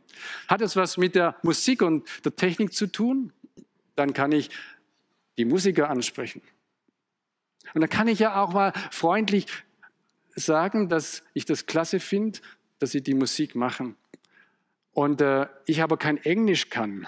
Hat 0.47 0.61
es 0.61 0.75
was 0.75 0.97
mit 0.97 1.15
der 1.15 1.35
Musik 1.41 1.81
und 1.81 2.07
der 2.25 2.35
Technik 2.35 2.73
zu 2.73 2.87
tun? 2.87 3.31
Dann 3.95 4.13
kann 4.13 4.31
ich 4.31 4.49
die 5.37 5.45
Musiker 5.45 5.89
ansprechen. 5.89 6.41
Und 7.73 7.81
dann 7.81 7.89
kann 7.89 8.07
ich 8.07 8.19
ja 8.19 8.41
auch 8.41 8.53
mal 8.53 8.73
freundlich 8.91 9.47
sagen, 10.35 10.89
dass 10.89 11.23
ich 11.33 11.45
das 11.45 11.65
klasse 11.65 11.99
finde, 11.99 12.39
dass 12.79 12.91
sie 12.91 13.01
die 13.01 13.13
Musik 13.13 13.55
machen. 13.55 13.95
Und 14.93 15.21
äh, 15.21 15.47
ich 15.65 15.81
aber 15.81 15.97
kein 15.97 16.17
Englisch 16.17 16.69
kann. 16.69 17.07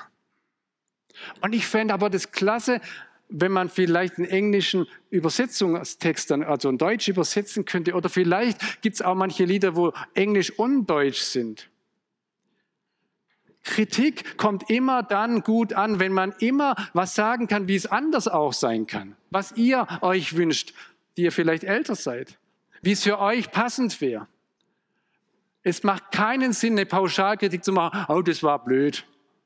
Und 1.41 1.53
ich 1.53 1.65
fände 1.67 1.93
aber 1.93 2.09
das 2.09 2.31
klasse, 2.31 2.81
wenn 3.29 3.51
man 3.51 3.69
vielleicht 3.69 4.17
einen 4.17 4.27
englischen 4.27 4.87
Übersetzungstext 5.09 6.29
dann, 6.31 6.43
also 6.43 6.69
in 6.69 6.77
Deutsch 6.77 7.07
übersetzen 7.07 7.65
könnte. 7.65 7.93
Oder 7.93 8.09
vielleicht 8.09 8.81
gibt 8.81 8.95
es 8.95 9.01
auch 9.01 9.15
manche 9.15 9.45
Lieder, 9.45 9.75
wo 9.75 9.93
Englisch 10.13 10.51
und 10.51 10.87
Deutsch 10.87 11.21
sind. 11.21 11.69
Kritik 13.65 14.37
kommt 14.37 14.69
immer 14.69 15.03
dann 15.03 15.41
gut 15.41 15.73
an, 15.73 15.99
wenn 15.99 16.13
man 16.13 16.33
immer 16.39 16.75
was 16.93 17.15
sagen 17.15 17.47
kann, 17.47 17.67
wie 17.67 17.75
es 17.75 17.87
anders 17.87 18.27
auch 18.27 18.53
sein 18.53 18.87
kann. 18.87 19.17
Was 19.31 19.51
ihr 19.57 19.87
euch 20.01 20.37
wünscht, 20.37 20.73
die 21.17 21.23
ihr 21.23 21.31
vielleicht 21.31 21.63
älter 21.63 21.95
seid. 21.95 22.37
Wie 22.81 22.91
es 22.91 23.03
für 23.03 23.19
euch 23.19 23.51
passend 23.51 23.99
wäre. 23.99 24.27
Es 25.63 25.81
macht 25.83 26.11
keinen 26.11 26.53
Sinn, 26.53 26.73
eine 26.73 26.85
Pauschalkritik 26.85 27.63
zu 27.63 27.73
machen, 27.73 28.05
oh, 28.07 28.21
das 28.21 28.43
war 28.43 28.63
blöd, 28.63 29.03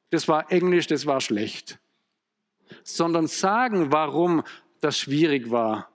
das 0.09 0.28
war 0.28 0.51
Englisch, 0.51 0.88
das 0.88 1.05
war 1.05 1.22
schlecht. 1.22 1.80
Sondern 2.84 3.28
sagen, 3.28 3.93
warum 3.93 4.43
das 4.82 4.97
schwierig 4.97 5.49
war. 5.49 5.89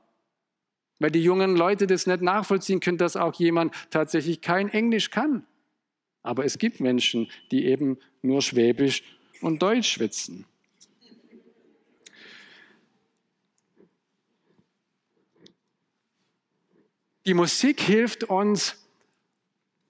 Weil 0.98 1.10
die 1.10 1.22
jungen 1.22 1.56
Leute 1.56 1.86
das 1.86 2.06
nicht 2.06 2.22
nachvollziehen 2.22 2.80
können, 2.80 2.96
dass 2.96 3.16
auch 3.16 3.34
jemand 3.34 3.74
tatsächlich 3.90 4.40
kein 4.40 4.70
Englisch 4.70 5.10
kann. 5.10 5.46
Aber 6.24 6.44
es 6.44 6.58
gibt 6.58 6.80
Menschen, 6.80 7.30
die 7.52 7.66
eben 7.66 7.98
nur 8.22 8.42
Schwäbisch 8.42 9.04
und 9.40 9.62
Deutsch 9.62 9.92
schwitzen. 9.92 10.44
Die 17.26 17.34
Musik 17.34 17.80
hilft 17.80 18.24
uns, 18.24 18.76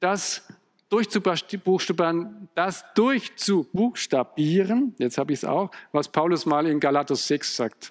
das 0.01 0.47
durchzubuchstabieren, 0.89 2.49
das 2.55 2.85
durchzubuchstabieren, 2.95 4.95
jetzt 4.99 5.19
habe 5.19 5.33
ich 5.33 5.41
es 5.41 5.45
auch, 5.45 5.73
was 5.93 6.09
Paulus 6.09 6.47
mal 6.47 6.67
in 6.67 6.79
Galater 6.79 7.17
6 7.17 7.57
sagt. 7.57 7.91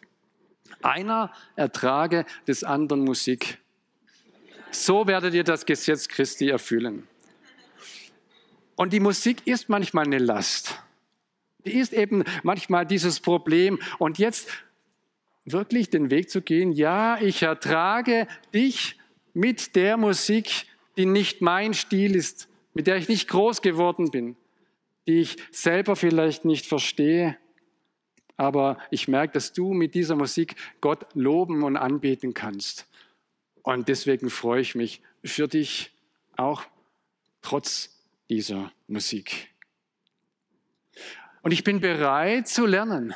Einer 0.81 1.33
ertrage 1.55 2.25
des 2.47 2.63
anderen 2.63 3.03
Musik. 3.03 3.59
So 4.71 5.05
werdet 5.07 5.33
ihr 5.33 5.43
das 5.43 5.65
Gesetz 5.65 6.07
Christi 6.07 6.47
erfüllen. 6.49 7.09
Und 8.75 8.93
die 8.93 8.99
Musik 8.99 9.45
ist 9.45 9.69
manchmal 9.69 10.05
eine 10.05 10.17
Last. 10.17 10.81
Die 11.65 11.73
ist 11.73 11.93
eben 11.93 12.23
manchmal 12.43 12.85
dieses 12.85 13.19
Problem. 13.19 13.79
Und 13.99 14.17
jetzt 14.17 14.49
wirklich 15.45 15.89
den 15.89 16.09
Weg 16.09 16.29
zu 16.29 16.41
gehen, 16.41 16.71
ja, 16.71 17.19
ich 17.21 17.43
ertrage 17.43 18.27
dich 18.53 18.97
mit 19.33 19.75
der 19.75 19.97
Musik, 19.97 20.65
die 20.97 21.05
nicht 21.05 21.41
mein 21.41 21.73
Stil 21.73 22.15
ist, 22.15 22.47
mit 22.73 22.87
der 22.87 22.97
ich 22.97 23.09
nicht 23.09 23.27
groß 23.27 23.61
geworden 23.61 24.11
bin, 24.11 24.35
die 25.07 25.19
ich 25.21 25.37
selber 25.51 25.95
vielleicht 25.95 26.45
nicht 26.45 26.65
verstehe. 26.65 27.37
Aber 28.37 28.77
ich 28.89 29.07
merke, 29.07 29.33
dass 29.33 29.53
du 29.53 29.73
mit 29.73 29.95
dieser 29.95 30.15
Musik 30.15 30.55
Gott 30.81 31.05
loben 31.13 31.63
und 31.63 31.77
anbeten 31.77 32.33
kannst. 32.33 32.87
Und 33.61 33.87
deswegen 33.87 34.29
freue 34.29 34.61
ich 34.61 34.75
mich 34.75 35.01
für 35.23 35.47
dich 35.47 35.91
auch 36.35 36.63
trotz 37.41 37.92
dieser 38.29 38.71
Musik. 38.87 39.53
Und 41.41 41.51
ich 41.51 41.63
bin 41.63 41.79
bereit 41.79 42.47
zu 42.47 42.65
lernen. 42.65 43.13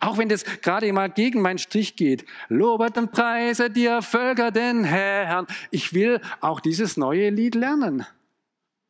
Auch 0.00 0.18
wenn 0.18 0.28
das 0.28 0.44
gerade 0.44 0.92
mal 0.92 1.10
gegen 1.10 1.40
meinen 1.40 1.58
Strich 1.58 1.96
geht. 1.96 2.26
Lobet 2.48 2.98
und 2.98 3.12
preise 3.12 3.70
dir 3.70 4.02
Völker 4.02 4.50
den 4.50 4.84
Herrn. 4.84 5.46
Ich 5.70 5.94
will 5.94 6.20
auch 6.40 6.60
dieses 6.60 6.98
neue 6.98 7.30
Lied 7.30 7.54
lernen. 7.54 8.06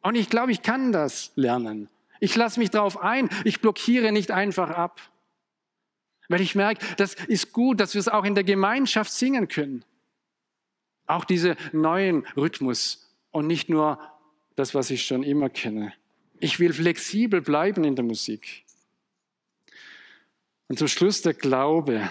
Und 0.03 0.17
ich 0.17 0.29
glaube, 0.29 0.51
ich 0.51 0.62
kann 0.62 0.91
das 0.91 1.33
lernen. 1.37 1.89
Ich 2.19 2.35
lasse 2.35 2.59
mich 2.59 2.71
darauf 2.71 3.01
ein. 3.01 3.31
Ich 3.45 3.61
blockiere 3.61 4.11
nicht 4.11 4.33
einfach 4.33 4.71
ab. 4.71 5.01
Weil 6.29 6.41
ich 6.41 6.55
merke, 6.55 6.85
das 6.97 7.15
ist 7.15 7.53
gut, 7.53 7.79
dass 7.79 7.95
wir 7.95 8.01
es 8.01 8.09
auch 8.09 8.25
in 8.25 8.35
der 8.35 8.45
Gemeinschaft 8.45 9.12
singen 9.12 9.47
können. 9.47 9.85
Auch 11.07 11.25
diese 11.25 11.57
neuen 11.73 12.27
Rhythmus 12.37 13.15
und 13.31 13.47
nicht 13.47 13.69
nur 13.69 14.01
das, 14.57 14.74
was 14.74 14.90
ich 14.90 15.05
schon 15.05 15.22
immer 15.22 15.48
kenne. 15.48 15.92
Ich 16.40 16.61
will 16.61 16.72
flexibel 16.72 17.40
bleiben 17.40 17.84
in 17.84 17.96
der 17.96 18.05
Musik. 18.05 18.64
Und 20.68 20.78
zum 20.78 20.88
Schluss 20.88 21.22
der 21.22 21.34
Glaube. 21.34 22.11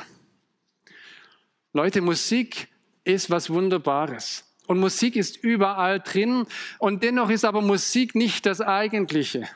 Leute, 1.74 2.02
Musik 2.02 2.68
ist 3.04 3.30
was 3.30 3.50
Wunderbares. 3.50 4.46
Und 4.68 4.80
Musik 4.80 5.16
ist 5.16 5.38
überall 5.38 6.00
drin. 6.00 6.46
Und 6.80 7.04
dennoch 7.04 7.30
ist 7.30 7.46
aber 7.46 7.62
Musik 7.62 8.16
nicht 8.16 8.46
das 8.46 8.62
Eigentliche. 8.62 9.50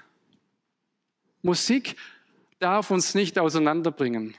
Musik 1.41 1.95
darf 2.59 2.91
uns 2.91 3.13
nicht 3.13 3.38
auseinanderbringen. 3.38 4.35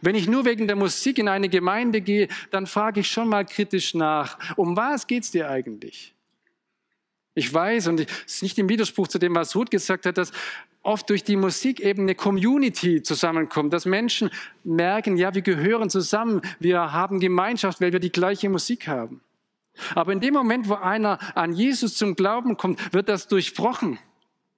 Wenn 0.00 0.14
ich 0.14 0.26
nur 0.26 0.44
wegen 0.44 0.66
der 0.66 0.76
Musik 0.76 1.18
in 1.18 1.28
eine 1.28 1.48
Gemeinde 1.48 2.00
gehe, 2.00 2.28
dann 2.50 2.66
frage 2.66 3.00
ich 3.00 3.08
schon 3.08 3.28
mal 3.28 3.44
kritisch 3.44 3.94
nach, 3.94 4.56
um 4.56 4.76
was 4.76 5.06
geht 5.06 5.22
es 5.22 5.30
dir 5.30 5.48
eigentlich? 5.48 6.13
Ich 7.34 7.52
weiß, 7.52 7.88
und 7.88 8.00
es 8.00 8.06
ist 8.26 8.42
nicht 8.42 8.58
im 8.58 8.68
Widerspruch 8.68 9.08
zu 9.08 9.18
dem, 9.18 9.34
was 9.34 9.56
Ruth 9.56 9.70
gesagt 9.70 10.06
hat, 10.06 10.18
dass 10.18 10.30
oft 10.82 11.10
durch 11.10 11.24
die 11.24 11.36
Musik 11.36 11.80
eben 11.80 12.02
eine 12.02 12.14
Community 12.14 13.02
zusammenkommt, 13.02 13.72
dass 13.72 13.86
Menschen 13.86 14.30
merken, 14.62 15.16
ja, 15.16 15.34
wir 15.34 15.42
gehören 15.42 15.90
zusammen, 15.90 16.42
wir 16.60 16.92
haben 16.92 17.18
Gemeinschaft, 17.18 17.80
weil 17.80 17.92
wir 17.92 18.00
die 18.00 18.12
gleiche 18.12 18.48
Musik 18.48 18.86
haben. 18.86 19.20
Aber 19.94 20.12
in 20.12 20.20
dem 20.20 20.34
Moment, 20.34 20.68
wo 20.68 20.74
einer 20.74 21.18
an 21.36 21.52
Jesus 21.52 21.96
zum 21.96 22.14
Glauben 22.14 22.56
kommt, 22.56 22.92
wird 22.94 23.08
das 23.08 23.26
durchbrochen, 23.26 23.98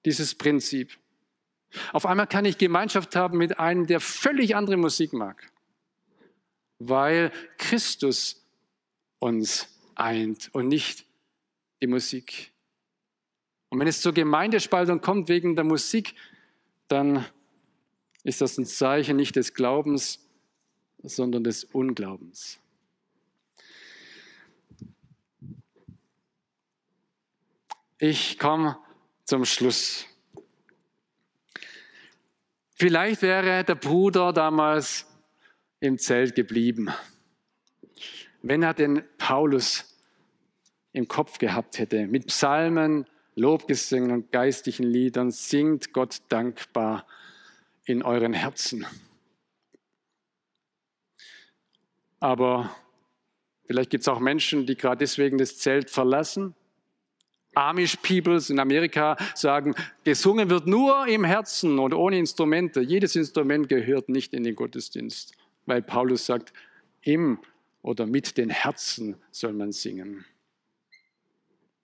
dieses 0.05 0.35
Prinzip. 0.35 0.99
Auf 1.93 2.05
einmal 2.05 2.27
kann 2.27 2.45
ich 2.45 2.59
Gemeinschaft 2.59 3.17
haben 3.17 3.39
mit 3.39 3.59
einem, 3.59 3.87
der 3.87 4.01
völlig 4.01 4.55
andere 4.55 4.77
Musik 4.77 5.13
mag, 5.13 5.51
weil 6.79 7.33
Christus 7.57 8.45
uns 9.19 9.69
eint 9.95 10.51
und 10.53 10.69
nicht 10.69 11.07
die 11.81 11.87
Musik. 11.87 12.53
Und 13.69 13.81
wenn 13.81 13.89
es 13.89 14.01
zur 14.01 14.13
Gemeindespaltung 14.13 15.01
kommt 15.01 15.29
wegen 15.29 15.57
der 15.57 15.65
Musik, 15.65 16.15
dann 16.89 17.25
ist 18.23 18.41
das 18.41 18.59
ein 18.59 18.67
Zeichen 18.67 19.17
nicht 19.17 19.37
des 19.37 19.55
Glaubens, 19.55 20.21
sondern 21.03 21.45
des 21.45 21.65
Unglaubens. 21.65 22.59
Ich 27.99 28.39
komme 28.39 28.79
zum 29.25 29.45
Schluss. 29.45 30.07
Vielleicht 32.75 33.23
wäre 33.23 33.65
der 33.65 33.75
Bruder 33.75 34.33
damals 34.35 35.07
im 35.81 35.99
Zelt 35.99 36.35
geblieben, 36.35 36.91
wenn 38.43 38.63
er 38.63 38.75
den 38.75 39.03
Paulus 39.17 39.97
im 40.93 41.09
Kopf 41.09 41.39
gehabt 41.39 41.79
hätte, 41.79 42.07
mit 42.07 42.27
Psalmen, 42.27 43.07
Lobgesängen 43.37 44.11
und 44.11 44.33
geistlichen 44.33 44.85
Liedern, 44.85 45.31
singt 45.31 45.93
Gott 45.93 46.23
dankbar 46.29 47.07
in 47.85 48.03
euren 48.03 48.33
Herzen. 48.33 48.87
Aber 52.19 52.75
vielleicht 53.67 53.91
gibt 53.91 54.03
es 54.03 54.09
auch 54.09 54.21
Menschen, 54.21 54.67
die 54.67 54.75
gerade 54.75 54.99
deswegen 54.99 55.39
das 55.39 55.59
Zelt 55.59 55.91
verlassen. 55.91 56.55
Amish 57.55 57.97
Peoples 57.97 58.51
in 58.51 58.59
Amerika 58.59 59.17
sagen, 59.35 59.75
gesungen 60.05 60.51
wird 60.51 60.67
nur 60.67 61.07
im 61.07 61.25
Herzen 61.25 61.79
und 61.79 61.95
ohne 61.95 62.19
Instrumente. 62.19 62.81
Jedes 62.81 63.17
Instrument 63.17 63.69
gehört 63.69 64.09
nicht 64.09 64.35
in 64.35 64.45
den 64.45 64.55
Gottesdienst, 64.55 65.35
weil 65.65 65.83
Paulus 65.83 66.27
sagt, 66.27 66.53
im 67.03 67.39
oder 67.83 68.07
mit 68.07 68.37
den 68.37 68.51
Herzen 68.51 69.17
soll 69.31 69.53
man 69.53 69.73
singen. 69.73 70.25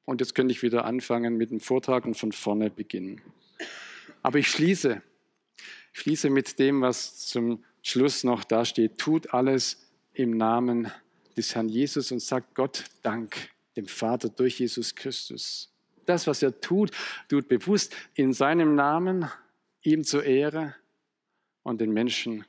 Und 0.04 0.20
jetzt 0.20 0.34
könnte 0.34 0.52
ich 0.52 0.62
wieder 0.62 0.84
anfangen 0.84 1.36
mit 1.36 1.50
dem 1.50 1.60
Vortrag 1.60 2.04
und 2.04 2.14
von 2.14 2.32
vorne 2.32 2.70
beginnen. 2.70 3.20
Aber 4.22 4.38
ich 4.38 4.48
schließe, 4.48 5.02
ich 5.94 6.00
schließe 6.00 6.30
mit 6.30 6.58
dem, 6.58 6.80
was 6.80 7.26
zum 7.26 7.64
Schluss 7.82 8.24
noch 8.24 8.44
da 8.44 8.64
steht. 8.64 8.98
Tut 8.98 9.32
alles 9.34 9.88
im 10.12 10.36
Namen 10.36 10.90
des 11.36 11.54
Herrn 11.54 11.68
Jesus 11.68 12.12
und 12.12 12.20
sagt 12.20 12.54
Gott 12.54 12.84
Dank 13.02 13.50
dem 13.76 13.86
Vater 13.86 14.28
durch 14.28 14.58
Jesus 14.58 14.94
Christus. 14.94 15.72
Das, 16.06 16.26
was 16.26 16.42
er 16.42 16.60
tut, 16.60 16.90
tut 17.28 17.48
bewusst 17.48 17.94
in 18.14 18.32
seinem 18.32 18.74
Namen, 18.74 19.30
ihm 19.82 20.04
zur 20.04 20.24
Ehre 20.24 20.74
und 21.62 21.80
den 21.80 21.92
Menschen 21.92 22.44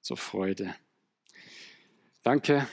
zur 0.00 0.16
Freude. 0.16 0.74
Danke 2.22 2.66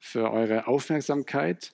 für 0.00 0.30
eure 0.30 0.66
Aufmerksamkeit. 0.66 1.73